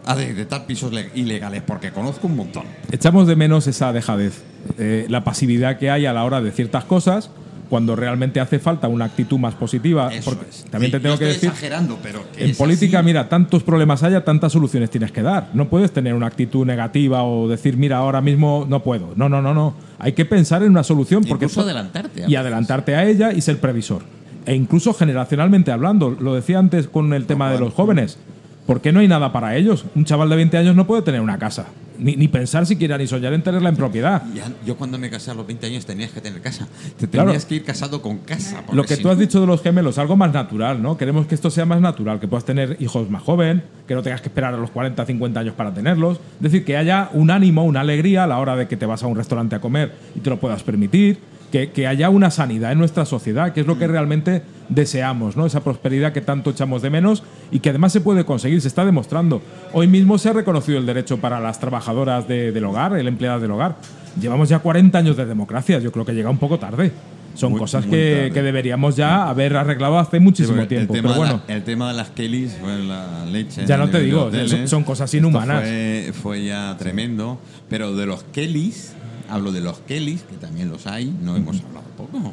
a 0.07 0.17
detectar 0.17 0.67
pisos 0.67 0.93
le- 0.93 1.11
ilegales 1.15 1.63
porque 1.67 1.91
conozco 1.91 2.27
un 2.29 2.37
montón. 2.37 2.65
Echamos 2.91 3.27
de 3.27 3.37
menos 3.37 3.67
esa 3.67 3.93
dejadez, 3.93 4.43
eh, 4.79 5.05
la 5.11 5.25
pasividad 5.25 5.79
que 5.79 5.91
hay 5.91 6.07
a 6.07 6.13
la 6.15 6.25
hora 6.25 6.41
de 6.41 6.51
ciertas 6.53 6.85
cosas, 6.85 7.31
cuando 7.69 7.97
realmente 7.97 8.41
hace 8.41 8.59
falta 8.59 8.89
una 8.89 9.05
actitud 9.05 9.39
más 9.39 9.55
positiva. 9.55 10.13
Eso 10.13 10.31
porque 10.31 10.49
es. 10.49 10.65
También 10.71 10.93
te 10.93 11.01
tengo 11.01 11.19
que 11.19 11.27
decir, 11.27 11.49
exagerando, 11.49 11.99
pero 12.03 12.25
que 12.33 12.45
en 12.45 12.57
política, 12.57 12.99
así. 12.99 13.07
mira, 13.07 13.29
tantos 13.29 13.63
problemas 13.63 14.03
haya, 14.03 14.25
tantas 14.25 14.53
soluciones 14.53 14.91
tienes 14.91 15.13
que 15.13 15.23
dar. 15.23 15.51
No 15.55 15.69
puedes 15.69 15.93
tener 15.93 16.15
una 16.15 16.27
actitud 16.27 16.67
negativa 16.67 17.23
o 17.25 17.49
decir, 17.49 17.77
mira, 17.77 17.99
ahora 17.99 18.21
mismo 18.21 18.67
no 18.69 18.83
puedo. 18.83 19.13
No, 19.17 19.29
no, 19.29 19.43
no, 19.43 19.55
no. 19.55 19.75
Hay 19.99 20.13
que 20.13 20.25
pensar 20.25 20.63
en 20.63 20.71
una 20.71 20.83
solución 20.83 21.25
porque 21.25 21.47
Incluso 21.47 21.63
adelantarte. 21.63 22.25
a 22.25 22.29
y 22.31 22.37
adelantarte 22.37 22.95
a 22.95 23.07
ella 23.07 23.33
y 23.33 23.41
ser 23.41 23.61
previsor. 23.61 24.03
E 24.47 24.55
incluso 24.55 24.95
generacionalmente 24.95 25.73
hablando, 25.73 26.17
lo 26.19 26.35
decía 26.35 26.59
antes 26.59 26.89
con 26.89 27.13
el 27.13 27.27
tema 27.27 27.53
de 27.53 27.59
los 27.59 27.75
jóvenes. 27.75 28.17
¿Por 28.17 28.38
qué 28.83 28.93
no 28.93 29.01
hay 29.01 29.09
nada 29.09 29.33
para 29.33 29.57
ellos? 29.57 29.87
Un 29.95 30.05
chaval 30.05 30.29
de 30.29 30.37
20 30.37 30.59
años 30.59 30.77
no 30.77 30.87
puede 30.87 31.01
tener 31.03 31.21
una 31.23 31.39
casa. 31.39 31.67
Ni, 31.99 32.15
ni 32.17 32.29
pensar 32.29 32.65
siquiera, 32.67 32.97
ni 32.99 33.07
soñar 33.09 33.33
en 33.33 33.43
tenerla 33.43 33.71
en 33.71 33.77
propiedad. 33.77 34.23
Ya- 34.35 34.53
yo 34.65 34.77
cuando 34.77 34.99
me 34.99 35.09
casé 35.11 35.31
a 35.31 35.35
los 35.35 35.47
20 35.47 35.67
años 35.67 35.85
tenías 35.87 36.11
que 36.13 36.21
tener 36.21 36.41
casa. 36.41 36.69
Te 36.97 37.09
Claro. 37.09 37.29
tenías 37.31 37.45
que 37.47 37.57
ir 37.57 37.65
casado 37.65 38.03
con 38.03 38.19
casa. 38.19 38.59
porque 38.67 38.77
Lo 38.77 38.85
que 38.85 38.95
si 38.97 39.03
tú 39.03 39.09
has 39.09 39.19
dicho 39.19 39.41
de 39.41 39.47
los 39.49 39.63
gemelos, 39.63 39.99
algo 39.99 40.17
más 40.17 40.33
natural, 40.33 40.81
¿no? 40.83 40.97
Queremos 40.97 41.27
que 41.27 41.35
esto 41.35 41.51
sea 41.51 41.65
más 41.65 41.81
natural, 41.81 42.21
que 42.21 42.29
puedas 42.29 42.45
tener 42.45 42.77
hijos 42.79 43.11
más 43.11 43.23
joven, 43.23 43.63
que 43.89 43.95
no 43.95 44.03
tengas 44.03 44.21
que 44.21 44.29
esperar 44.29 44.53
a 44.55 44.59
los 44.59 44.71
40, 44.71 45.05
50 45.07 45.41
años 45.41 45.55
para 45.55 45.73
tenerlos. 45.75 46.19
Es 46.37 46.43
decir, 46.43 46.65
que 46.65 46.77
haya 46.77 47.09
un 47.15 47.31
ánimo, 47.33 47.65
una 47.65 47.81
alegría 47.81 48.25
a 48.25 48.27
la 48.29 48.39
hora 48.39 48.55
de 48.55 48.69
que 48.69 48.77
te 48.77 48.87
vas 48.87 49.03
a 49.03 49.07
un 49.09 49.17
restaurante 49.17 49.57
a 49.57 49.61
comer 49.61 49.93
y 50.15 50.21
te 50.21 50.31
lo 50.31 50.39
puedas 50.39 50.63
permitir. 50.63 51.19
Que, 51.53 51.71
que 51.71 51.87
haya 51.87 52.11
una 52.11 52.31
sanidad 52.31 52.73
en 52.73 52.79
nuestra 52.79 53.07
sociedad, 53.07 53.53
que 53.55 53.61
es 53.63 53.67
lo 53.67 53.79
que 53.79 53.87
realmente 53.87 54.43
deseamos, 54.69 55.35
¿no? 55.37 55.47
Esa 55.47 55.65
prosperidad 55.65 56.13
que 56.13 56.21
tanto 56.21 56.51
echamos 56.51 56.83
de 56.83 56.91
menos 56.91 57.23
y 57.51 57.61
que 57.61 57.71
además 57.71 57.91
se 57.93 58.03
puede 58.03 58.25
conseguir, 58.27 58.61
se 58.61 58.69
está 58.69 58.85
demostrando. 58.85 59.41
Hoy 59.73 59.87
mismo 59.87 60.19
se 60.19 60.29
ha 60.29 60.35
reconocido 60.35 60.79
el 60.79 60.85
derecho 60.85 61.17
para 61.19 61.41
las 61.41 61.59
trabajadoras 61.59 62.29
de- 62.29 62.53
del 62.53 62.65
hogar, 62.67 62.95
el 62.99 63.09
empleado 63.09 63.41
del 63.41 63.51
hogar. 63.51 63.77
Llevamos 64.21 64.51
ya 64.51 64.59
40 64.59 64.99
años 64.99 65.17
de 65.17 65.25
democracia, 65.25 65.79
yo 65.79 65.91
creo 65.91 66.05
que 66.05 66.13
llega 66.13 66.29
un 66.29 66.39
poco 66.39 66.59
tarde. 66.59 66.93
Son 67.35 67.53
Muy- 67.53 67.61
cosas 67.61 67.87
muy 67.87 67.93
que, 67.97 68.31
deberíamos 68.43 68.97
ya 68.97 69.29
haber 69.29 69.57
arreglado 69.57 69.97
hace 69.99 70.19
muchísimo 70.19 70.67
tiempo. 70.67 70.93
El 70.95 71.01
tema, 71.03 71.15
Pero 71.15 71.21
bueno, 71.21 71.41
la- 71.47 71.55
el 71.55 71.63
tema 71.63 71.89
de 71.89 71.95
las 71.97 72.11
Kellys 72.11 72.57
la 72.61 73.25
leche. 73.27 73.65
Ya 73.65 73.77
no 73.77 73.89
te 73.89 74.01
digo, 74.01 74.25
hoteles. 74.25 74.51
son- 74.51 74.69
son 74.69 74.85
cosas 74.85 75.15
inhumanas. 75.15 75.61
Fue, 75.63 76.13
fue 76.21 76.45
ya 76.45 76.77
tremendo. 76.79 77.39
Pero 77.71 77.95
de 77.95 78.07
los 78.07 78.25
Kellys, 78.33 78.93
hablo 79.29 79.53
de 79.53 79.61
los 79.61 79.79
Kellys, 79.81 80.23
que 80.23 80.37
también 80.37 80.69
los 80.71 80.87
hay, 80.87 81.07
no 81.23 81.37
hemos 81.37 81.61
hablado 81.63 81.87
poco. 81.97 82.19
No. 82.19 82.33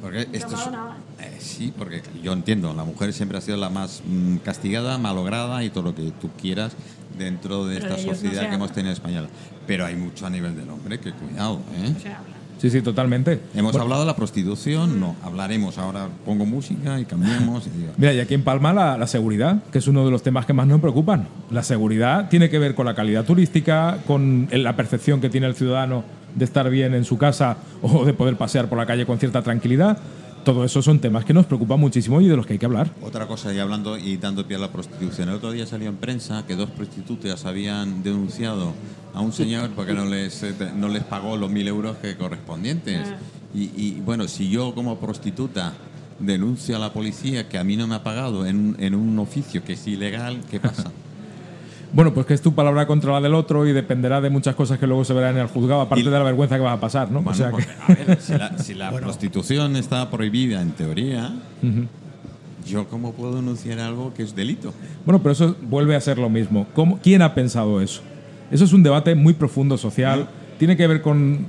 Porque 0.00 0.26
esto 0.32 0.54
es- 0.56 1.24
eh, 1.26 1.36
sí, 1.38 1.72
porque 1.76 2.02
yo 2.22 2.32
entiendo, 2.32 2.74
la 2.74 2.84
mujer 2.84 3.12
siempre 3.12 3.38
ha 3.38 3.40
sido 3.40 3.56
la 3.56 3.70
más 3.70 4.02
mm, 4.04 4.36
castigada, 4.38 4.98
malograda 4.98 5.62
y 5.62 5.70
todo 5.70 5.84
lo 5.84 5.94
que 5.94 6.10
tú 6.20 6.28
quieras 6.40 6.72
dentro 7.16 7.66
de 7.66 7.76
Pero 7.76 7.86
esta 7.86 7.96
de 7.96 8.02
ellos 8.02 8.16
no 8.22 8.22
sociedad 8.28 8.48
que 8.48 8.54
hemos 8.56 8.72
tenido 8.72 8.90
en 8.90 8.96
España. 8.96 9.22
Pero 9.66 9.86
hay 9.86 9.94
mucho 9.94 10.26
a 10.26 10.30
nivel 10.30 10.56
del 10.56 10.68
hombre, 10.70 10.98
que 10.98 11.12
cuidado, 11.12 11.60
¿eh? 11.76 11.94
Se 12.02 12.08
habla. 12.08 12.31
Sí, 12.62 12.70
sí, 12.70 12.80
totalmente. 12.80 13.40
Hemos 13.54 13.72
Bueno, 13.72 13.82
hablado 13.82 14.02
de 14.02 14.06
la 14.06 14.14
prostitución, 14.16 15.00
no, 15.00 15.16
hablaremos 15.24 15.78
ahora, 15.78 16.06
pongo 16.24 16.46
música 16.46 17.00
y 17.00 17.04
cambiamos. 17.04 17.66
y 17.66 17.70
Mira, 17.98 18.12
y 18.14 18.20
aquí 18.20 18.34
en 18.34 18.44
Palma 18.44 18.72
la, 18.72 18.96
la 18.96 19.06
seguridad, 19.08 19.64
que 19.72 19.78
es 19.78 19.88
uno 19.88 20.04
de 20.04 20.12
los 20.12 20.22
temas 20.22 20.46
que 20.46 20.52
más 20.52 20.68
nos 20.68 20.80
preocupan. 20.80 21.26
La 21.50 21.64
seguridad 21.64 22.28
tiene 22.28 22.48
que 22.48 22.58
ver 22.60 22.76
con 22.76 22.86
la 22.86 22.94
calidad 22.94 23.24
turística, 23.24 23.98
con 24.06 24.48
la 24.52 24.76
percepción 24.76 25.20
que 25.20 25.28
tiene 25.28 25.48
el 25.48 25.56
ciudadano 25.56 26.04
de 26.36 26.44
estar 26.44 26.70
bien 26.70 26.94
en 26.94 27.04
su 27.04 27.18
casa 27.18 27.56
o 27.82 28.04
de 28.04 28.14
poder 28.14 28.36
pasear 28.36 28.68
por 28.68 28.78
la 28.78 28.86
calle 28.86 29.04
con 29.04 29.18
cierta 29.18 29.42
tranquilidad. 29.42 29.98
Todo 30.44 30.64
eso 30.64 30.82
son 30.82 30.98
temas 30.98 31.24
que 31.24 31.32
nos 31.32 31.46
preocupan 31.46 31.78
muchísimo 31.78 32.20
y 32.20 32.26
de 32.26 32.36
los 32.36 32.44
que 32.46 32.54
hay 32.54 32.58
que 32.58 32.66
hablar. 32.66 32.90
Otra 33.02 33.28
cosa, 33.28 33.54
y 33.54 33.58
hablando 33.60 33.96
y 33.96 34.16
dando 34.16 34.46
pie 34.46 34.56
a 34.56 34.60
la 34.60 34.72
prostitución. 34.72 35.28
El 35.28 35.36
otro 35.36 35.52
día 35.52 35.66
salió 35.66 35.88
en 35.88 35.96
prensa 35.96 36.44
que 36.46 36.56
dos 36.56 36.68
prostitutas 36.70 37.44
habían 37.46 38.02
denunciado 38.02 38.72
a 39.14 39.20
un 39.20 39.32
señor 39.32 39.70
porque 39.76 39.92
no 39.94 40.04
les, 40.04 40.42
eh, 40.42 40.54
no 40.76 40.88
les 40.88 41.04
pagó 41.04 41.36
los 41.36 41.48
mil 41.50 41.68
euros 41.68 41.96
que 41.98 42.16
correspondientes. 42.16 43.08
Y, 43.54 43.70
y, 43.76 44.00
bueno, 44.04 44.26
si 44.26 44.48
yo 44.50 44.74
como 44.74 44.98
prostituta 44.98 45.74
denuncio 46.18 46.74
a 46.76 46.78
la 46.78 46.92
policía 46.92 47.48
que 47.48 47.58
a 47.58 47.64
mí 47.64 47.76
no 47.76 47.86
me 47.86 47.94
ha 47.94 48.02
pagado 48.02 48.44
en, 48.46 48.56
un- 48.56 48.76
en 48.80 48.94
un 48.94 49.18
oficio 49.18 49.62
que 49.62 49.74
es 49.74 49.86
ilegal, 49.86 50.40
¿qué 50.50 50.58
pasa? 50.58 50.90
Bueno, 51.92 52.14
pues 52.14 52.24
que 52.26 52.32
es 52.34 52.40
tu 52.40 52.54
palabra 52.54 52.86
contra 52.86 53.12
la 53.12 53.20
del 53.20 53.34
otro 53.34 53.66
y 53.66 53.72
dependerá 53.72 54.20
de 54.22 54.30
muchas 54.30 54.54
cosas 54.54 54.78
que 54.78 54.86
luego 54.86 55.04
se 55.04 55.12
verán 55.12 55.34
en 55.36 55.42
el 55.42 55.48
juzgado, 55.48 55.82
aparte 55.82 56.00
Y- 56.02 56.04
de 56.06 56.10
la 56.10 56.22
vergüenza 56.22 56.56
que 56.56 56.62
va 56.62 56.72
a 56.72 56.80
pasar, 56.80 57.10
¿no? 57.10 57.20
Bueno, 57.22 57.30
o 57.32 57.34
sea 57.34 57.50
porque, 57.50 57.66
que, 57.66 57.92
a 58.02 58.06
ver, 58.06 58.20
si 58.20 58.32
la, 58.32 58.58
si 58.58 58.74
la 58.74 58.90
prostitución 59.00 59.76
está 59.76 60.10
prohibida 60.10 60.62
en 60.62 60.70
teoría, 60.70 61.32
¿yo 62.66 62.86
cómo 62.88 63.12
puedo 63.12 63.36
denunciar 63.36 63.78
algo 63.80 64.14
que 64.14 64.22
es 64.22 64.34
delito? 64.34 64.72
Bueno, 65.04 65.20
pero 65.22 65.32
eso 65.32 65.54
vuelve 65.62 65.94
a 65.96 66.00
ser 66.00 66.18
lo 66.18 66.30
mismo. 66.30 66.66
¿Cómo- 66.74 66.98
¿Quién 67.02 67.20
ha 67.22 67.34
pensado 67.34 67.80
eso? 67.82 68.00
Eso 68.50 68.64
es 68.64 68.72
un 68.72 68.82
debate 68.82 69.14
muy 69.14 69.34
profundo 69.34 69.76
social. 69.78 70.28
Tiene 70.58 70.76
que 70.76 70.86
ver 70.86 71.02
con 71.02 71.46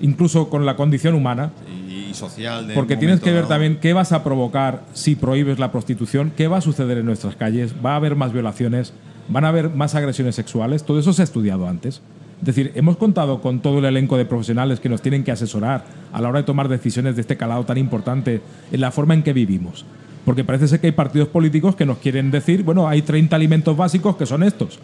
incluso 0.00 0.50
con 0.50 0.66
la 0.66 0.76
condición 0.76 1.14
humana. 1.14 1.52
Y, 1.88 2.10
y 2.10 2.14
social. 2.14 2.70
Porque 2.74 2.96
tienes 2.98 3.20
que 3.20 3.30
ver 3.30 3.42
dado. 3.42 3.48
también 3.48 3.78
qué 3.80 3.92
vas 3.94 4.12
a 4.12 4.22
provocar 4.24 4.82
si 4.92 5.16
prohíbes 5.16 5.58
la 5.58 5.72
prostitución, 5.72 6.32
qué 6.36 6.48
va 6.48 6.58
a 6.58 6.60
suceder 6.60 6.98
en 6.98 7.06
nuestras 7.06 7.34
calles, 7.36 7.74
va 7.84 7.92
a 7.92 7.96
haber 7.96 8.14
más 8.16 8.32
violaciones, 8.32 8.92
van 9.28 9.44
a 9.44 9.48
haber 9.48 9.70
más 9.70 9.94
agresiones 9.94 10.34
sexuales, 10.34 10.84
todo 10.84 10.98
eso 10.98 11.12
se 11.12 11.22
ha 11.22 11.24
estudiado 11.24 11.66
antes. 11.68 12.00
Es 12.40 12.46
decir, 12.46 12.72
hemos 12.74 12.96
contado 12.98 13.40
con 13.40 13.60
todo 13.60 13.78
el 13.78 13.84
elenco 13.86 14.16
de 14.18 14.26
profesionales 14.26 14.78
que 14.78 14.88
nos 14.90 15.00
tienen 15.00 15.24
que 15.24 15.32
asesorar 15.32 15.84
a 16.12 16.20
la 16.20 16.28
hora 16.28 16.40
de 16.40 16.44
tomar 16.44 16.68
decisiones 16.68 17.14
de 17.16 17.22
este 17.22 17.36
calado 17.36 17.64
tan 17.64 17.78
importante 17.78 18.42
en 18.70 18.80
la 18.80 18.90
forma 18.90 19.14
en 19.14 19.22
que 19.22 19.32
vivimos. 19.32 19.84
Porque 20.24 20.44
parece 20.44 20.68
ser 20.68 20.80
que 20.80 20.88
hay 20.88 20.92
partidos 20.92 21.28
políticos 21.28 21.76
que 21.76 21.86
nos 21.86 21.98
quieren 21.98 22.30
decir, 22.30 22.62
bueno, 22.62 22.88
hay 22.88 23.00
30 23.02 23.34
alimentos 23.36 23.76
básicos 23.76 24.16
que 24.16 24.26
son 24.26 24.42
estos. 24.42 24.78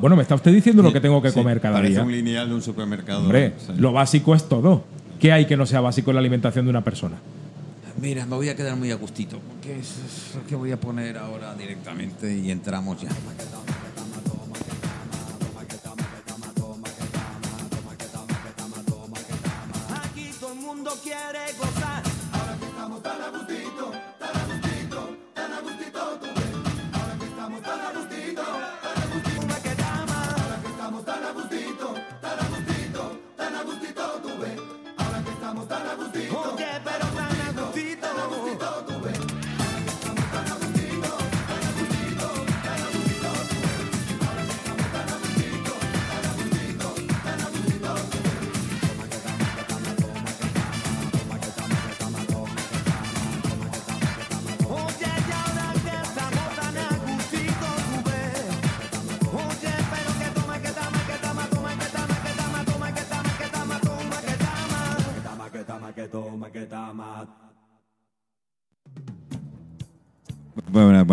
Bueno, 0.00 0.14
me 0.16 0.22
está 0.22 0.34
usted 0.36 0.52
diciendo 0.52 0.82
lo 0.82 0.92
que 0.92 1.00
tengo 1.00 1.20
que 1.20 1.30
Sí, 1.30 1.34
comer 1.34 1.60
cada 1.60 1.74
parece 1.74 1.94
día. 1.94 2.02
un 2.04 2.12
lineal 2.12 2.48
de 2.48 2.54
un 2.54 2.62
supermercado. 2.62 3.20
Hombre, 3.20 3.52
Sí. 3.58 3.72
lo 3.76 3.92
básico 3.92 4.34
es 4.34 4.48
todo. 4.48 4.84
¿Qué 5.20 5.32
hay 5.32 5.46
que 5.46 5.56
no 5.56 5.66
sea 5.66 5.80
básico 5.80 6.10
en 6.12 6.14
la 6.14 6.20
alimentación 6.20 6.64
de 6.64 6.70
una 6.70 6.82
persona? 6.84 7.16
Mira, 8.00 8.24
me 8.26 8.36
voy 8.36 8.48
a 8.48 8.54
quedar 8.54 8.76
muy 8.76 8.92
a 8.92 8.94
gustito, 8.94 9.40
es 9.60 9.78
es 9.78 10.34
lo 10.36 10.46
que 10.46 10.54
voy 10.54 10.70
a 10.70 10.78
poner 10.78 11.18
ahora 11.18 11.52
directamente 11.54 12.32
y 12.32 12.50
entramos 12.52 13.00
ya. 13.02 13.08
Aquí 20.04 20.30
todo 20.38 20.52
el 20.52 20.60
mundo 20.60 20.92
quiere 21.02 21.52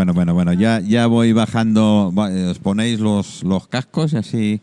Bueno, 0.05 0.13
bueno, 0.13 0.33
bueno, 0.35 0.53
ya, 0.53 0.81
ya 0.81 1.07
voy 1.07 1.33
bajando. 1.33 2.13
Eh, 2.29 2.45
Os 2.51 2.59
ponéis 2.59 2.99
los, 2.99 3.41
los 3.43 3.67
cascos 3.67 4.13
y 4.13 4.17
así. 4.17 4.61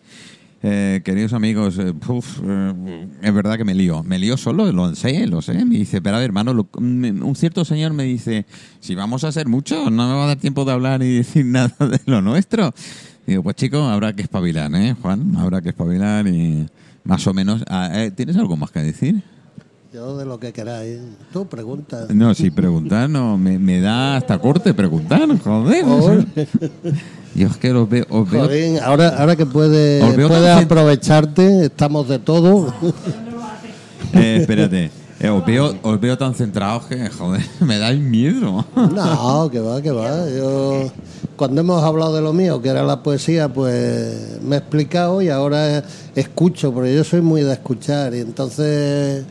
eh, 0.63 1.01
queridos 1.05 1.33
amigos, 1.33 1.79
eh, 1.81 1.93
eh, 1.93 3.07
es 3.23 3.35
verdad 3.35 3.57
que 3.57 3.65
me 3.65 3.75
lío. 3.75 4.05
Me 4.05 4.21
lío 4.21 4.37
solo, 4.37 4.71
lo 4.71 4.95
sé, 4.95 5.27
lo 5.27 5.43
sé. 5.43 5.65
Me 5.65 5.79
dice, 5.79 6.01
pero 6.01 6.15
a 6.15 6.19
ver, 6.21 6.27
hermano, 6.27 6.55
lo- 6.55 6.69
un 6.77 7.35
cierto 7.35 7.65
señor 7.65 7.93
me 7.93 8.05
dice, 8.05 8.47
si 8.79 8.95
vamos 8.95 9.25
a 9.25 9.29
hacer 9.29 9.49
mucho, 9.49 9.91
no 9.91 10.07
me 10.09 10.15
va 10.15 10.25
a 10.25 10.27
dar 10.29 10.37
tiempo 10.39 10.65
de 10.65 10.71
hablar 10.75 11.03
y 11.03 11.13
decir 11.17 11.45
nada 11.47 11.75
de 11.81 11.99
lo 12.07 12.23
nuestro. 12.23 12.73
Digo, 13.27 13.43
pues 13.43 13.57
chico, 13.57 13.79
habrá 13.83 14.13
que 14.15 14.23
espabilar, 14.23 14.73
¿eh, 14.77 14.95
Juan? 15.03 15.35
Habrá 15.37 15.61
que 15.61 15.71
espabilar 15.71 16.29
y 16.29 16.69
más 17.03 17.27
o 17.27 17.35
menos. 17.35 17.65
Ah, 17.69 17.91
¿Tienes 18.15 18.37
algo 18.37 18.57
más 18.57 18.71
que 18.71 18.79
decir? 18.79 19.21
Yo 19.93 20.17
de 20.17 20.25
lo 20.25 20.41
que 20.41 20.55
queráis. 20.55 21.01
Tú 21.35 21.47
pregunta. 21.47 22.07
No, 22.09 22.33
sí, 22.35 22.51
preguntar 22.51 23.11
no, 23.11 23.37
me, 23.37 23.59
me 23.59 23.79
da 23.79 24.17
hasta 24.17 24.39
corte 24.39 24.73
preguntar, 24.73 25.29
joder. 25.45 25.85
Joder. 25.85 26.27
Yo 27.35 27.49
es 27.49 27.57
que 27.59 27.71
los 27.71 27.87
veo, 27.91 28.07
os 28.09 28.31
veo 28.31 28.45
Joder, 28.45 28.83
ahora, 28.83 29.09
ahora 29.19 29.37
que 29.37 29.43
Os 29.43 29.51
puedes 29.51 30.03
aprovecharte, 30.57 31.67
estamos 31.67 32.09
de 32.09 32.19
todo. 32.19 32.73
Eh, 34.15 34.39
espérate. 34.41 34.91
Eh, 35.21 35.31
os, 35.31 35.47
veo, 35.47 35.75
os 35.83 35.99
veo 35.99 36.19
tan 36.19 36.35
centrados 36.35 36.85
que, 36.85 37.09
joder, 37.09 37.43
me 37.61 37.79
dais 37.79 37.99
miedo. 37.99 38.63
No, 38.77 39.49
que 39.51 39.59
va, 39.59 39.81
que 39.81 39.91
va. 39.91 40.29
Yo, 40.29 40.91
cuando 41.35 41.63
hemos 41.63 41.83
hablado 41.83 42.15
de 42.15 42.21
lo 42.21 42.35
mío, 42.35 42.61
que 42.61 42.69
era 42.69 42.83
la 42.83 43.03
poesía, 43.03 43.49
pues 43.49 44.39
me 44.43 44.57
he 44.57 44.59
explicado 44.59 45.23
y 45.23 45.31
ahora 45.31 45.83
escucho, 46.15 46.75
porque 46.75 46.95
yo 46.95 47.05
soy 47.05 47.23
muy 47.23 47.41
de 47.41 47.55
escuchar 47.55 48.15
y 48.15 48.21
entonces 48.21 49.25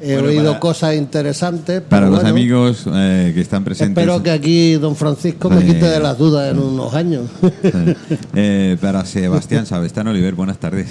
he 0.00 0.14
Bueno, 0.14 0.28
oído 0.28 0.44
para- 0.46 0.60
cosas 0.60 0.94
interesantes. 0.96 1.80
pero 1.80 1.88
Para 1.88 2.06
los 2.06 2.16
bueno, 2.16 2.28
amigos 2.30 2.84
eh, 2.92 3.32
que 3.34 3.40
están 3.40 3.64
presentes. 3.64 4.02
Espero 4.02 4.22
que 4.22 4.30
aquí 4.30 4.74
don 4.74 4.94
Francisco 4.96 5.48
me 5.50 5.60
Eh, 5.60 5.66
quite 5.66 5.86
de 5.86 6.00
las 6.00 6.18
dudas 6.18 6.52
en 6.52 6.58
unos 6.58 6.92
años. 6.94 7.24
Eh, 8.34 8.76
para 8.80 9.04
Sebastián 9.04 9.66
Sabestán 9.66 10.06
Oliver, 10.08 10.34
buenas 10.34 10.58
tardes. 10.58 10.88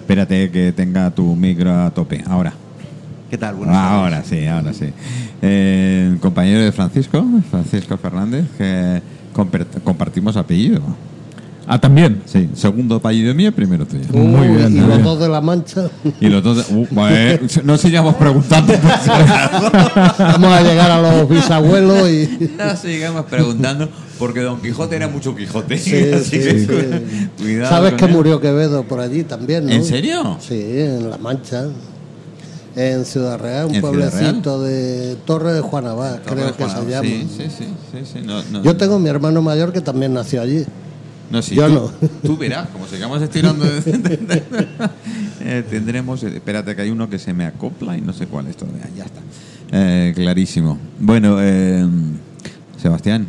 Espérate 0.00 0.50
que 0.50 0.72
tenga 0.72 1.10
tu 1.10 1.34
micro 1.36 1.72
a 1.72 1.90
tope. 1.90 2.22
Ahora. 2.26 2.52
¿Qué 3.30 3.38
tal? 3.38 3.54
Buenas 3.54 3.76
tardes. 3.76 3.92
ahora 3.92 4.24
sí, 4.24 4.46
ahora 4.46 4.72
sí. 4.72 4.86
Eh, 5.40 6.16
compañero 6.20 6.60
de 6.60 6.72
Francisco, 6.72 7.24
Francisco 7.50 7.96
Fernández, 7.96 8.44
que 8.58 9.00
compartimos 9.84 10.36
apellido. 10.36 10.80
Ah, 11.72 11.78
también. 11.80 12.20
Sí, 12.26 12.50
segundo 12.54 12.96
apellido 12.96 13.32
mío, 13.32 13.52
primero 13.54 13.86
tuyo. 13.86 14.02
Muy 14.12 14.48
Uy, 14.48 14.56
bien, 14.56 14.76
Y 14.76 14.80
los 14.80 15.04
dos 15.04 15.20
de 15.20 15.28
la 15.28 15.40
mancha. 15.40 15.88
Y 16.20 16.26
los 16.28 16.42
dos. 16.42 16.68
de- 16.68 16.74
uh, 16.74 16.86
no 17.64 17.76
sigamos 17.78 18.16
preguntando. 18.16 18.72
Vamos 20.18 20.52
a 20.52 20.62
llegar 20.62 20.90
a 20.90 21.00
los 21.00 21.28
bisabuelos 21.28 22.08
y. 22.10 22.50
No 22.58 22.76
sigamos 22.76 23.24
preguntando, 23.26 23.88
porque 24.18 24.40
Don 24.40 24.60
Quijote 24.60 24.96
era 24.96 25.06
mucho 25.06 25.36
Quijote. 25.36 25.78
Sí, 25.78 25.94
así 26.12 26.24
sí, 26.24 26.38
que 26.40 26.58
sí. 26.60 27.28
cuidado 27.38 27.68
¿Sabes 27.70 27.92
que 27.94 28.06
él. 28.06 28.10
murió 28.12 28.40
Quevedo 28.40 28.82
por 28.82 28.98
allí 28.98 29.22
también, 29.22 29.66
no? 29.66 29.72
¿En 29.72 29.84
serio? 29.84 30.38
Sí, 30.40 30.60
en 30.60 31.08
La 31.08 31.18
Mancha. 31.18 31.66
En 32.74 33.04
Ciudad 33.04 33.38
Real, 33.38 33.66
un 33.66 33.74
¿En 33.76 33.80
Ciudad 33.80 34.10
pueblecito 34.10 34.62
de 34.62 35.16
Torre 35.24 35.52
de 35.52 35.60
Juanabá, 35.60 36.18
Torre 36.18 36.34
creo 36.34 36.46
de 36.46 36.52
que 36.52 36.64
se 36.68 36.86
llama. 36.90 37.02
Sí, 37.08 37.28
sí, 37.36 37.44
sí. 37.58 37.64
sí, 37.92 37.98
sí, 38.12 38.20
no, 38.24 38.42
no. 38.50 38.62
Yo 38.64 38.76
tengo 38.76 38.98
mi 38.98 39.08
hermano 39.08 39.40
mayor 39.40 39.72
que 39.72 39.80
también 39.80 40.14
nació 40.14 40.40
allí. 40.42 40.64
No, 41.30 41.40
sí, 41.42 41.54
Yo 41.54 41.66
tú, 41.68 41.72
no. 41.74 42.08
Tú 42.22 42.36
verás, 42.36 42.68
como 42.70 42.86
sigamos 42.86 43.22
estirando. 43.22 43.64
eh, 45.40 45.64
tendremos. 45.68 46.22
Espérate, 46.22 46.74
que 46.74 46.82
hay 46.82 46.90
uno 46.90 47.08
que 47.08 47.18
se 47.18 47.32
me 47.32 47.44
acopla 47.46 47.96
y 47.96 48.00
no 48.00 48.12
sé 48.12 48.26
cuál 48.26 48.46
es 48.48 48.56
todavía. 48.56 48.88
Ya 48.96 49.04
está. 49.04 49.20
Eh, 49.72 50.12
clarísimo. 50.14 50.78
Bueno, 50.98 51.36
eh, 51.40 51.86
Sebastián. 52.80 53.26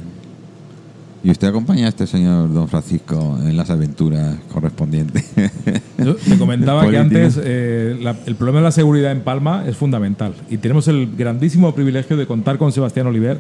¿Y 1.23 1.29
usted 1.29 1.49
acompaña 1.49 1.85
a 1.85 1.89
este 1.89 2.07
señor 2.07 2.51
don 2.51 2.67
Francisco 2.67 3.37
en 3.43 3.55
las 3.55 3.69
aventuras 3.69 4.37
correspondientes? 4.51 5.23
Yo 5.99 6.15
te 6.15 6.35
comentaba 6.39 6.87
que 6.89 6.97
antes 6.97 7.39
eh, 7.43 7.95
la- 8.01 8.15
el 8.25 8.33
problema 8.35 8.57
de 8.57 8.63
la 8.63 8.71
seguridad 8.71 9.11
en 9.11 9.21
Palma 9.21 9.63
es 9.67 9.77
fundamental 9.77 10.33
y 10.49 10.57
tenemos 10.57 10.87
el 10.87 11.15
grandísimo 11.15 11.75
privilegio 11.75 12.17
de 12.17 12.25
contar 12.25 12.57
con 12.57 12.71
Sebastián 12.71 13.05
Oliver, 13.05 13.39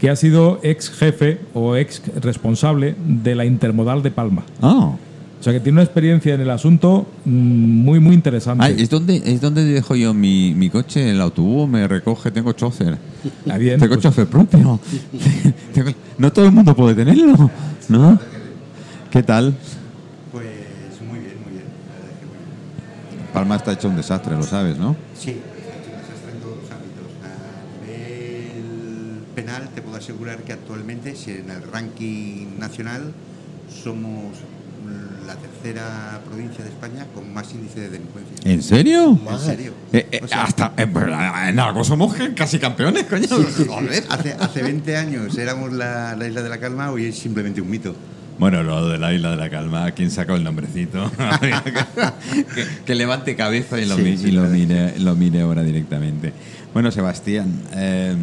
que 0.00 0.08
ha 0.10 0.16
sido 0.16 0.60
ex 0.62 0.90
jefe 0.90 1.40
o 1.54 1.76
ex 1.76 2.02
responsable 2.20 2.94
de 3.06 3.34
la 3.34 3.44
intermodal 3.44 4.02
de 4.02 4.10
Palma. 4.10 4.42
Ah. 4.62 4.92
O 5.38 5.42
sea 5.42 5.54
que 5.54 5.60
tiene 5.60 5.76
una 5.76 5.82
experiencia 5.84 6.34
en 6.34 6.40
el 6.42 6.50
asunto 6.50 7.06
mm, 7.24 7.30
muy, 7.30 7.98
muy 7.98 8.14
interesante. 8.14 8.62
Ay, 8.64 8.76
¿es, 8.78 8.90
donde, 8.90 9.16
¿Es 9.24 9.40
donde 9.40 9.64
dejo 9.64 9.94
yo 9.96 10.12
mi, 10.12 10.52
mi 10.54 10.68
coche? 10.68 11.10
El 11.10 11.20
autobús 11.20 11.66
me 11.68 11.88
recoge, 11.88 12.30
tengo 12.30 12.52
chofer. 12.52 12.98
Ah, 13.48 13.56
bien, 13.56 13.80
tengo 13.80 13.94
pues- 13.94 14.02
chofer 14.02 14.26
propio. 14.26 14.78
Tengo- 15.74 15.92
no 16.18 16.30
todo 16.32 16.44
el 16.44 16.52
mundo 16.52 16.74
puede 16.76 16.94
tenerlo, 16.94 17.50
¿no? 17.88 18.18
¿Qué 19.10 19.22
tal? 19.22 19.54
Pues 20.30 20.44
muy 21.08 21.18
bien, 21.20 21.34
muy 21.42 21.52
bien. 21.52 21.64
Palma 23.32 23.56
está 23.56 23.72
hecho 23.72 23.88
un 23.88 23.96
desastre, 23.96 24.36
lo 24.36 24.42
sabes, 24.42 24.76
¿no? 24.76 24.94
Sí, 25.18 25.30
está 25.30 25.78
hecho 25.78 25.90
un 25.90 26.00
desastre 26.02 26.32
en 26.34 26.40
todos 26.40 26.56
los 26.60 26.70
ámbitos. 26.70 27.06
A 27.24 27.86
nivel 27.86 29.22
penal, 29.34 29.69
asegurar 30.00 30.38
que 30.42 30.52
actualmente, 30.52 31.14
si 31.14 31.30
en 31.30 31.50
el 31.50 31.62
ranking 31.62 32.58
nacional, 32.58 33.12
somos 33.82 34.36
la 35.26 35.36
tercera 35.36 36.20
provincia 36.26 36.64
de 36.64 36.70
España 36.70 37.06
con 37.14 37.32
más 37.32 37.52
índice 37.52 37.80
de 37.80 37.90
delincuencia. 37.90 38.34
¿En 38.44 38.62
serio? 38.62 39.16
¿En 39.30 39.38
serio? 39.38 39.72
Eh, 39.92 40.06
eh, 40.10 40.20
O 40.24 40.26
sea, 40.26 40.42
hasta 40.44 40.72
en, 40.76 40.90
en 40.96 41.60
algo 41.60 41.84
somos 41.84 42.16
casi 42.34 42.58
campeones, 42.58 43.04
coño. 43.04 43.28
Joder. 43.28 44.04
Hace, 44.08 44.32
hace 44.32 44.62
20 44.62 44.96
años 44.96 45.38
éramos 45.38 45.72
la, 45.72 46.16
la 46.16 46.26
isla 46.26 46.42
de 46.42 46.48
la 46.48 46.58
calma, 46.58 46.90
hoy 46.90 47.04
es 47.06 47.18
simplemente 47.18 47.60
un 47.60 47.70
mito. 47.70 47.94
Bueno, 48.40 48.62
lo 48.62 48.88
de 48.88 48.98
la 48.98 49.12
isla 49.12 49.30
de 49.32 49.36
la 49.36 49.50
calma, 49.50 49.92
¿quién 49.92 50.10
sacó 50.10 50.34
el 50.34 50.42
nombrecito? 50.42 51.12
que, 52.54 52.64
que 52.86 52.94
levante 52.94 53.36
cabeza 53.36 53.78
y 53.78 53.84
lo, 53.84 53.96
Sí, 53.96 54.16
sí, 54.16 54.28
y 54.28 54.30
lo 54.32 54.44
mire, 54.44 54.98
lo 54.98 55.14
mire 55.14 55.42
ahora 55.42 55.62
directamente. 55.62 56.32
Bueno, 56.72 56.90
Sebastián, 56.90 57.60
eh, 57.74 58.16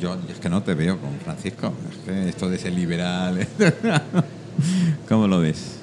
yo 0.00 0.18
es 0.30 0.38
que 0.38 0.48
no 0.48 0.62
te 0.62 0.74
veo 0.74 0.98
con 0.98 1.10
Francisco. 1.24 1.72
Es 1.90 1.98
que 2.04 2.28
esto 2.28 2.48
de 2.48 2.58
ser 2.58 2.72
liberal. 2.72 3.46
¿Cómo 5.08 5.26
lo 5.26 5.40
ves? 5.40 5.76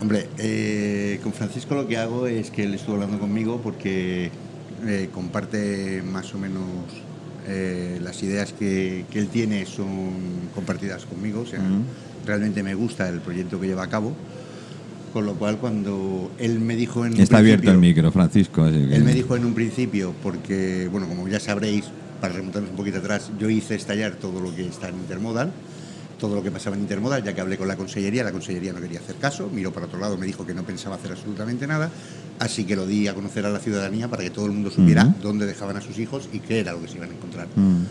Hombre, 0.00 0.28
eh, 0.38 1.18
con 1.22 1.32
Francisco 1.32 1.74
lo 1.74 1.88
que 1.88 1.96
hago 1.96 2.26
es 2.26 2.50
que 2.50 2.64
él 2.64 2.74
estuvo 2.74 2.94
hablando 2.94 3.18
conmigo 3.18 3.60
porque 3.62 4.30
eh, 4.86 5.08
comparte 5.12 6.02
más 6.02 6.32
o 6.34 6.38
menos 6.38 6.62
eh, 7.48 7.98
las 8.02 8.22
ideas 8.22 8.52
que, 8.52 9.06
que 9.10 9.18
él 9.18 9.28
tiene 9.28 9.66
son 9.66 10.48
compartidas 10.54 11.04
conmigo, 11.04 11.40
o 11.40 11.46
sea, 11.46 11.60
realmente 12.26 12.62
me 12.62 12.74
gusta 12.74 13.08
el 13.08 13.20
proyecto 13.20 13.58
que 13.58 13.66
lleva 13.66 13.84
a 13.84 13.88
cabo, 13.88 14.12
con 15.12 15.26
lo 15.26 15.34
cual 15.34 15.56
cuando 15.58 16.30
él 16.38 16.60
me 16.60 16.76
dijo 16.76 17.04
en 17.04 17.14
un 17.14 17.20
Está 17.20 17.38
abierto 17.38 17.70
el 17.70 17.78
micro, 17.78 18.12
Francisco. 18.12 18.62
así 18.64 18.86
que- 18.86 18.94
Él 18.94 19.02
me 19.02 19.14
dijo 19.14 19.34
en 19.34 19.44
un 19.46 19.54
principio, 19.54 20.14
porque, 20.22 20.88
bueno, 20.92 21.08
como 21.08 21.26
ya 21.26 21.40
sabréis, 21.40 21.86
para 22.20 22.34
remontarnos 22.34 22.70
un 22.70 22.76
poquito 22.76 22.98
atrás, 22.98 23.30
yo 23.38 23.48
hice 23.48 23.74
estallar 23.74 24.14
todo 24.14 24.40
lo 24.40 24.54
que 24.54 24.66
está 24.66 24.88
en 24.88 24.96
Intermodal, 24.96 25.52
todo 26.18 26.34
lo 26.34 26.42
que 26.42 26.50
pasaba 26.50 26.76
en 26.76 26.82
Intermodal, 26.82 27.22
ya 27.22 27.34
que 27.34 27.40
hablé 27.40 27.56
con 27.56 27.68
la 27.68 27.76
consellería, 27.76 28.24
la 28.24 28.32
consellería 28.32 28.72
no 28.72 28.80
quería 28.80 28.98
hacer 28.98 29.16
caso, 29.16 29.48
miró 29.52 29.72
para 29.72 29.86
otro 29.86 29.98
lado, 29.98 30.16
me 30.16 30.26
dijo 30.26 30.44
que 30.44 30.54
no 30.54 30.64
pensaba 30.64 30.96
hacer 30.96 31.12
absolutamente 31.12 31.66
nada, 31.66 31.90
así 32.38 32.64
que 32.64 32.76
lo 32.76 32.86
di 32.86 33.08
a 33.08 33.14
conocer 33.14 33.46
a 33.46 33.50
la 33.50 33.60
ciudadanía 33.60 34.08
para 34.08 34.22
que 34.22 34.30
todo 34.30 34.46
el 34.46 34.52
mundo 34.52 34.70
supiera 34.70 35.04
dónde 35.22 35.46
dejaban 35.46 35.76
a 35.76 35.80
sus 35.80 35.98
hijos 35.98 36.28
y 36.32 36.40
qué 36.40 36.60
era 36.60 36.72
lo 36.72 36.80
que 36.80 36.88
se 36.88 36.96
iban 36.96 37.10
a 37.10 37.12
encontrar. 37.14 37.46
Mm. 37.54 37.82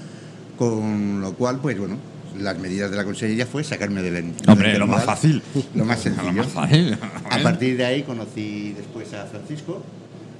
Con 0.58 1.22
lo 1.22 1.34
cual, 1.34 1.60
pues 1.62 1.78
bueno, 1.78 1.98
las 2.40 2.58
medidas 2.60 2.92
de 2.92 2.98
la 2.98 3.04
consellería 3.04 3.46
fue 3.46 3.64
sacarme 3.64 4.02
del 4.02 4.34
Hombre, 4.48 4.78
lo 4.78 4.88
más 4.88 5.06
fácil. 5.06 5.42
Lo 5.74 5.86
más 5.86 6.00
sencillo. 6.00 6.32
Lo 6.32 6.44
más 6.44 6.48
fácil. 6.48 6.98
A 7.30 7.40
partir 7.40 7.78
de 7.78 7.86
ahí 7.86 8.04
conocí 8.04 8.74
después 8.74 9.14
a 9.14 9.26
Francisco 9.26 9.84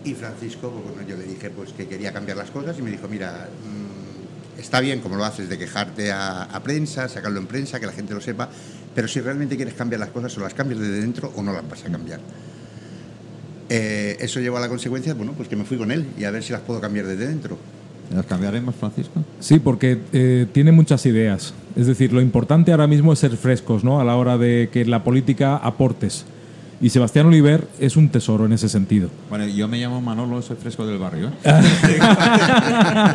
y 0.08 0.14
Francisco, 0.16 0.72
pues 0.72 0.96
bueno, 0.96 1.08
yo 1.08 1.18
le 1.18 1.24
dije 1.24 1.50
pues 1.50 1.74
que 1.74 1.88
quería 1.88 2.14
cambiar 2.14 2.38
las 2.38 2.50
cosas 2.50 2.78
y 2.80 2.82
me 2.82 2.92
dijo, 2.92 3.08
mira, 3.08 3.50
mm, 3.50 4.60
está 4.60 4.80
bien 4.80 5.02
como 5.02 5.16
lo 5.16 5.26
haces 5.26 5.50
de 5.50 5.58
quejarte 5.58 6.12
a, 6.12 6.44
a 6.44 6.64
prensa, 6.64 7.08
sacarlo 7.10 7.40
en 7.40 7.48
prensa, 7.48 7.80
que 7.80 7.86
la 7.86 7.92
gente 7.92 8.14
lo 8.14 8.22
sepa, 8.22 8.50
pero 8.96 9.08
si 9.08 9.20
realmente 9.20 9.56
quieres 9.56 9.74
cambiar 9.74 10.00
las 10.00 10.10
cosas, 10.10 10.38
o 10.38 10.42
las 10.42 10.54
cambias 10.54 10.80
desde 10.80 11.02
dentro 11.02 11.32
o 11.36 11.44
no 11.44 11.54
las 11.54 11.68
vas 11.70 11.84
a 11.86 11.92
cambiar. 11.92 12.20
Eh, 13.70 14.18
eso 14.20 14.40
llevó 14.40 14.58
a 14.58 14.62
la 14.62 14.70
consecuencia, 14.70 15.14
bueno, 15.14 15.34
pues 15.34 15.50
que 15.50 15.56
me 15.56 15.66
fui 15.66 15.78
con 15.78 15.92
él 15.92 16.08
y 16.18 16.24
a 16.24 16.32
ver 16.32 16.42
si 16.42 16.54
las 16.54 16.62
puedo 16.62 16.80
cambiar 16.80 17.06
desde 17.06 17.28
dentro. 17.28 17.58
¿Los 18.16 18.26
cambiaremos, 18.26 18.74
Francisco? 18.76 19.24
Sí, 19.42 19.60
porque 19.60 20.00
eh, 20.14 20.48
tiene 20.54 20.72
muchas 20.72 21.06
ideas. 21.06 21.54
Es 21.76 21.88
decir, 21.88 22.14
lo 22.14 22.22
importante 22.22 22.72
ahora 22.72 22.88
mismo 22.88 23.12
es 23.12 23.20
ser 23.20 23.36
frescos, 23.36 23.84
¿no? 23.84 24.00
A 24.00 24.06
la 24.06 24.16
hora 24.16 24.38
de 24.38 24.70
que 24.72 24.86
la 24.86 25.04
política 25.04 25.58
aportes. 25.58 26.26
Y 26.80 26.90
Sebastián 26.90 27.26
Oliver 27.26 27.68
es 27.80 27.98
un 27.98 28.10
tesoro 28.10 28.46
en 28.46 28.54
ese 28.54 28.70
sentido. 28.70 29.10
Bueno, 29.30 29.48
yo 29.48 29.68
me 29.68 29.80
llamo 29.80 30.00
Manolo, 30.02 30.42
soy 30.42 30.58
fresco 30.58 30.86
del 30.86 31.00
barrio. 31.00 31.32
¿eh? 31.44 31.54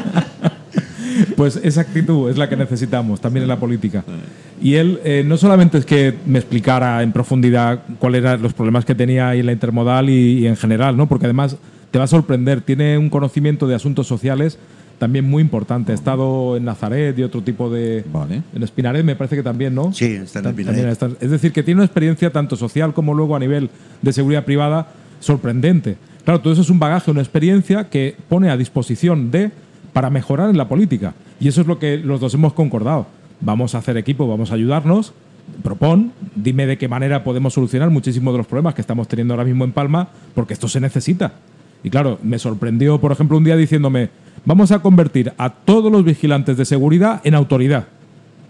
Pues 1.36 1.56
esa 1.56 1.82
actitud 1.82 2.30
es 2.30 2.38
la 2.38 2.48
que 2.48 2.56
necesitamos 2.56 3.20
también 3.20 3.42
en 3.42 3.48
la 3.48 3.58
política. 3.58 4.02
Y 4.62 4.74
él 4.74 5.00
eh, 5.04 5.22
no 5.26 5.36
solamente 5.36 5.78
es 5.78 5.84
que 5.84 6.14
me 6.24 6.38
explicara 6.38 7.02
en 7.02 7.12
profundidad 7.12 7.80
cuáles 7.98 8.22
eran 8.22 8.42
los 8.42 8.54
problemas 8.54 8.84
que 8.84 8.94
tenía 8.94 9.28
ahí 9.28 9.40
en 9.40 9.46
la 9.46 9.52
intermodal 9.52 10.08
y, 10.08 10.38
y 10.38 10.46
en 10.46 10.56
general, 10.56 10.96
¿no? 10.96 11.08
porque 11.08 11.26
además 11.26 11.56
te 11.90 11.98
va 11.98 12.04
a 12.04 12.08
sorprender, 12.08 12.62
tiene 12.62 12.96
un 12.96 13.10
conocimiento 13.10 13.66
de 13.66 13.74
asuntos 13.74 14.06
sociales 14.06 14.58
también 15.02 15.24
muy 15.28 15.40
importante. 15.42 15.90
Ha 15.90 15.96
estado 15.96 16.56
en 16.56 16.64
Nazaret 16.64 17.18
y 17.18 17.24
otro 17.24 17.42
tipo 17.42 17.68
de... 17.68 18.04
Vale. 18.12 18.40
En 18.54 18.62
Espinaret 18.62 19.04
me 19.04 19.16
parece 19.16 19.34
que 19.34 19.42
también, 19.42 19.74
¿no? 19.74 19.92
Sí, 19.92 20.04
está 20.04 20.38
en 20.38 20.46
Espinaret. 20.46 20.86
está- 20.92 21.10
Es 21.20 21.28
decir, 21.28 21.50
que 21.52 21.64
tiene 21.64 21.80
una 21.80 21.86
experiencia 21.86 22.30
tanto 22.30 22.54
social 22.54 22.94
como 22.94 23.12
luego 23.12 23.34
a 23.34 23.40
nivel 23.40 23.68
de 24.00 24.12
seguridad 24.12 24.44
privada 24.44 24.86
sorprendente. 25.18 25.96
Claro, 26.24 26.40
todo 26.40 26.52
eso 26.52 26.62
es 26.62 26.70
un 26.70 26.78
bagaje, 26.78 27.10
una 27.10 27.20
experiencia 27.20 27.90
que 27.90 28.14
pone 28.28 28.48
a 28.48 28.56
disposición 28.56 29.32
de 29.32 29.50
para 29.92 30.08
mejorar 30.08 30.50
en 30.50 30.56
la 30.56 30.68
política. 30.68 31.14
Y 31.40 31.48
eso 31.48 31.62
es 31.62 31.66
lo 31.66 31.80
que 31.80 31.96
los 31.98 32.20
dos 32.20 32.32
hemos 32.34 32.52
concordado. 32.52 33.08
Vamos 33.40 33.74
a 33.74 33.78
hacer 33.78 33.96
equipo, 33.96 34.28
vamos 34.28 34.52
a 34.52 34.54
ayudarnos. 34.54 35.12
Propon, 35.64 36.12
dime 36.36 36.66
de 36.66 36.78
qué 36.78 36.86
manera 36.86 37.24
podemos 37.24 37.54
solucionar 37.54 37.90
muchísimos 37.90 38.32
de 38.34 38.38
los 38.38 38.46
problemas 38.46 38.74
que 38.74 38.80
estamos 38.80 39.08
teniendo 39.08 39.34
ahora 39.34 39.44
mismo 39.44 39.64
en 39.64 39.72
Palma, 39.72 40.10
porque 40.36 40.54
esto 40.54 40.68
se 40.68 40.78
necesita. 40.80 41.32
Y 41.82 41.90
claro, 41.90 42.20
me 42.22 42.38
sorprendió, 42.38 43.00
por 43.00 43.10
ejemplo, 43.10 43.36
un 43.36 43.42
día 43.42 43.56
diciéndome, 43.56 44.10
vamos 44.44 44.72
a 44.72 44.80
convertir 44.80 45.32
a 45.38 45.50
todos 45.50 45.90
los 45.90 46.04
vigilantes 46.04 46.56
de 46.56 46.64
seguridad 46.64 47.20
en 47.24 47.34
autoridad. 47.34 47.86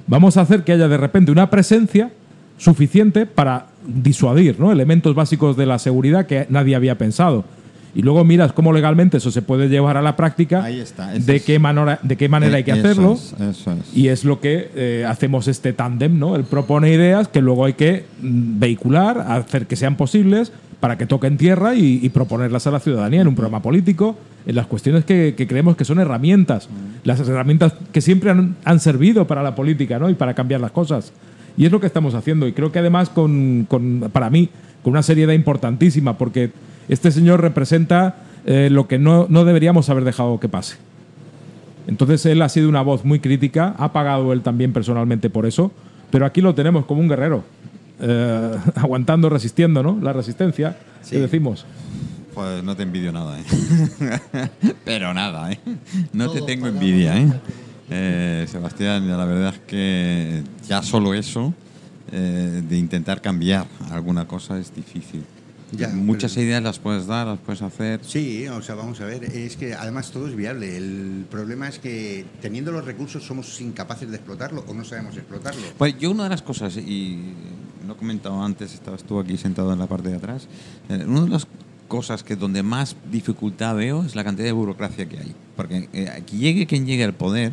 Vamos 0.07 0.36
a 0.36 0.43
hacer 0.43 0.64
que 0.64 0.72
haya 0.72 0.88
de 0.88 0.97
repente 0.97 1.30
una 1.32 1.51
presencia 1.51 2.11
suficiente 2.59 3.26
para 3.26 3.66
disuadir 3.86 4.59
¿no? 4.59 4.72
elementos 4.72 5.14
básicos 5.14 5.57
de 5.57 5.66
la 5.66 5.78
seguridad 5.78 6.26
que 6.26 6.47
nadie 6.49 6.76
había 6.76 6.99
pensado. 6.99 7.45
Y 7.95 8.01
luego 8.01 8.24
miras 8.24 8.55
cómo 8.55 8.72
legalmente 8.72 9.18
eso 9.18 9.30
se 9.30 9.43
puede 9.43 9.68
llevar 9.68 9.99
a 9.99 10.03
la 10.03 10.16
práctica, 10.16 10.64
Ahí 10.64 10.80
está, 10.80 11.09
de, 11.09 11.40
qué 11.40 11.59
manera, 11.59 11.99
de 12.03 12.16
qué 12.16 12.26
manera 12.26 12.57
hay 12.57 12.64
que 12.64 12.70
Eso 12.70 12.80
hacerlo. 12.80 13.12
es, 13.12 13.34
eso 13.38 13.72
es. 13.72 13.95
Y 13.95 14.09
es 14.09 14.24
lo 14.24 14.40
que 14.40 14.70
eh, 14.74 15.05
hacemos 15.07 15.47
este 15.47 15.74
tándem, 15.74 16.18
¿no? 16.18 16.34
Él 16.36 16.45
propone 16.45 16.90
ideas 16.90 17.28
que 17.28 17.43
luego 17.43 17.66
hay 17.66 17.74
que 17.74 18.07
mm, 18.22 18.59
vehicular, 18.59 19.18
hacer 19.28 19.66
que 19.66 19.76
sean 19.76 19.97
posibles 19.97 20.53
para 20.83 20.99
que 20.99 21.07
toquen 21.07 21.37
tierra 21.39 21.76
y, 21.76 22.01
y 22.03 22.09
proponerlas 22.09 22.66
a 22.66 22.72
la 22.72 22.80
ciudadanía 22.80 23.20
en 23.20 23.28
un 23.28 23.37
programa 23.37 23.62
político, 23.62 24.16
en 24.45 24.57
las 24.57 24.66
cuestiones 24.66 25.05
que, 25.05 25.35
que 25.37 25.47
creemos 25.47 25.76
que 25.76 25.85
son 25.85 26.01
herramientas, 26.01 26.68
las 27.05 27.20
herramientas 27.20 27.74
que 27.93 28.01
siempre 28.01 28.30
han, 28.30 28.57
han 28.64 28.80
servido 28.80 29.28
para 29.28 29.45
la 29.45 29.55
política, 29.55 30.01
¿no? 30.01 30.11
Y 30.11 30.14
para 30.14 30.35
cambiar 30.35 30.61
las 30.61 30.72
cosas. 30.72 31.12
Y 31.57 31.66
es 31.66 31.70
lo 31.70 31.78
que 31.78 31.87
estamos 31.87 32.14
haciendo. 32.14 32.49
Y 32.49 32.53
creo 32.53 32.72
que 32.72 32.80
además, 32.80 33.11
con, 33.11 33.64
con- 33.70 34.11
para 34.12 34.28
mí, 34.28 34.49
con 34.83 34.91
una 34.95 35.05
seriedad 35.05 35.35
importantísima, 35.35 36.18
porque 36.18 36.51
este 36.89 37.12
señor 37.12 37.41
representa 37.41 38.16
eh, 38.45 38.68
lo 38.68 38.89
que 38.89 38.99
no, 38.99 39.26
no 39.28 39.45
deberíamos 39.45 39.89
haber 39.89 40.03
dejado 40.03 40.41
que 40.41 40.49
pase. 40.49 40.78
Entonces 41.87 42.26
él 42.26 42.43
ha 42.43 42.49
sido 42.49 42.68
una 42.68 42.83
voz 42.83 43.05
muy 43.05 43.20
crítica, 43.20 43.76
ha 43.78 43.93
pagado 43.93 44.33
él 44.33 44.41
también 44.43 44.72
personalmente 44.72 45.30
por 45.30 45.47
eso, 45.47 45.70
pero 46.11 46.26
aquí 46.26 46.41
lo 46.41 46.55
tenemos 46.57 46.87
como 46.87 47.01
un 47.01 47.09
guerrero, 47.09 47.45
eh, 48.03 48.57
aguantando, 48.76 49.28
resistiendo, 49.30 49.82
¿no? 49.82 49.98
La 50.03 50.12
resistencia, 50.12 50.76
Sí. 51.03 51.12
que 51.12 51.20
decimos. 51.20 51.64
Pues 52.34 52.62
no 52.64 52.74
te 52.76 52.82
envidio 52.82 53.12
nada, 53.12 53.38
¿eh? 53.40 53.44
Pero 54.84 55.12
nada, 55.14 55.53
¿eh? 55.53 55.59
No 56.12 56.30
te 56.30 56.40
tengo 56.42 56.66
envidia, 56.66 57.16
¿eh? 57.18 57.32
Eh, 57.90 58.46
Sebastián, 58.50 59.07
la 59.09 59.24
verdad 59.24 59.55
es 59.55 59.61
que 59.66 60.42
ya 60.66 60.82
solo 60.82 61.12
eso 61.14 61.53
eh, 62.11 62.62
de 62.66 62.78
intentar 62.78 63.20
cambiar 63.20 63.66
alguna 63.90 64.26
cosa 64.26 64.59
es 64.59 64.74
difícil. 64.74 65.24
Ya, 65.72 65.88
Muchas 65.88 66.32
pero- 66.34 66.46
ideas 66.46 66.62
las 66.62 66.78
puedes 66.78 67.07
dar, 67.07 67.26
las 67.26 67.38
puedes 67.38 67.61
hacer. 67.62 68.00
Sí, 68.03 68.46
o 68.48 68.61
sea, 68.62 68.74
vamos 68.76 69.00
a 69.00 69.07
ver, 69.07 69.24
es 69.24 69.57
que 69.57 69.74
además 69.74 70.11
todo 70.11 70.26
es 70.28 70.34
viable. 70.36 70.76
El 70.76 71.24
problema 71.30 71.68
es 71.68 71.78
que 71.78 72.24
teniendo 72.40 72.72
los 72.72 72.84
recursos 72.84 73.22
somos 73.24 73.61
incapaces 73.61 74.09
de 74.11 74.16
explotarlo 74.16 74.64
o 74.68 74.74
no 74.74 74.84
sabemos 74.84 75.16
explotarlo. 75.16 75.62
Pues 75.78 75.98
yo 75.98 76.11
una 76.11 76.24
de 76.24 76.28
las 76.30 76.42
cosas, 76.42 76.76
y 76.76 77.18
lo 77.87 77.95
he 77.95 77.97
comentado 77.97 78.43
antes, 78.43 78.74
estabas 78.74 79.05
tú 79.05 79.18
aquí 79.18 79.37
sentado 79.37 79.72
en 79.72 79.78
la 79.78 79.87
parte 79.87 80.11
de 80.11 80.16
atrás, 80.16 80.49
eh, 80.89 81.05
una 81.07 81.22
de 81.22 81.28
las 81.28 81.47
cosas 81.89 82.22
que 82.22 82.37
donde 82.37 82.62
más 82.62 82.97
dificultad 83.11 83.76
veo 83.76 84.05
es 84.05 84.16
la 84.16 84.24
cantidad 84.24 84.47
de 84.47 84.53
burocracia 84.53 85.07
que 85.07 85.18
hay. 85.18 85.35
Porque 85.57 85.89
eh, 85.93 86.09
aquí 86.09 86.39
llegue 86.39 86.66
quien 86.66 86.87
llegue 86.87 87.05
al 87.05 87.12
poder, 87.12 87.53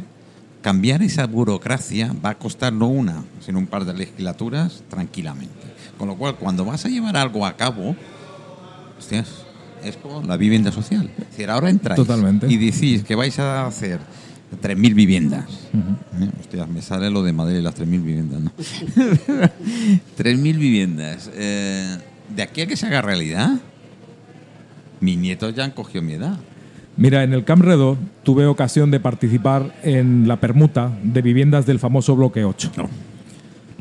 cambiar 0.62 1.02
esa 1.02 1.28
burocracia 1.28 2.16
va 2.24 2.32
a 2.32 2.38
costar 2.38 2.72
no 2.72 2.88
una, 2.88 3.24
sino 3.42 3.60
un 3.60 3.68
par 3.68 3.86
de 3.86 3.94
legislaturas 3.94 4.84
tranquilamente. 4.90 5.54
Con 5.98 6.08
lo 6.08 6.16
cual, 6.16 6.38
cuando 6.38 6.64
vas 6.64 6.86
a 6.86 6.90
llevar 6.90 7.18
algo 7.18 7.46
a 7.46 7.58
cabo, 7.58 7.96
hostias, 8.98 9.28
es 9.84 9.98
como 9.98 10.22
la 10.24 10.38
vivienda 10.38 10.72
social. 10.72 11.10
Es 11.18 11.30
decir, 11.32 11.50
ahora 11.50 11.70
entráis 11.70 11.98
Totalmente. 11.98 12.48
y 12.48 12.58
decís 12.58 13.04
que 13.04 13.16
vais 13.16 13.38
a 13.40 13.66
hacer 13.66 14.00
3.000 14.62 14.94
viviendas. 14.94 15.70
¿Eh? 15.74 16.30
Hostias, 16.40 16.68
me 16.68 16.82
sale 16.82 17.10
lo 17.10 17.24
de 17.24 17.34
Madrid 17.34 17.58
y 17.58 17.62
las 17.62 17.76
3.000 17.76 18.04
viviendas, 18.04 18.42
¿no? 18.42 18.52
3.000 20.18 20.58
viviendas. 20.58 21.30
Eh, 21.34 21.98
de 22.36 22.42
aquí 22.44 22.62
a 22.62 22.68
que 22.68 22.76
se 22.76 22.88
haga 22.88 23.02
realidad, 23.02 23.60
mis 25.00 25.18
nietos 25.18 25.56
ya 25.56 25.64
han 25.64 25.72
cogido 25.72 26.02
mi 26.02 26.14
edad. 26.14 26.38
Mira, 26.98 27.24
en 27.24 27.34
el 27.34 27.46
Camp 27.46 27.64
Redó 27.64 27.98
tuve 28.24 28.46
ocasión 28.46 28.92
de 28.92 29.00
participar 29.00 29.74
en 29.84 30.28
la 30.28 30.42
permuta 30.42 30.92
de 31.02 31.22
viviendas 31.22 31.66
del 31.66 31.80
famoso 31.80 32.16
bloque 32.16 32.44
8. 32.44 32.72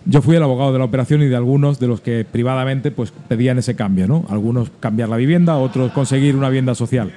Yo 0.05 0.23
fui 0.23 0.37
el 0.37 0.43
abogado 0.43 0.73
de 0.73 0.79
la 0.79 0.85
operación 0.85 1.23
y 1.23 1.27
de 1.27 1.37
algunos 1.37 1.81
de 1.81 1.89
los 1.89 2.01
que 2.01 2.25
privadamente 2.25 2.91
pues, 2.91 3.13
pedían 3.27 3.59
ese 3.59 3.75
cambio, 3.75 4.07
¿no? 4.07 4.25
Algunos 4.31 4.71
cambiar 4.81 5.09
la 5.09 5.17
vivienda, 5.17 5.57
otros 5.57 5.93
conseguir 5.93 6.37
una 6.37 6.49
vivienda 6.49 6.75
social. 6.75 7.13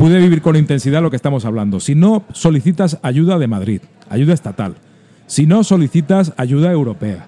Pude 0.00 0.18
vivir 0.18 0.40
con 0.40 0.56
intensidad 0.56 1.02
lo 1.02 1.10
que 1.10 1.16
estamos 1.16 1.44
hablando. 1.44 1.78
Si 1.78 1.94
no 1.94 2.24
solicitas 2.32 2.98
ayuda 3.02 3.38
de 3.38 3.48
Madrid, 3.48 3.82
ayuda 4.08 4.32
estatal, 4.32 4.76
si 5.26 5.44
no 5.44 5.62
solicitas 5.62 6.32
ayuda 6.38 6.72
europea, 6.72 7.26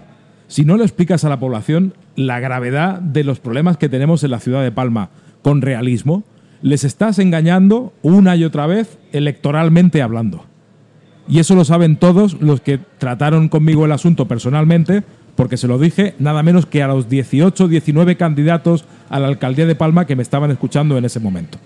si 0.48 0.64
no 0.64 0.78
le 0.78 0.84
explicas 0.84 1.22
a 1.26 1.28
la 1.28 1.38
población 1.38 1.92
la 2.16 2.40
gravedad 2.40 2.98
de 2.98 3.24
los 3.24 3.40
problemas 3.40 3.76
que 3.76 3.90
tenemos 3.90 4.24
en 4.24 4.30
la 4.30 4.40
ciudad 4.40 4.62
de 4.62 4.72
Palma 4.72 5.10
con 5.42 5.60
realismo, 5.60 6.24
les 6.62 6.84
estás 6.84 7.18
engañando 7.18 7.92
una 8.00 8.36
y 8.36 8.44
otra 8.44 8.66
vez 8.66 8.96
electoralmente 9.12 10.00
hablando. 10.00 10.46
Y 11.28 11.40
eso 11.40 11.54
lo 11.54 11.66
saben 11.66 11.96
todos 11.96 12.40
los 12.40 12.62
que 12.62 12.78
trataron 12.96 13.50
conmigo 13.50 13.84
el 13.84 13.92
asunto 13.92 14.26
personalmente, 14.26 15.02
porque 15.36 15.58
se 15.58 15.68
lo 15.68 15.78
dije 15.78 16.14
nada 16.18 16.42
menos 16.42 16.64
que 16.64 16.82
a 16.82 16.88
los 16.88 17.10
18, 17.10 17.68
19 17.68 18.16
candidatos 18.16 18.86
a 19.10 19.20
la 19.20 19.28
alcaldía 19.28 19.66
de 19.66 19.74
Palma 19.74 20.06
que 20.06 20.16
me 20.16 20.22
estaban 20.22 20.50
escuchando 20.50 20.96
en 20.96 21.04
ese 21.04 21.20
momento. 21.20 21.58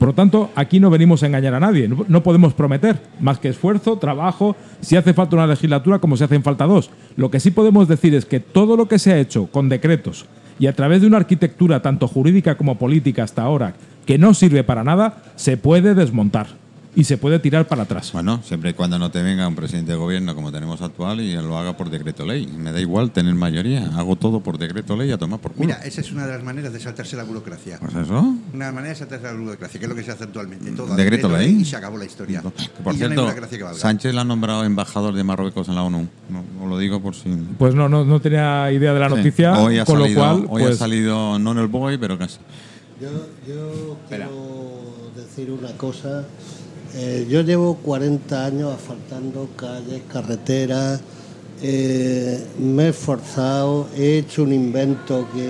Por 0.00 0.08
lo 0.08 0.14
tanto, 0.14 0.50
aquí 0.54 0.80
no 0.80 0.88
venimos 0.88 1.22
a 1.22 1.26
engañar 1.26 1.52
a 1.52 1.60
nadie, 1.60 1.86
no, 1.86 2.22
podemos 2.22 2.54
prometer 2.54 3.02
más 3.20 3.38
que 3.38 3.50
esfuerzo, 3.50 3.98
trabajo, 3.98 4.56
si 4.80 4.96
hace 4.96 5.12
falta 5.12 5.36
una 5.36 5.46
legislatura 5.46 5.98
como 5.98 6.16
si 6.16 6.24
hacen 6.24 6.42
falta 6.42 6.64
dos. 6.64 6.88
Lo 7.16 7.30
que 7.30 7.38
sí 7.38 7.50
podemos 7.50 7.86
decir 7.86 8.14
es 8.14 8.24
que 8.24 8.40
todo 8.40 8.78
lo 8.78 8.88
que 8.88 8.98
se 8.98 9.12
ha 9.12 9.18
hecho 9.18 9.48
con 9.48 9.68
decretos 9.68 10.24
y 10.58 10.68
a 10.68 10.72
través 10.74 11.02
de 11.02 11.06
una 11.06 11.18
arquitectura 11.18 11.82
tanto 11.82 12.08
jurídica 12.08 12.56
como 12.56 12.78
política 12.78 13.24
hasta 13.24 13.42
ahora 13.42 13.74
que 14.06 14.16
no 14.16 14.32
sirve 14.32 14.64
para 14.64 14.84
nada, 14.84 15.22
se 15.36 15.58
puede 15.58 15.94
desmontar 15.94 16.46
y 16.94 17.04
se 17.04 17.16
puede 17.18 17.38
tirar 17.38 17.68
para 17.68 17.82
atrás. 17.84 18.10
Bueno, 18.12 18.40
siempre 18.44 18.70
y 18.70 18.72
cuando 18.74 18.98
no 18.98 19.10
te 19.10 19.22
venga 19.22 19.46
un 19.46 19.54
presidente 19.54 19.92
de 19.92 19.98
gobierno 19.98 20.34
como 20.34 20.50
tenemos 20.50 20.82
actual 20.82 21.20
y 21.20 21.34
lo 21.34 21.56
haga 21.56 21.76
por 21.76 21.88
decreto 21.88 22.26
ley. 22.26 22.46
Me 22.46 22.72
da 22.72 22.80
igual 22.80 23.12
tener 23.12 23.34
mayoría, 23.34 23.86
hago 23.96 24.16
todo 24.16 24.40
por 24.40 24.58
decreto 24.58 24.96
ley 24.96 25.12
a 25.12 25.18
tomar 25.18 25.38
por 25.40 25.52
culo. 25.52 25.66
Mira, 25.66 25.78
esa 25.84 26.00
es 26.00 26.10
una 26.10 26.26
de 26.26 26.32
las 26.34 26.42
maneras 26.42 26.72
de 26.72 26.80
saltarse 26.80 27.16
la 27.16 27.22
burocracia. 27.24 27.78
Pues 27.78 27.94
eso. 27.94 28.34
Una 28.52 28.72
manera 28.72 28.94
de 28.94 28.98
saltarse 28.98 29.24
la 29.26 29.32
burocracia, 29.34 29.78
que 29.78 29.86
es 29.86 29.90
lo 29.90 29.94
que 29.96 30.02
se 30.02 30.10
hace 30.10 30.24
actualmente. 30.24 30.70
Todo 30.72 30.96
Decreto 30.96 31.28
ley. 31.28 31.58
Y 31.60 31.64
se 31.64 31.76
acabó 31.76 31.96
la 31.96 32.04
historia. 32.06 32.42
Por 32.42 32.52
Y 32.52 32.58
ya 32.58 32.82
no 32.84 32.90
hay 32.90 32.96
cierto, 32.96 33.22
burocracia 33.22 33.58
que 33.58 33.64
valga. 33.64 33.78
Sánchez 33.78 34.14
la 34.14 34.20
ha 34.22 34.24
nombrado 34.24 34.64
embajador 34.64 35.14
de 35.14 35.22
Marruecos 35.24 35.68
en 35.68 35.76
la 35.76 35.82
ONU. 35.84 36.08
No, 36.28 36.44
os 36.64 36.68
lo 36.68 36.78
digo 36.78 37.00
por 37.00 37.14
si. 37.14 37.28
Pues 37.58 37.74
no, 37.74 37.88
no, 37.88 38.04
no 38.04 38.20
tenía 38.20 38.70
idea 38.72 38.92
de 38.92 39.00
la 39.00 39.08
Sí. 39.08 39.14
noticia, 39.16 39.58
Hoy 39.58 39.78
ha 39.78 39.84
con 39.84 40.00
salido, 40.00 40.20
lo 40.26 40.26
cual, 40.38 40.46
hoy 40.50 40.62
ha 40.62 40.66
pues, 40.66 40.78
salido 40.78 41.38
no 41.38 41.52
en 41.52 41.58
el 41.58 41.66
boy, 41.68 41.98
pero 41.98 42.18
casi. 42.18 42.38
Yo, 43.00 43.08
yo 43.46 43.96
quiero 44.08 45.10
decir 45.16 45.50
una 45.50 45.70
cosa. 45.76 46.24
Eh, 46.94 47.26
yo 47.30 47.42
llevo 47.42 47.76
40 47.76 48.44
años 48.46 48.72
asfaltando 48.74 49.48
calles, 49.56 50.02
carreteras. 50.12 51.00
eh, 51.62 52.44
me 52.58 52.84
he 52.84 52.88
esforzado, 52.88 53.86
he 53.96 54.18
hecho 54.18 54.42
un 54.42 54.52
invento 54.52 55.26
que, 55.32 55.48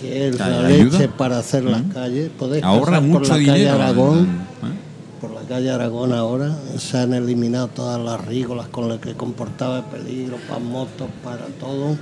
que 0.00 0.28
es 0.28 0.38
la 0.38 0.46
¿Ayuda? 0.46 0.68
leche 0.68 1.08
para 1.08 1.38
hacer 1.38 1.64
las 1.64 1.82
calles. 1.92 2.30
Podéis 2.38 2.64
Ahorra 2.64 2.98
pasar 2.98 3.00
por 3.10 3.20
mucho 3.20 3.32
la 3.32 3.44
calle 3.44 3.58
dinero. 3.58 3.74
Aragón. 3.74 4.18
¿eh? 4.24 5.20
por 5.20 5.32
la 5.32 5.40
calle 5.42 5.70
Aragón 5.70 6.12
ahora 6.12 6.54
se 6.78 6.98
han 6.98 7.14
eliminado 7.14 7.68
todas 7.68 7.98
las 7.98 8.24
rígolas 8.26 8.68
con 8.68 8.88
las 8.90 8.98
que 8.98 9.14
comportaba 9.14 9.82
peligro 9.90 10.36
para 10.48 10.60
motos, 10.60 11.08
para 11.22 11.46
todo. 11.58 11.96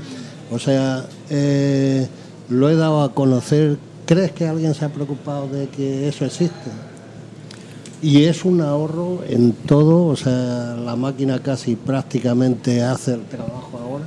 O 0.51 0.59
sea, 0.59 1.07
lo 2.49 2.71
he 2.71 2.75
dado 2.77 3.03
a 3.03 3.15
conocer. 3.15 3.79
¿Crees 4.07 4.33
que 4.33 4.47
alguien 4.49 4.75
se 4.75 4.85
ha 4.85 4.89
preocupado 4.89 5.47
de 5.49 5.69
que 5.69 6.09
eso 6.09 6.25
existe? 6.25 6.71
Y 8.03 8.25
es 8.25 8.45
un 8.45 8.61
ahorro 8.61 9.21
en 9.29 9.53
todo, 9.53 10.07
o 10.07 10.17
sea, 10.17 10.75
la 10.77 10.97
máquina 10.97 11.39
casi 11.41 11.77
prácticamente 11.77 12.83
hace 12.83 13.15
el 13.15 13.23
trabajo 13.27 13.79
ahora, 13.81 14.05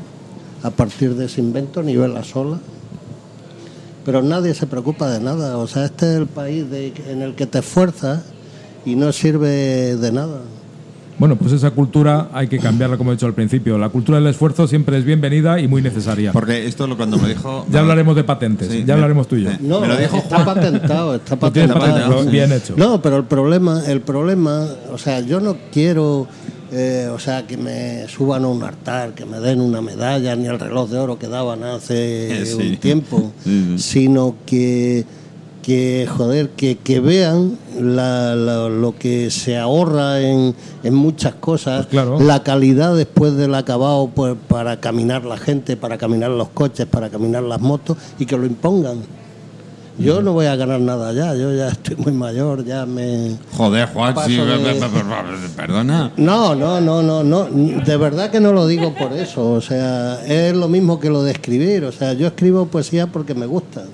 a 0.64 0.70
partir 0.70 1.16
de 1.16 1.26
ese 1.26 1.40
invento, 1.40 1.82
nivela 1.82 2.24
sola. 2.24 2.60
Pero 4.04 4.22
nadie 4.22 4.54
se 4.54 4.68
preocupa 4.68 5.10
de 5.10 5.22
nada, 5.22 5.58
o 5.58 5.66
sea, 5.68 5.86
este 5.86 6.12
es 6.12 6.18
el 6.18 6.28
país 6.28 6.70
de- 6.70 6.94
en 7.10 7.22
el 7.22 7.36
que 7.36 7.48
te 7.48 7.60
esfuerzas 7.60 8.24
y 8.86 8.96
no 8.96 9.12
sirve 9.14 9.96
de 9.96 10.12
nada. 10.12 10.42
Bueno, 11.18 11.36
pues 11.38 11.52
esa 11.54 11.72
cultura 11.72 12.30
hay 12.34 12.48
que 12.48 12.60
cambiarla, 12.60 12.98
como 12.98 13.12
he 13.12 13.16
dicho 13.16 13.26
al 13.26 13.34
principio. 13.34 13.78
La 13.78 13.90
cultura 13.90 14.18
del 14.20 14.28
esfuerzo 14.28 14.68
siempre 14.68 14.98
es 14.98 15.06
bienvenida 15.06 15.60
y 15.60 15.68
muy 15.68 15.82
necesaria. 15.82 16.32
Porque 16.34 16.66
esto 16.68 16.88
lo 16.88 16.98
cuando 16.98 17.18
me 17.18 17.30
dijo. 17.30 17.66
Ya 17.72 17.80
hablaremos 17.80 18.16
de 18.16 18.24
patentes, 18.24 18.68
Sí, 18.70 18.80
ya 18.80 18.86
me- 18.88 18.94
hablaremos 18.94 19.28
tú 19.28 19.36
y 19.38 19.44
yo. 19.44 19.52
eh, 19.52 19.58
No, 19.62 19.80
Me 19.82 19.88
lo 19.88 19.96
dijo 19.98 20.18
está 20.18 20.44
Juan. 20.44 20.56
patentado, 20.56 21.16
está 21.16 21.36
patentado. 21.38 22.26
bien 22.26 22.52
hecho. 22.52 22.74
No, 22.78 23.02
pero 23.02 23.18
el 23.18 23.24
problema, 23.26 23.84
el 23.88 24.02
problema, 24.02 24.68
o 24.92 24.98
sea, 24.98 25.20
yo 25.22 25.40
no 25.40 25.56
quiero, 25.72 26.28
eh, 26.72 27.10
o 27.14 27.20
sea, 27.20 27.48
que 27.48 27.56
me 27.58 28.08
suban 28.10 28.44
a 28.44 28.48
un 28.48 28.62
altar, 28.64 29.14
que 29.14 29.26
me 29.26 29.40
den 29.40 29.62
una 29.62 29.82
medalla, 29.82 30.36
ni 30.36 30.48
el 30.48 30.60
reloj 30.60 30.90
de 30.90 30.98
oro 30.98 31.18
que 31.18 31.28
daban 31.28 31.64
hace 31.64 32.42
Eh, 32.42 32.46
sí. 32.46 32.54
un 32.72 32.78
tiempo, 32.78 33.32
Sí, 33.44 33.76
sí. 33.78 33.84
sino 33.84 34.36
que, 34.46 35.06
que 35.66 36.08
joder, 36.16 36.50
que, 36.50 36.78
que 36.78 37.00
vean 37.00 37.58
la- 37.82 38.36
la- 38.36 38.70
lo 38.70 38.96
que 38.96 39.32
se 39.32 39.58
ahorra 39.58 40.22
en, 40.22 40.54
en 40.84 40.94
muchas 40.94 41.34
cosas, 41.36 41.88
Pues 41.88 42.04
claro. 42.04 42.20
la 42.20 42.44
calidad 42.44 42.96
después 42.96 43.36
del 43.36 43.56
acabado 43.56 44.12
pues, 44.14 44.36
para 44.48 44.80
caminar 44.80 45.26
la 45.26 45.38
gente, 45.38 45.76
para 45.76 45.98
caminar 45.98 46.30
los 46.30 46.50
coches, 46.50 46.86
para 46.86 47.10
caminar 47.10 47.42
las 47.42 47.60
motos 47.62 47.98
y 48.20 48.28
que 48.28 48.38
lo 48.38 48.46
impongan. 48.46 48.98
Yo 49.98 50.22
no 50.22 50.34
voy 50.34 50.46
a 50.46 50.56
ganar 50.58 50.82
nada 50.82 51.14
ya, 51.14 51.34
yo 51.36 51.52
ya 51.56 51.70
estoy 51.76 51.96
muy 51.96 52.12
mayor, 52.12 52.64
ya 52.64 52.86
me... 52.86 53.32
Joder, 53.58 53.88
Juan, 53.88 54.14
sí, 54.28 54.36
de- 54.36 55.50
perdona. 55.56 56.12
No, 56.18 56.54
no, 56.54 56.80
no, 56.80 57.02
no, 57.02 57.24
no, 57.24 57.46
de 57.46 57.98
verdad 57.98 58.30
que 58.30 58.40
no 58.40 58.52
lo 58.52 58.68
digo 58.68 58.94
por 58.94 59.14
eso, 59.14 59.54
o 59.54 59.62
sea, 59.62 60.24
es 60.28 60.54
lo 60.56 60.68
mismo 60.68 61.00
que 61.00 61.10
lo 61.10 61.24
de 61.24 61.32
escribir, 61.32 61.86
o 61.86 61.92
sea, 61.92 62.14
yo 62.14 62.28
escribo 62.28 62.68
poesía 62.68 63.08
porque 63.08 63.34
me 63.34 63.46
gusta, 63.48 63.86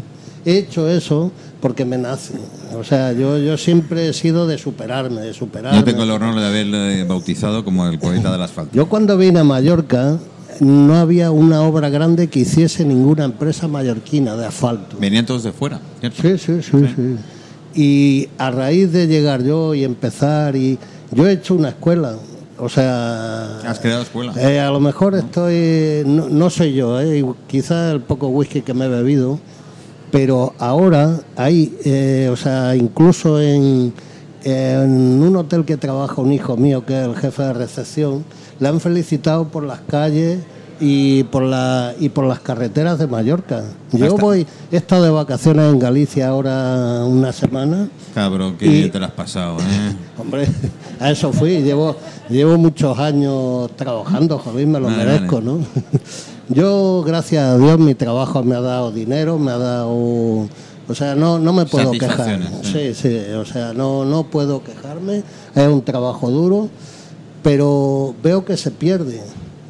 he 0.43 0.57
hecho 0.57 0.89
eso 0.89 1.31
porque 1.61 1.85
me 1.85 1.97
nace, 1.97 2.33
o 2.77 2.83
sea, 2.83 3.13
yo, 3.13 3.37
yo 3.37 3.55
siempre 3.57 4.09
he 4.09 4.13
sido 4.13 4.47
de 4.47 4.57
superarme, 4.57 5.21
de 5.21 5.33
superarme. 5.33 5.77
Yo 5.77 5.85
tengo 5.85 6.03
el 6.03 6.11
honor 6.11 6.39
de 6.39 6.45
haberle 6.45 7.03
bautizado 7.03 7.63
como 7.63 7.87
el 7.87 7.99
poeta 7.99 8.31
del 8.31 8.41
asfalto. 8.41 8.75
Yo 8.75 8.89
cuando 8.89 9.17
vine 9.17 9.39
a 9.39 9.43
Mallorca 9.43 10.17
no 10.59 10.95
había 10.95 11.31
una 11.31 11.61
obra 11.61 11.89
grande 11.89 12.27
que 12.27 12.39
hiciese 12.39 12.83
ninguna 12.83 13.25
empresa 13.25 13.67
mallorquina 13.67 14.35
de 14.35 14.45
asfalto. 14.45 14.97
Venían 14.99 15.25
todos 15.25 15.43
de 15.43 15.51
fuera, 15.51 15.79
¿cierto? 15.99 16.21
Sí, 16.21 16.37
sí, 16.37 16.61
sí, 16.61 16.77
sí. 16.95 17.17
Y 17.73 18.29
a 18.37 18.51
raíz 18.51 18.91
de 18.91 19.07
llegar 19.07 19.43
yo 19.43 19.73
y 19.73 19.83
empezar, 19.83 20.55
y 20.55 20.77
yo 21.11 21.27
he 21.27 21.33
hecho 21.33 21.55
una 21.55 21.69
escuela, 21.69 22.15
o 22.59 22.69
sea... 22.69 23.59
Has 23.65 23.79
creado 23.79 24.01
escuela. 24.01 24.33
eh, 24.35 24.59
a 24.59 24.69
lo 24.69 24.79
mejor 24.79 25.15
estoy, 25.15 26.03
no, 26.05 26.27
no 26.27 26.49
soy 26.49 26.73
yo, 26.73 26.99
eh, 26.99 27.23
quizás 27.47 27.93
el 27.93 28.01
poco 28.01 28.27
whisky 28.27 28.61
que 28.61 28.73
me 28.73 28.85
he 28.85 28.89
bebido, 28.89 29.39
Pero 30.11 30.53
ahora 30.59 31.19
hay, 31.35 31.77
eh, 31.85 32.29
o 32.31 32.35
sea, 32.35 32.75
incluso 32.75 33.39
en, 33.41 33.93
en 34.43 34.89
un 35.23 35.35
hotel 35.37 35.63
que 35.65 35.77
trabaja 35.77 36.21
un 36.21 36.33
hijo 36.33 36.57
mío, 36.57 36.85
que 36.85 36.99
es 36.99 37.07
el 37.07 37.15
jefe 37.15 37.43
de 37.43 37.53
recepción, 37.53 38.23
le 38.59 38.67
han 38.67 38.79
felicitado 38.81 39.47
por 39.47 39.63
las 39.63 39.79
calles 39.81 40.39
y 40.79 41.23
por, 41.25 41.43
la, 41.43 41.93
y 41.99 42.09
por 42.09 42.25
las 42.25 42.39
carreteras 42.39 42.97
de 42.99 43.07
Mallorca. 43.07 43.63
Yo 43.91 44.17
voy, 44.17 44.45
he 44.71 44.77
estado 44.77 45.03
de 45.03 45.11
vacaciones 45.11 45.71
en 45.71 45.79
Galicia 45.79 46.27
ahora 46.27 47.05
una 47.05 47.31
semana. 47.31 47.87
Cabrón, 48.15 48.55
qué 48.57 48.65
Y- 48.65 48.89
te 48.89 48.99
lo 48.99 49.05
has 49.05 49.11
pasado, 49.11 49.59
¿eh? 49.59 49.95
Hombre, 50.19 50.47
a 50.99 51.11
eso 51.11 51.31
fui. 51.31 51.61
Llevo, 51.61 51.95
llevo 52.29 52.57
muchos 52.57 52.97
años 52.99 53.69
trabajando, 53.77 54.37
joder, 54.39 54.67
me 54.67 54.79
lo 54.79 54.87
Vale, 54.87 54.97
merezco, 55.05 55.35
vale. 55.35 55.45
¿no? 55.47 55.59
Yo, 56.53 57.03
gracias 57.05 57.43
a 57.43 57.57
Dios, 57.57 57.79
mi 57.79 57.95
trabajo 57.95 58.43
me 58.43 58.55
ha 58.55 58.61
dado 58.61 58.91
dinero, 58.91 59.37
me 59.37 59.51
ha 59.51 59.57
dado... 59.57 59.89
O 60.87 60.95
sea, 60.95 61.15
no, 61.15 61.39
no 61.39 61.53
me 61.53 61.65
puedo 61.65 61.91
quejar. 61.91 62.39
Sí, 62.63 62.93
sí, 62.93 63.17
o 63.37 63.45
sea, 63.45 63.73
no, 63.73 64.03
no 64.03 64.23
puedo 64.23 64.61
quejarme. 64.61 65.23
Es 65.55 65.67
un 65.67 65.81
trabajo 65.83 66.29
duro, 66.29 66.67
pero 67.43 68.13
veo 68.21 68.43
que 68.43 68.57
se 68.57 68.71
pierde. 68.71 69.21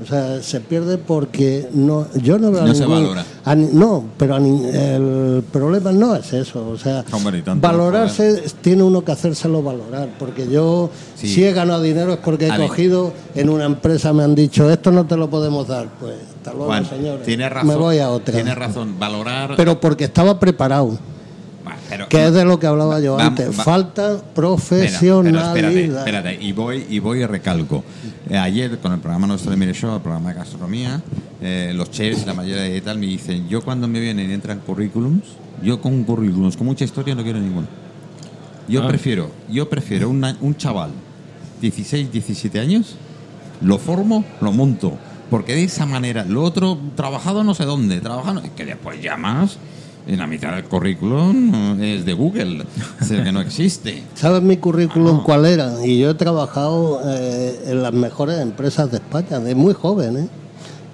O 0.02 0.06
sea, 0.08 0.42
se 0.42 0.60
pierde 0.62 0.98
porque 0.98 1.68
no, 1.74 2.08
yo 2.22 2.40
no 2.40 2.52
veo 2.52 2.64
a 2.64 2.66
No 2.66 2.74
se 2.74 2.82
ningún- 2.86 3.04
valora. 3.04 3.26
a 3.46 3.56
ni- 3.56 3.70
no, 3.72 4.04
pero 4.18 4.36
a 4.36 4.38
el 4.40 5.44
problema 5.52 5.92
no 5.92 6.16
es 6.16 6.34
eso. 6.34 6.68
O 6.70 6.78
sea, 6.78 7.06
Hombre, 7.12 7.44
valorarse 7.58 8.42
tiene 8.62 8.82
uno 8.84 9.04
que 9.04 9.12
hacérselo 9.12 9.62
valorar. 9.62 10.10
Porque 10.18 10.48
yo, 10.50 10.90
Sí. 11.16 11.28
si 11.28 11.44
he 11.44 11.54
ganado 11.54 11.82
dinero 11.84 12.14
es 12.14 12.20
porque 12.20 12.48
he 12.48 12.52
A 12.52 12.58
ver. 12.58 12.68
cogido 12.68 13.14
en 13.36 13.50
una 13.50 13.66
empresa, 13.66 14.12
me 14.12 14.24
han 14.24 14.34
dicho, 14.34 14.70
esto 14.72 14.92
no 14.92 15.06
te 15.06 15.16
lo 15.18 15.30
podemos 15.30 15.68
dar. 15.68 15.88
Pues 16.00 16.16
hasta 16.38 16.52
luego, 16.52 16.66
Juan, 16.68 16.86
señores. 16.86 17.26
tienes 17.26 17.52
razón. 17.52 17.68
Me 17.68 17.76
voy 17.76 18.00
a 18.00 18.10
otra. 18.10 18.34
Tienes 18.34 18.56
razón, 18.56 18.96
valorar. 18.98 19.54
Pero 19.56 19.80
porque 19.80 20.06
estaba 20.06 20.40
preparado. 20.40 20.98
Pero- 21.92 22.08
Que 22.10 22.26
es 22.28 22.34
de 22.34 22.46
lo 22.46 22.58
que 22.60 22.68
hablaba 22.68 23.00
yo 23.00 23.16
Va- 23.18 23.26
antes. 23.28 23.50
va- 23.60 23.64
Falta 23.64 24.22
profesionalidad. 24.34 25.54
pero 25.54 25.68
espérate, 25.70 25.98
espérate, 26.00 26.38
y 26.44 26.52
voy 26.54 26.86
y 26.90 27.00
voy 27.00 27.20
y 27.22 27.26
recalco. 27.26 27.84
Eh, 28.30 28.38
ayer 28.38 28.80
con 28.80 28.94
el 28.94 29.00
programa 29.00 29.28
nuestro 29.28 29.52
de 29.52 29.58
Mire 29.58 29.74
Show, 29.74 29.96
el 29.96 30.02
programa 30.02 30.30
de 30.30 30.36
gastronomía, 30.36 31.02
eh, 31.42 31.72
los 31.76 31.92
chefs, 31.92 32.26
la 32.26 32.34
mayoría 32.34 32.64
de 32.64 32.82
tal 32.82 32.98
me 32.98 33.06
dicen, 33.08 33.48
yo 33.50 33.62
cuando 33.62 33.88
me 33.88 34.00
vienen 34.00 34.30
y 34.30 34.34
entran 34.34 34.60
currículums, 34.60 35.24
yo 35.62 35.82
con 35.82 36.04
currículums 36.04 36.58
con 36.58 36.66
mucha 36.68 36.86
historia 36.86 37.14
no 37.14 37.24
quiero 37.24 37.40
ninguno. 37.40 37.68
Yo 38.68 38.84
Ah. 38.84 38.88
prefiero, 38.88 39.30
yo 39.50 39.70
prefiero 39.70 40.10
una- 40.10 40.38
un 40.42 40.56
chaval 40.56 40.92
16, 41.60 42.12
17 42.12 42.60
años, 42.60 42.96
lo 43.62 43.78
formo, 43.78 44.24
lo 44.40 44.52
monto. 44.52 44.98
Porque 45.30 45.56
de 45.56 45.64
esa 45.64 45.86
manera, 45.86 46.26
lo 46.26 46.44
otro, 46.44 46.78
trabajado 46.96 47.44
no 47.44 47.54
sé 47.54 47.64
dónde, 47.66 48.02
trabajado, 48.02 48.42
que 48.56 48.66
después 48.66 49.02
llamas, 49.02 49.58
en 50.12 50.20
la 50.20 50.28
mitad 50.28 50.54
del 50.56 50.66
currículum 50.66 51.80
es 51.82 52.06
de 52.06 52.14
Google, 52.14 52.66
es 53.00 53.12
el 53.12 53.24
que 53.24 53.32
no 53.32 53.42
existe. 53.42 54.04
¿Sabes 54.16 54.42
mi 54.42 54.58
currículum 54.58 55.20
Ah. 55.20 55.24
cuál 55.26 55.46
era? 55.46 55.86
Y 55.86 56.00
yo 56.00 56.10
he 56.12 56.14
trabajado 56.16 57.00
eh, 57.06 57.60
en 57.68 57.82
las 57.82 57.94
mejores 57.94 58.40
empresas 58.40 58.92
de 58.92 58.98
España, 58.98 59.40
de 59.40 59.56
muy 59.56 59.74
joven. 59.74 60.18
¿eh? 60.18 60.28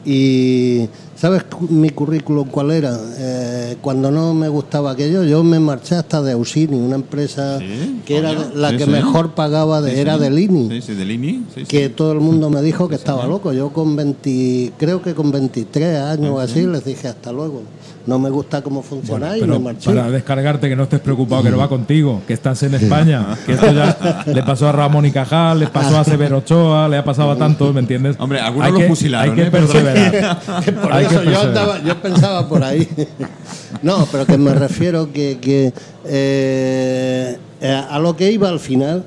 Y 0.05 0.87
¿sabes 1.17 1.43
mi 1.69 1.89
currículum 1.89 2.47
cuál 2.47 2.71
era? 2.71 2.97
Eh, 3.17 3.75
cuando 3.81 4.09
no 4.11 4.33
me 4.33 4.47
gustaba 4.47 4.91
aquello, 4.91 5.23
yo 5.23 5.43
me 5.43 5.59
marché 5.59 5.95
hasta 5.95 6.21
de 6.21 6.31
Ausini, 6.33 6.77
una 6.77 6.95
empresa 6.95 7.59
Sí, 7.59 8.01
que 8.05 8.17
era 8.17 8.31
la 8.55 8.69
sí, 8.69 8.77
que 8.77 8.85
sí. 8.85 8.89
mejor 8.89 9.31
pagaba, 9.35 9.81
de, 9.81 9.99
era 9.99 10.17
de 10.17 10.29
Lini. 10.29 10.69
Sí, 10.69 10.81
sí, 10.81 10.93
de 10.93 11.03
Lini. 11.05 11.43
que 11.67 11.89
todo 11.89 12.13
el 12.13 12.19
mundo 12.21 12.49
me 12.49 12.61
dijo 12.61 12.87
que 12.87 12.95
estaba 12.95 13.25
loco. 13.27 13.51
Yo 13.51 13.69
con 13.73 13.95
20, 13.95 14.73
creo 14.77 15.01
que 15.01 15.13
con 15.13 15.31
23 15.31 15.99
años 16.01 16.29
o 16.35 16.39
así, 16.39 16.65
les 16.65 16.85
dije 16.85 17.07
hasta 17.09 17.31
luego. 17.33 17.63
No 18.07 18.17
me 18.17 18.29
gusta 18.29 18.61
cómo 18.61 18.81
funciona 18.81 19.37
y 19.37 19.41
me 19.43 19.59
marché. 19.59 19.91
para 19.93 20.09
descargarte, 20.09 20.69
que 20.69 20.75
no 20.77 20.83
estés 20.83 21.01
preocupado, 21.01 21.43
que 21.43 21.49
no 21.51 21.57
va 21.57 21.67
contigo, 21.67 22.21
que 22.25 22.33
estás 22.33 22.63
en 22.63 22.73
España. 22.75 23.37
Que 23.45 23.51
esto 23.51 23.71
ya 23.71 24.23
le 24.25 24.43
pasó 24.43 24.69
a 24.69 24.71
Ramón 24.71 25.05
y 25.05 25.11
Cajal, 25.11 25.59
le 25.59 25.67
pasó 25.67 25.99
a 25.99 26.03
Severo 26.05 26.37
Ochoa, 26.37 26.87
le 26.87 26.97
ha 26.97 27.03
pasado 27.03 27.31
a 27.31 27.37
tantos, 27.37 27.73
¿me 27.73 27.81
entiendes? 27.81 28.15
Hombre, 28.17 28.39
algunos 28.39 28.65
Hay 28.65 28.71
lo 28.73 28.79
que- 28.79 28.87
fusilaron, 28.87 29.29
Hay 29.31 29.35
que 29.35 29.47
¿eh? 29.47 29.51
Perseverar. 29.51 30.39
Por 30.81 30.93
Hay 30.93 31.05
que 31.05 31.15
eso 31.15 31.23
yo, 31.25 31.41
andaba- 31.41 31.83
yo 31.83 32.01
pensaba 32.01 32.47
por 32.47 32.63
ahí. 32.63 32.87
No, 33.83 34.07
pero 34.11 34.25
que 34.25 34.37
me 34.37 34.53
refiero 34.53 35.11
que, 35.11 35.37
que 35.41 35.73
eh, 36.05 37.37
eh, 37.61 37.81
a 37.89 37.99
lo 37.99 38.15
que 38.15 38.31
iba 38.31 38.47
al 38.49 38.59
final 38.59 39.03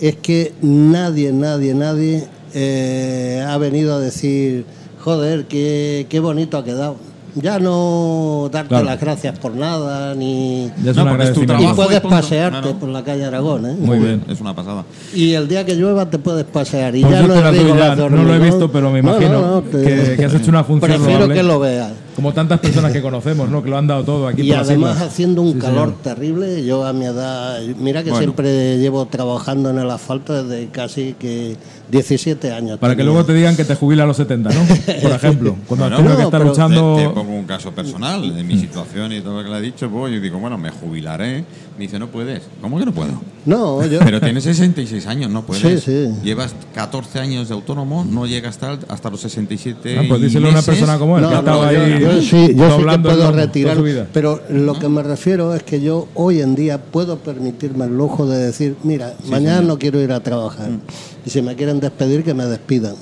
es 0.00 0.16
que 0.16 0.52
nadie, 0.62 1.32
nadie, 1.32 1.74
nadie 1.74 2.26
eh, 2.54 3.44
ha 3.46 3.56
venido 3.58 3.94
a 3.94 4.00
decir, 4.00 4.64
joder, 5.00 5.44
qué, 5.46 6.06
qué 6.08 6.18
bonito 6.18 6.58
ha 6.58 6.64
quedado. 6.64 6.96
Ya 7.34 7.58
no 7.58 8.50
darte 8.52 8.68
Claro. 8.68 8.84
las 8.84 9.00
gracias 9.00 9.38
por 9.38 9.54
nada, 9.54 10.14
ni... 10.14 10.70
Ya 10.84 10.90
es 10.90 10.96
No, 10.96 11.04
tu 11.32 11.46
trabajo. 11.46 11.76
puedes 11.76 11.96
y 11.96 12.00
punto. 12.00 12.16
pasearte 12.16 12.60
No, 12.60 12.72
no. 12.74 12.78
por 12.78 12.88
la 12.90 13.02
calle 13.02 13.24
Aragón, 13.24 13.64
¿eh? 13.66 13.74
Muy 13.78 13.98
bien. 13.98 14.22
Es 14.28 14.40
una 14.40 14.54
pasada. 14.54 14.84
Y 15.14 15.32
el 15.32 15.48
día 15.48 15.64
que 15.64 15.74
llueva 15.74 16.10
te 16.10 16.18
puedes 16.18 16.44
pasear. 16.44 16.94
Y 16.94 17.02
Por 17.02 17.10
ya 17.10 17.22
no 17.22 17.34
es 17.34 17.42
de 17.52 18.10
no 18.10 18.22
lo 18.24 18.34
he 18.34 18.38
visto, 18.38 18.70
pero 18.70 18.90
me 18.90 19.00
No, 19.02 19.10
imagino 19.16 19.40
no, 19.40 19.50
no, 19.56 19.62
te- 19.62 19.82
que- 19.82 20.16
que 20.16 20.24
has 20.26 20.34
hecho 20.34 20.50
una 20.50 20.62
función 20.64 20.90
Prefiero 20.90 21.18
loable. 21.20 21.34
que 21.34 21.42
lo 21.42 21.58
veas. 21.60 21.92
Como 22.16 22.32
tantas 22.32 22.60
personas 22.60 22.92
que 22.92 23.00
conocemos, 23.00 23.48
¿no? 23.48 23.62
Que 23.62 23.70
lo 23.70 23.78
han 23.78 23.86
dado 23.86 24.04
todo 24.04 24.28
aquí 24.28 24.42
Y 24.42 24.50
por 24.50 24.58
además 24.60 25.00
haciendo 25.00 25.40
un 25.42 25.54
Sí, 25.54 25.58
calor 25.58 25.88
señor. 25.88 26.02
terrible, 26.02 26.64
yo 26.64 26.84
a 26.84 26.92
mi 26.92 27.06
edad, 27.06 27.58
mira 27.78 28.02
que 28.02 28.10
Bueno. 28.10 28.22
siempre 28.24 28.78
llevo 28.78 29.06
trabajando 29.06 29.70
en 29.70 29.78
el 29.78 29.90
asfalto 29.90 30.44
desde 30.44 30.68
casi 30.68 31.14
que 31.18 31.56
17 31.90 32.52
años. 32.52 32.78
Para 32.78 32.96
que 32.96 33.04
luego 33.04 33.24
te 33.24 33.32
digan 33.34 33.56
que 33.56 33.64
te 33.64 33.74
jubila 33.74 34.04
a 34.04 34.06
los 34.06 34.16
70, 34.16 34.50
¿no? 34.50 34.60
Por 35.02 35.10
ejemplo, 35.12 35.56
cuando 35.66 35.88
No, 35.90 35.98
no, 36.02 36.16
que 36.16 36.22
estar 36.22 36.30
pero 36.40 36.44
luchando. 36.50 36.96
Te, 36.96 37.02
te 37.02 37.10
pongo 37.10 37.32
un 37.32 37.44
caso 37.44 37.70
personal 37.72 38.34
de 38.34 38.42
mi 38.44 38.58
situación 38.58 39.12
y 39.12 39.20
todo 39.20 39.38
lo 39.38 39.44
que 39.44 39.50
le 39.50 39.58
he 39.58 39.62
dicho. 39.62 39.88
Voy 39.88 40.14
y 40.14 40.20
digo, 40.20 40.38
bueno, 40.38 40.58
me 40.58 40.70
jubilaré. 40.70 41.44
Me 41.78 41.84
dice, 41.84 41.98
no 41.98 42.08
puedes. 42.08 42.42
¿Cómo 42.60 42.78
que 42.78 42.84
no 42.84 42.92
puedo? 42.92 43.12
No, 43.46 43.84
yo... 43.86 43.98
Pero 44.00 44.20
tienes 44.20 44.44
66 44.44 45.06
años, 45.06 45.30
no 45.30 45.42
puedes. 45.44 45.82
Sí, 45.82 45.90
sí. 45.92 46.14
Llevas 46.22 46.54
14 46.74 47.18
años 47.18 47.48
de 47.48 47.54
autónomo, 47.54 48.04
no 48.08 48.26
llegas 48.26 48.56
hasta, 48.62 48.78
hasta 48.92 49.10
los 49.10 49.20
67 49.22 49.98
Ah, 49.98 50.02
pues 50.06 50.20
y 50.20 50.24
díselo 50.24 50.48
a 50.48 50.50
una 50.50 50.62
persona 50.62 50.98
como 50.98 51.16
él, 51.16 51.22
No, 51.24 51.30
que 51.40 51.46
yo, 51.46 51.62
ahí 51.62 52.01
yo 52.02 52.20
sí, 52.22 52.54
yo 52.54 52.76
sí 52.78 52.84
que 52.84 52.94
el 52.94 53.02
puedo 53.02 53.32
retirar, 53.32 53.78
pero 54.12 54.40
lo 54.50 54.78
que 54.78 54.88
me 54.88 55.02
refiero 55.02 55.54
es 55.54 55.62
que 55.62 55.80
yo 55.80 56.08
hoy 56.14 56.40
en 56.40 56.54
día 56.54 56.78
puedo 56.78 57.18
permitirme 57.18 57.84
el 57.86 57.96
lujo 57.96 58.26
de 58.26 58.38
decir, 58.38 58.76
mira, 58.82 59.14
mañana 59.28 59.62
no 59.62 59.78
quiero 59.78 60.00
ir 60.00 60.12
a 60.12 60.20
trabajar 60.20 60.70
Mm. 60.70 60.80
y 61.26 61.30
si 61.30 61.42
me 61.42 61.54
quieren 61.56 61.80
despedir 61.80 62.22
que 62.24 62.34
me 62.34 62.44
despidan. 62.46 62.94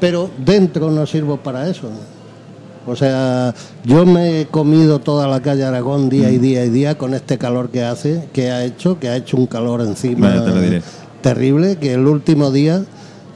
Pero 0.00 0.30
dentro 0.44 0.90
no 0.90 1.06
sirvo 1.06 1.36
para 1.36 1.68
eso. 1.68 1.88
O 2.84 2.96
sea, 2.96 3.54
yo 3.84 4.04
me 4.04 4.40
he 4.40 4.46
comido 4.46 4.98
toda 4.98 5.28
la 5.28 5.40
calle 5.40 5.62
Aragón 5.62 6.08
día 6.08 6.28
Mm. 6.28 6.34
y 6.34 6.38
día 6.38 6.64
y 6.64 6.70
día 6.70 6.98
con 6.98 7.14
este 7.14 7.38
calor 7.38 7.68
que 7.70 7.84
hace, 7.84 8.24
que 8.32 8.50
ha 8.50 8.64
hecho, 8.64 8.98
que 8.98 9.08
ha 9.08 9.16
hecho 9.16 9.36
un 9.36 9.46
calor 9.46 9.80
encima 9.82 10.44
terrible, 11.22 11.76
que 11.76 11.94
el 11.94 12.06
último 12.08 12.50
día 12.50 12.82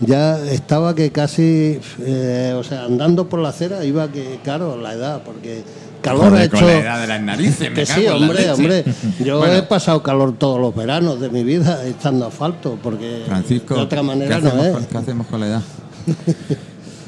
ya 0.00 0.38
estaba 0.50 0.94
que 0.94 1.10
casi, 1.10 1.80
eh, 2.00 2.54
o 2.56 2.62
sea, 2.64 2.84
andando 2.84 3.28
por 3.28 3.40
la 3.40 3.50
acera 3.50 3.84
iba 3.84 4.08
que, 4.12 4.38
claro, 4.44 4.76
la 4.80 4.92
edad, 4.94 5.22
porque 5.24 5.62
calor 6.02 6.28
Joder, 6.30 6.40
ha 6.40 6.44
hecho... 6.44 6.56
con 6.56 6.66
la 6.66 6.78
edad 6.78 7.00
de 7.00 7.06
las 7.06 7.22
narices, 7.22 7.60
me 7.70 7.74
Que 7.74 7.86
sí, 7.86 8.06
hombre, 8.06 8.50
hombre. 8.50 8.84
Yo 9.24 9.38
Bueno. 9.38 9.54
he 9.54 9.62
pasado 9.62 10.02
calor 10.02 10.34
todos 10.38 10.60
los 10.60 10.74
veranos 10.74 11.20
de 11.20 11.30
mi 11.30 11.42
vida 11.44 11.84
echando 11.86 12.26
asfalto, 12.26 12.78
porque 12.82 13.22
Francisco, 13.26 13.74
de 13.74 13.80
otra 13.80 14.02
manera 14.02 14.36
¿qué 14.36 14.42
no 14.42 14.62
es. 14.64 14.72
con, 14.72 14.84
qué 14.84 14.98
hacemos 14.98 15.26
con 15.26 15.40
la 15.40 15.46
edad? 15.46 15.62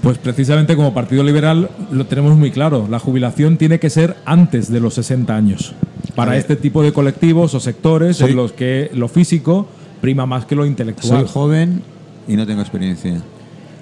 Pues 0.02 0.16
precisamente 0.18 0.76
como 0.76 0.94
Partido 0.94 1.24
Liberal 1.24 1.70
lo 1.90 2.06
tenemos 2.06 2.36
muy 2.36 2.52
claro. 2.52 2.86
La 2.88 3.00
jubilación 3.00 3.56
tiene 3.58 3.80
que 3.80 3.90
ser 3.90 4.16
antes 4.24 4.70
de 4.70 4.78
los 4.78 4.94
60 4.94 5.34
años. 5.34 5.74
Para 6.14 6.36
este 6.36 6.54
tipo 6.54 6.84
de 6.84 6.92
colectivos 6.92 7.52
o 7.54 7.60
sectores 7.60 8.16
Soy- 8.18 8.30
en 8.30 8.36
los 8.36 8.52
que 8.52 8.90
lo 8.94 9.08
físico 9.08 9.66
prima 10.00 10.24
más 10.24 10.44
que 10.46 10.54
lo 10.54 10.64
intelectual. 10.64 11.22
Soy 11.22 11.28
joven 11.28 11.82
y 12.28 12.36
no 12.36 12.46
tengo 12.46 12.60
experiencia. 12.60 13.20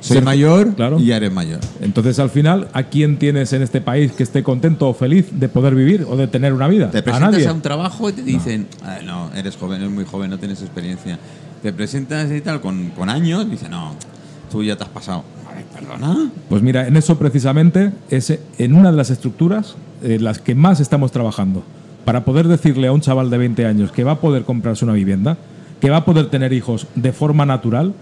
Soy 0.01 0.21
mayor 0.21 0.75
claro. 0.75 1.01
y 1.01 1.07
ya 1.07 1.17
eres 1.17 1.33
mayor. 1.33 1.59
Entonces, 1.81 2.19
al 2.19 2.31
final, 2.31 2.69
¿a 2.73 2.85
quién 2.85 3.19
tienes 3.19 3.53
en 3.53 3.63
este 3.63 3.81
país 3.81 4.13
que 4.13 4.23
esté 4.23 4.43
contento 4.43 4.89
o 4.89 4.95
feliz 4.95 5.27
de 5.33 5.49
poder 5.49 5.75
vivir 5.75 6.07
o 6.09 6.17
de 6.17 6.29
tener 6.29 6.53
una 6.53 6.69
vida? 6.69 6.91
Te 6.91 6.99
a 6.99 7.05
presentas 7.05 7.33
nadie. 7.33 7.47
a, 7.49 7.53
un 7.53 7.61
trabajo 7.63 8.09
y 8.09 8.13
te 8.13 8.23
dicen, 8.23 8.69
"Ah, 8.85 8.99
no, 9.05 9.31
eres 9.35 9.57
joven, 9.57 9.81
eres 9.81 9.93
muy 9.93 10.05
joven, 10.05 10.31
no 10.31 10.39
tienes 10.39 10.61
experiencia. 10.63 11.19
Te 11.63 11.73
presentas 11.73 12.31
y 12.31 12.41
tal 12.41 12.61
con, 12.61 12.91
con 12.91 13.09
años 13.09 13.47
y 13.47 13.51
dicen, 13.51 13.71
no, 13.73 13.95
tú 14.51 14.63
ya 14.63 14.77
te 14.77 14.85
has 14.85 14.91
pasado. 14.91 15.25
Vale, 15.45 15.65
perdona. 15.75 16.31
Pues 16.49 16.63
mira, 16.63 16.87
en 16.87 16.97
eso 16.97 17.19
precisamente 17.19 17.91
es 18.11 18.39
en 18.59 18.75
una 18.75 18.91
de 18.91 18.97
las 18.97 19.11
estructuras 19.11 19.75
en 20.03 20.23
las 20.23 20.39
que 20.39 20.55
más 20.55 20.79
estamos 20.79 21.11
trabajando. 21.11 21.65
Para 22.05 22.25
poder 22.25 22.47
decirle 22.47 22.87
a 22.87 22.93
un 22.93 23.01
chaval 23.01 23.31
de 23.31 23.39
20 23.39 23.67
años 23.67 23.91
que 23.91 24.05
va 24.05 24.13
a 24.13 24.21
poder 24.21 24.45
comprarse 24.45 24.85
una 24.85 24.95
vivienda, 24.95 25.39
que 25.81 25.91
va 25.91 25.99
a 25.99 26.05
poder 26.05 26.27
tener 26.27 26.53
hijos 26.53 26.87
de 26.95 27.13
forma 27.13 27.45
natural 27.47 27.95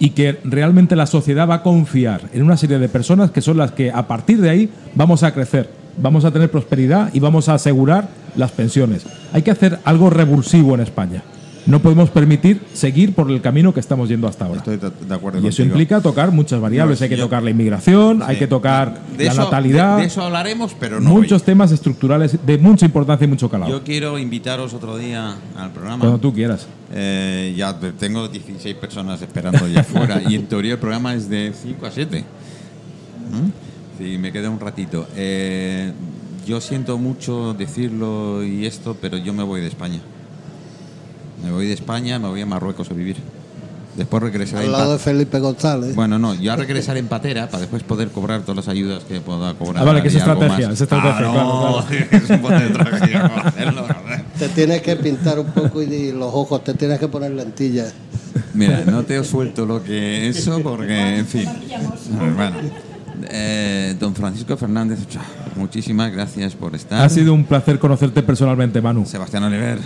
y 0.00 0.10
que 0.10 0.38
realmente 0.42 0.96
la 0.96 1.06
sociedad 1.06 1.48
va 1.48 1.56
a 1.56 1.62
confiar 1.62 2.22
en 2.32 2.42
una 2.42 2.56
serie 2.56 2.78
de 2.78 2.88
personas 2.88 3.30
que 3.30 3.42
son 3.42 3.58
las 3.58 3.70
que 3.70 3.92
a 3.92 4.08
partir 4.08 4.40
de 4.40 4.50
ahí 4.50 4.70
vamos 4.94 5.22
a 5.22 5.32
crecer, 5.32 5.70
vamos 5.98 6.24
a 6.24 6.32
tener 6.32 6.50
prosperidad 6.50 7.10
y 7.12 7.20
vamos 7.20 7.48
a 7.48 7.54
asegurar 7.54 8.08
las 8.34 8.50
pensiones. 8.50 9.04
Hay 9.32 9.42
que 9.42 9.50
hacer 9.50 9.78
algo 9.84 10.08
revulsivo 10.10 10.74
en 10.74 10.80
España. 10.80 11.22
No 11.66 11.80
podemos 11.80 12.10
permitir 12.10 12.60
seguir 12.72 13.14
por 13.14 13.30
el 13.30 13.40
camino 13.42 13.72
que 13.74 13.80
estamos 13.80 14.08
yendo 14.08 14.26
hasta 14.26 14.46
ahora. 14.46 14.58
Estoy 14.58 14.76
de 14.78 15.14
acuerdo 15.14 15.38
Y 15.38 15.46
eso 15.48 15.58
contigo. 15.58 15.64
implica 15.66 16.00
tocar 16.00 16.32
muchas 16.32 16.60
variables. 16.60 16.98
No, 17.00 17.04
hay 17.04 17.10
que 17.10 17.16
yo- 17.16 17.24
tocar 17.24 17.42
la 17.42 17.50
inmigración, 17.50 18.22
hay 18.22 18.38
que 18.38 18.46
tocar 18.46 19.00
De 19.16 19.24
la 19.26 19.32
eso- 19.32 19.44
natalidad, 19.44 19.96
De, 19.96 20.02
de 20.02 20.06
eso 20.08 20.22
hablaremos, 20.22 20.74
pero 20.80 21.00
no 21.00 21.10
muchos 21.10 21.42
hoy. 21.42 21.46
temas 21.46 21.70
estructurales 21.72 22.38
de 22.44 22.58
mucha 22.58 22.86
importancia 22.86 23.24
y 23.26 23.28
mucho 23.28 23.48
calado. 23.50 23.70
Yo 23.70 23.82
quiero 23.84 24.18
invitaros 24.18 24.72
otro 24.74 24.96
día 24.96 25.36
al 25.56 25.70
programa. 25.70 25.98
Cuando 26.00 26.18
tú 26.18 26.32
quieras. 26.32 26.66
Eh, 26.92 27.54
ya 27.56 27.78
te- 27.78 27.92
tengo 27.92 28.26
16 28.28 28.74
personas 28.76 29.20
esperando 29.22 29.64
allá 29.64 29.80
afuera 29.80 30.22
y 30.28 30.34
en 30.34 30.46
teoría 30.46 30.72
el 30.72 30.78
programa 30.78 31.14
es 31.14 31.28
de 31.28 31.52
5 31.54 31.86
a 31.86 31.90
7. 31.90 32.24
¿Mm? 33.30 33.98
Sí, 34.02 34.18
me 34.18 34.32
queda 34.32 34.48
un 34.50 34.58
ratito. 34.60 35.06
Eh, 35.14 35.92
yo 36.46 36.60
siento 36.60 36.96
mucho 36.98 37.52
decirlo 37.54 38.42
y 38.42 38.66
esto, 38.66 38.96
pero 39.00 39.18
yo 39.18 39.32
me 39.34 39.42
voy 39.42 39.60
de 39.60 39.68
España. 39.68 40.00
Me 41.42 41.50
voy 41.50 41.66
de 41.66 41.74
España, 41.74 42.18
me 42.18 42.28
voy 42.28 42.40
a 42.40 42.46
Marruecos 42.46 42.90
a 42.90 42.94
vivir. 42.94 43.16
Después 43.96 44.22
regresaré 44.22 44.66
Al 44.66 44.72
lado 44.72 44.92
de 44.92 44.98
Felipe 44.98 45.38
González. 45.40 45.94
Bueno, 45.94 46.18
no, 46.18 46.34
yo 46.34 46.52
a 46.52 46.56
regresar 46.64 46.96
en 46.96 47.08
patera 47.08 47.48
para 47.48 47.60
después 47.60 47.82
poder 47.82 48.08
cobrar 48.08 48.42
todas 48.42 48.56
las 48.56 48.68
ayudas 48.68 49.04
que 49.04 49.20
pueda 49.20 49.52
cobrar. 49.54 49.82
Ah, 49.82 49.86
vale, 49.86 50.02
que 50.02 50.08
es 50.08 50.14
estrategia, 50.14 50.70
es 50.70 50.80
estrategia, 50.80 51.28
Ah, 51.28 51.32
claro, 51.32 51.42
no, 51.42 51.90
es 52.18 52.30
un 52.30 52.42
buen 52.42 52.54
estrategia. 52.54 53.52
Te 54.38 54.48
tienes 54.48 54.80
que 54.80 54.96
pintar 54.96 55.38
un 55.38 55.48
poco 55.48 55.82
y 55.82 56.12
los 56.12 56.32
ojos, 56.32 56.64
te 56.64 56.72
tienes 56.72 56.98
que 56.98 57.08
poner 57.08 57.32
lentillas. 57.32 57.92
Mira, 58.54 58.84
no 58.86 59.02
te 59.02 59.18
he 59.18 59.24
suelto 59.24 59.66
lo 59.66 59.82
que 59.82 60.28
eso 60.28 60.60
porque, 60.62 61.18
en 61.18 61.26
fin. 61.26 61.46
Bueno, 62.36 62.56
eh, 63.28 63.94
don 64.00 64.14
Francisco 64.14 64.56
Fernández, 64.56 65.00
muchísimas 65.56 66.10
gracias 66.10 66.54
por 66.54 66.74
estar. 66.74 67.02
Ha 67.02 67.08
sido 67.10 67.34
un 67.34 67.44
placer 67.44 67.78
conocerte 67.78 68.22
personalmente, 68.22 68.80
Manu. 68.80 69.04
Sebastián 69.04 69.42
Oliver, 69.42 69.78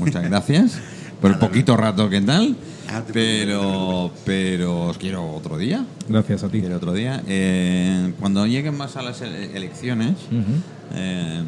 muchas 0.00 0.22
gracias 0.24 0.78
por 1.20 1.30
el 1.30 1.38
poquito 1.38 1.76
rato 1.76 2.08
que 2.08 2.20
tal. 2.20 2.56
Ah, 2.92 3.02
Pero, 3.12 4.10
pero 4.24 4.86
os 4.86 4.98
quiero 4.98 5.24
otro 5.32 5.56
día. 5.56 5.84
Gracias 6.08 6.42
a 6.42 6.48
ti. 6.48 6.58
Quiero 6.60 6.76
otro 6.76 6.92
día. 6.92 7.22
Eh, 7.28 8.12
cuando 8.18 8.46
lleguen 8.46 8.76
más 8.76 8.96
a 8.96 9.02
las 9.02 9.20
ele- 9.20 9.56
elecciones, 9.56 10.14
eh, 10.94 11.42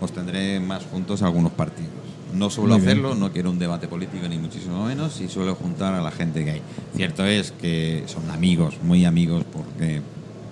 os 0.00 0.12
tendré 0.12 0.60
más 0.60 0.84
juntos 0.84 1.22
algunos 1.22 1.52
partidos. 1.52 1.90
No 2.34 2.50
suelo 2.50 2.74
Muy 2.74 2.80
bien. 2.80 2.88
hacerlo, 2.90 3.14
no 3.14 3.30
quiero 3.32 3.50
un 3.50 3.58
debate 3.58 3.88
político 3.88 4.26
ni 4.28 4.36
muchísimo 4.38 4.84
menos, 4.86 5.20
y 5.20 5.28
suelo 5.28 5.54
juntar 5.54 5.94
a 5.94 6.02
la 6.02 6.10
gente 6.10 6.44
que 6.44 6.50
hay. 6.52 6.62
Cierto 6.96 7.24
es 7.24 7.52
que 7.52 8.04
son 8.06 8.30
amigos, 8.30 8.74
muy 8.82 9.04
amigos, 9.04 9.44
porque 9.52 10.00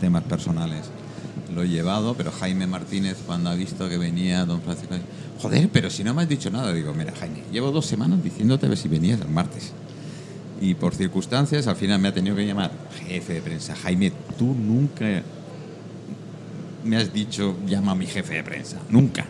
temas 0.01 0.23
personales 0.25 0.91
lo 1.55 1.63
he 1.63 1.69
llevado, 1.69 2.15
pero 2.15 2.31
Jaime 2.33 2.67
Martínez, 2.67 3.19
cuando 3.27 3.51
ha 3.51 3.55
visto 3.55 3.89
que 3.89 3.99
venía 3.99 4.45
don 4.45 4.61
Francisco, 4.63 4.95
joder, 5.41 5.69
pero 5.73 5.91
si 5.91 6.05
no 6.05 6.15
me 6.15 6.23
has 6.23 6.29
dicho 6.29 6.51
nada, 6.51 6.73
digo, 6.73 6.95
mira, 6.95 7.13
Jaime, 7.19 7.43
llevo 7.53 7.71
dos 7.71 7.87
semanas 7.87 8.23
diciéndote 8.23 8.67
a 8.67 8.69
ver 8.69 8.79
si 8.79 8.89
venías 8.89 9.21
el 9.21 9.29
martes. 9.29 9.73
Y 10.61 10.75
por 10.75 10.95
circunstancias, 10.95 11.67
al 11.67 11.77
final 11.77 12.01
me 12.01 12.09
ha 12.09 12.15
tenido 12.15 12.37
que 12.37 12.47
llamar 12.47 12.71
jefe 13.07 13.35
de 13.35 13.41
prensa. 13.41 13.75
Jaime, 13.75 14.13
tú 14.39 14.55
nunca 14.55 15.23
me 16.85 16.97
has 16.97 17.13
dicho 17.13 17.57
llama 17.67 17.93
a 17.93 17.95
mi 17.95 18.07
jefe 18.07 18.35
de 18.35 18.45
prensa. 18.45 18.79
Nunca. 18.91 19.27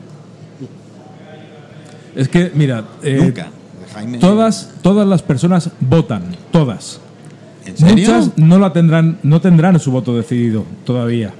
Es 2.16 2.28
que, 2.28 2.50
mira, 2.54 2.84
eh, 3.02 3.18
nunca. 3.22 3.50
Jaime, 3.94 4.18
todas, 4.18 4.72
todas 4.82 5.06
las 5.06 5.22
personas 5.22 5.70
votan, 5.80 6.36
todas. 6.50 7.00
¿En 7.64 7.76
serio? 7.76 7.94
Muchas 7.94 8.38
no 8.38 8.58
la 8.58 8.72
tendrán, 8.72 9.18
no 9.22 9.40
tendrán 9.40 9.78
su 9.78 9.92
voto 9.92 10.16
decidido 10.16 10.64
todavía. 10.84 11.32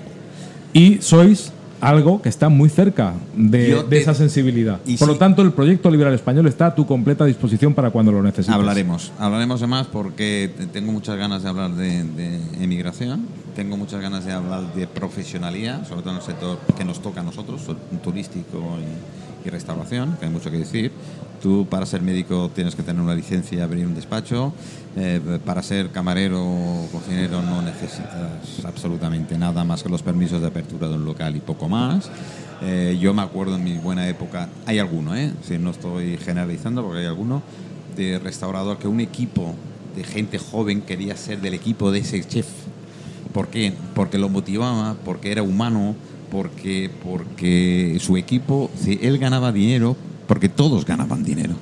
Y 0.72 0.98
sois 1.00 1.52
algo 1.80 2.20
que 2.20 2.28
está 2.28 2.50
muy 2.50 2.68
cerca 2.68 3.14
de, 3.34 3.70
Yo 3.70 3.82
de 3.82 3.88
te- 3.88 3.98
esa 4.02 4.12
sensibilidad. 4.14 4.80
y 4.86 4.98
Por 4.98 5.08
lo 5.08 5.16
tanto, 5.16 5.40
el 5.40 5.52
proyecto 5.52 5.90
liberal 5.90 6.12
español 6.12 6.46
está 6.46 6.66
a 6.66 6.74
tu 6.74 6.84
completa 6.86 7.24
disposición 7.24 7.72
para 7.72 7.90
cuando 7.90 8.12
lo 8.12 8.22
necesites. 8.22 8.54
Hablaremos, 8.54 9.12
hablaremos 9.18 9.60
de 9.62 9.66
más 9.66 9.86
porque 9.86 10.50
te- 10.56 10.66
tengo 10.66 10.92
muchas 10.92 11.16
ganas 11.16 11.42
de 11.42 11.48
hablar 11.48 11.70
de, 11.72 12.04
de 12.04 12.38
emigración, 12.62 13.22
tengo 13.60 13.76
muchas 13.76 14.00
ganas 14.00 14.24
de 14.24 14.32
hablar 14.32 14.72
de 14.72 14.86
profesionalidad, 14.86 15.86
sobre 15.86 16.00
todo 16.00 16.12
en 16.12 16.16
el 16.16 16.22
sector 16.22 16.58
que 16.78 16.82
nos 16.82 17.02
toca 17.02 17.20
a 17.20 17.22
nosotros, 17.22 17.60
turístico 18.02 18.56
y, 18.56 19.46
y 19.46 19.50
restauración, 19.50 20.16
que 20.18 20.24
hay 20.24 20.32
mucho 20.32 20.50
que 20.50 20.56
decir. 20.56 20.90
Tú 21.42 21.66
para 21.68 21.84
ser 21.84 22.00
médico 22.00 22.50
tienes 22.54 22.74
que 22.74 22.82
tener 22.82 23.02
una 23.02 23.14
licencia 23.14 23.58
y 23.58 23.60
abrir 23.60 23.86
un 23.86 23.94
despacho, 23.94 24.54
eh, 24.96 25.20
para 25.44 25.62
ser 25.62 25.90
camarero 25.90 26.42
o 26.42 26.88
cocinero 26.90 27.42
no 27.42 27.60
necesitas 27.60 28.64
absolutamente 28.64 29.36
nada 29.36 29.62
más 29.62 29.82
que 29.82 29.90
los 29.90 30.02
permisos 30.02 30.40
de 30.40 30.46
apertura 30.46 30.88
de 30.88 30.94
un 30.94 31.04
local 31.04 31.36
y 31.36 31.40
poco 31.40 31.68
más. 31.68 32.10
Eh, 32.62 32.96
yo 32.98 33.12
me 33.12 33.20
acuerdo 33.20 33.56
en 33.56 33.64
mi 33.64 33.76
buena 33.76 34.08
época, 34.08 34.48
hay 34.64 34.78
alguno, 34.78 35.14
¿eh? 35.14 35.34
Si 35.46 35.58
no 35.58 35.72
estoy 35.72 36.16
generalizando 36.16 36.82
porque 36.82 37.00
hay 37.00 37.06
alguno, 37.06 37.42
de 37.94 38.18
restaurador 38.18 38.78
que 38.78 38.88
un 38.88 39.00
equipo 39.00 39.54
de 39.94 40.02
gente 40.02 40.38
joven 40.38 40.80
quería 40.80 41.14
ser 41.14 41.42
del 41.42 41.52
equipo 41.52 41.92
de 41.92 41.98
ese 41.98 42.24
chef. 42.24 42.46
¿Por 43.32 43.48
qué? 43.48 43.72
Porque 43.94 44.18
lo 44.18 44.28
motivaba, 44.28 44.96
porque 45.04 45.30
era 45.32 45.42
humano, 45.42 45.94
porque, 46.30 46.90
porque 47.04 47.96
su 48.00 48.16
equipo, 48.16 48.70
si 48.80 48.98
él 49.02 49.18
ganaba 49.18 49.52
dinero, 49.52 49.96
porque 50.26 50.48
todos 50.48 50.84
ganaban 50.84 51.24
dinero. 51.24 51.54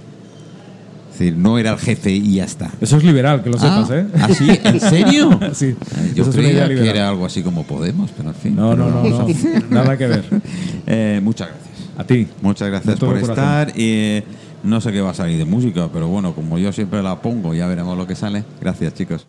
Es 1.12 1.18
decir, 1.18 1.36
no 1.36 1.58
era 1.58 1.72
el 1.72 1.78
jefe 1.78 2.12
y 2.12 2.34
ya 2.36 2.44
está. 2.44 2.70
Eso 2.80 2.96
es 2.96 3.02
liberal, 3.02 3.42
que 3.42 3.50
lo 3.50 3.58
sepas, 3.58 3.90
¿eh? 3.90 4.06
¿Ah, 4.14 4.28
sí? 4.32 4.48
¿En 4.62 4.78
serio? 4.78 5.40
Sí, 5.52 5.74
Eh, 5.96 6.12
Yo 6.14 6.30
creía 6.30 6.68
que 6.68 6.88
era 6.88 7.08
algo 7.08 7.26
así 7.26 7.42
como 7.42 7.64
Podemos, 7.64 8.10
pero 8.16 8.28
en 8.28 8.34
fin. 8.36 8.54
No, 8.54 8.76
no, 8.76 8.88
no, 8.88 9.02
no. 9.02 9.26
Nada 9.70 9.96
que 9.96 10.06
ver. 10.06 10.24
Eh, 10.90 11.20
muchas 11.22 11.48
gracias. 11.48 11.68
A 11.98 12.04
ti. 12.04 12.26
Muchas 12.40 12.68
gracias 12.68 12.98
por 12.98 13.18
estar. 13.18 13.76
Y 13.78 14.22
no 14.62 14.80
sé 14.80 14.92
qué 14.92 15.00
va 15.00 15.10
a 15.10 15.14
salir 15.14 15.36
de 15.38 15.44
música, 15.44 15.88
pero 15.92 16.08
bueno, 16.08 16.34
como 16.34 16.58
yo 16.58 16.72
siempre 16.72 17.02
la 17.02 17.20
pongo, 17.20 17.52
ya 17.54 17.66
veremos 17.66 17.98
lo 17.98 18.06
que 18.06 18.14
sale. 18.14 18.44
Gracias, 18.60 18.94
chicos. 18.94 19.26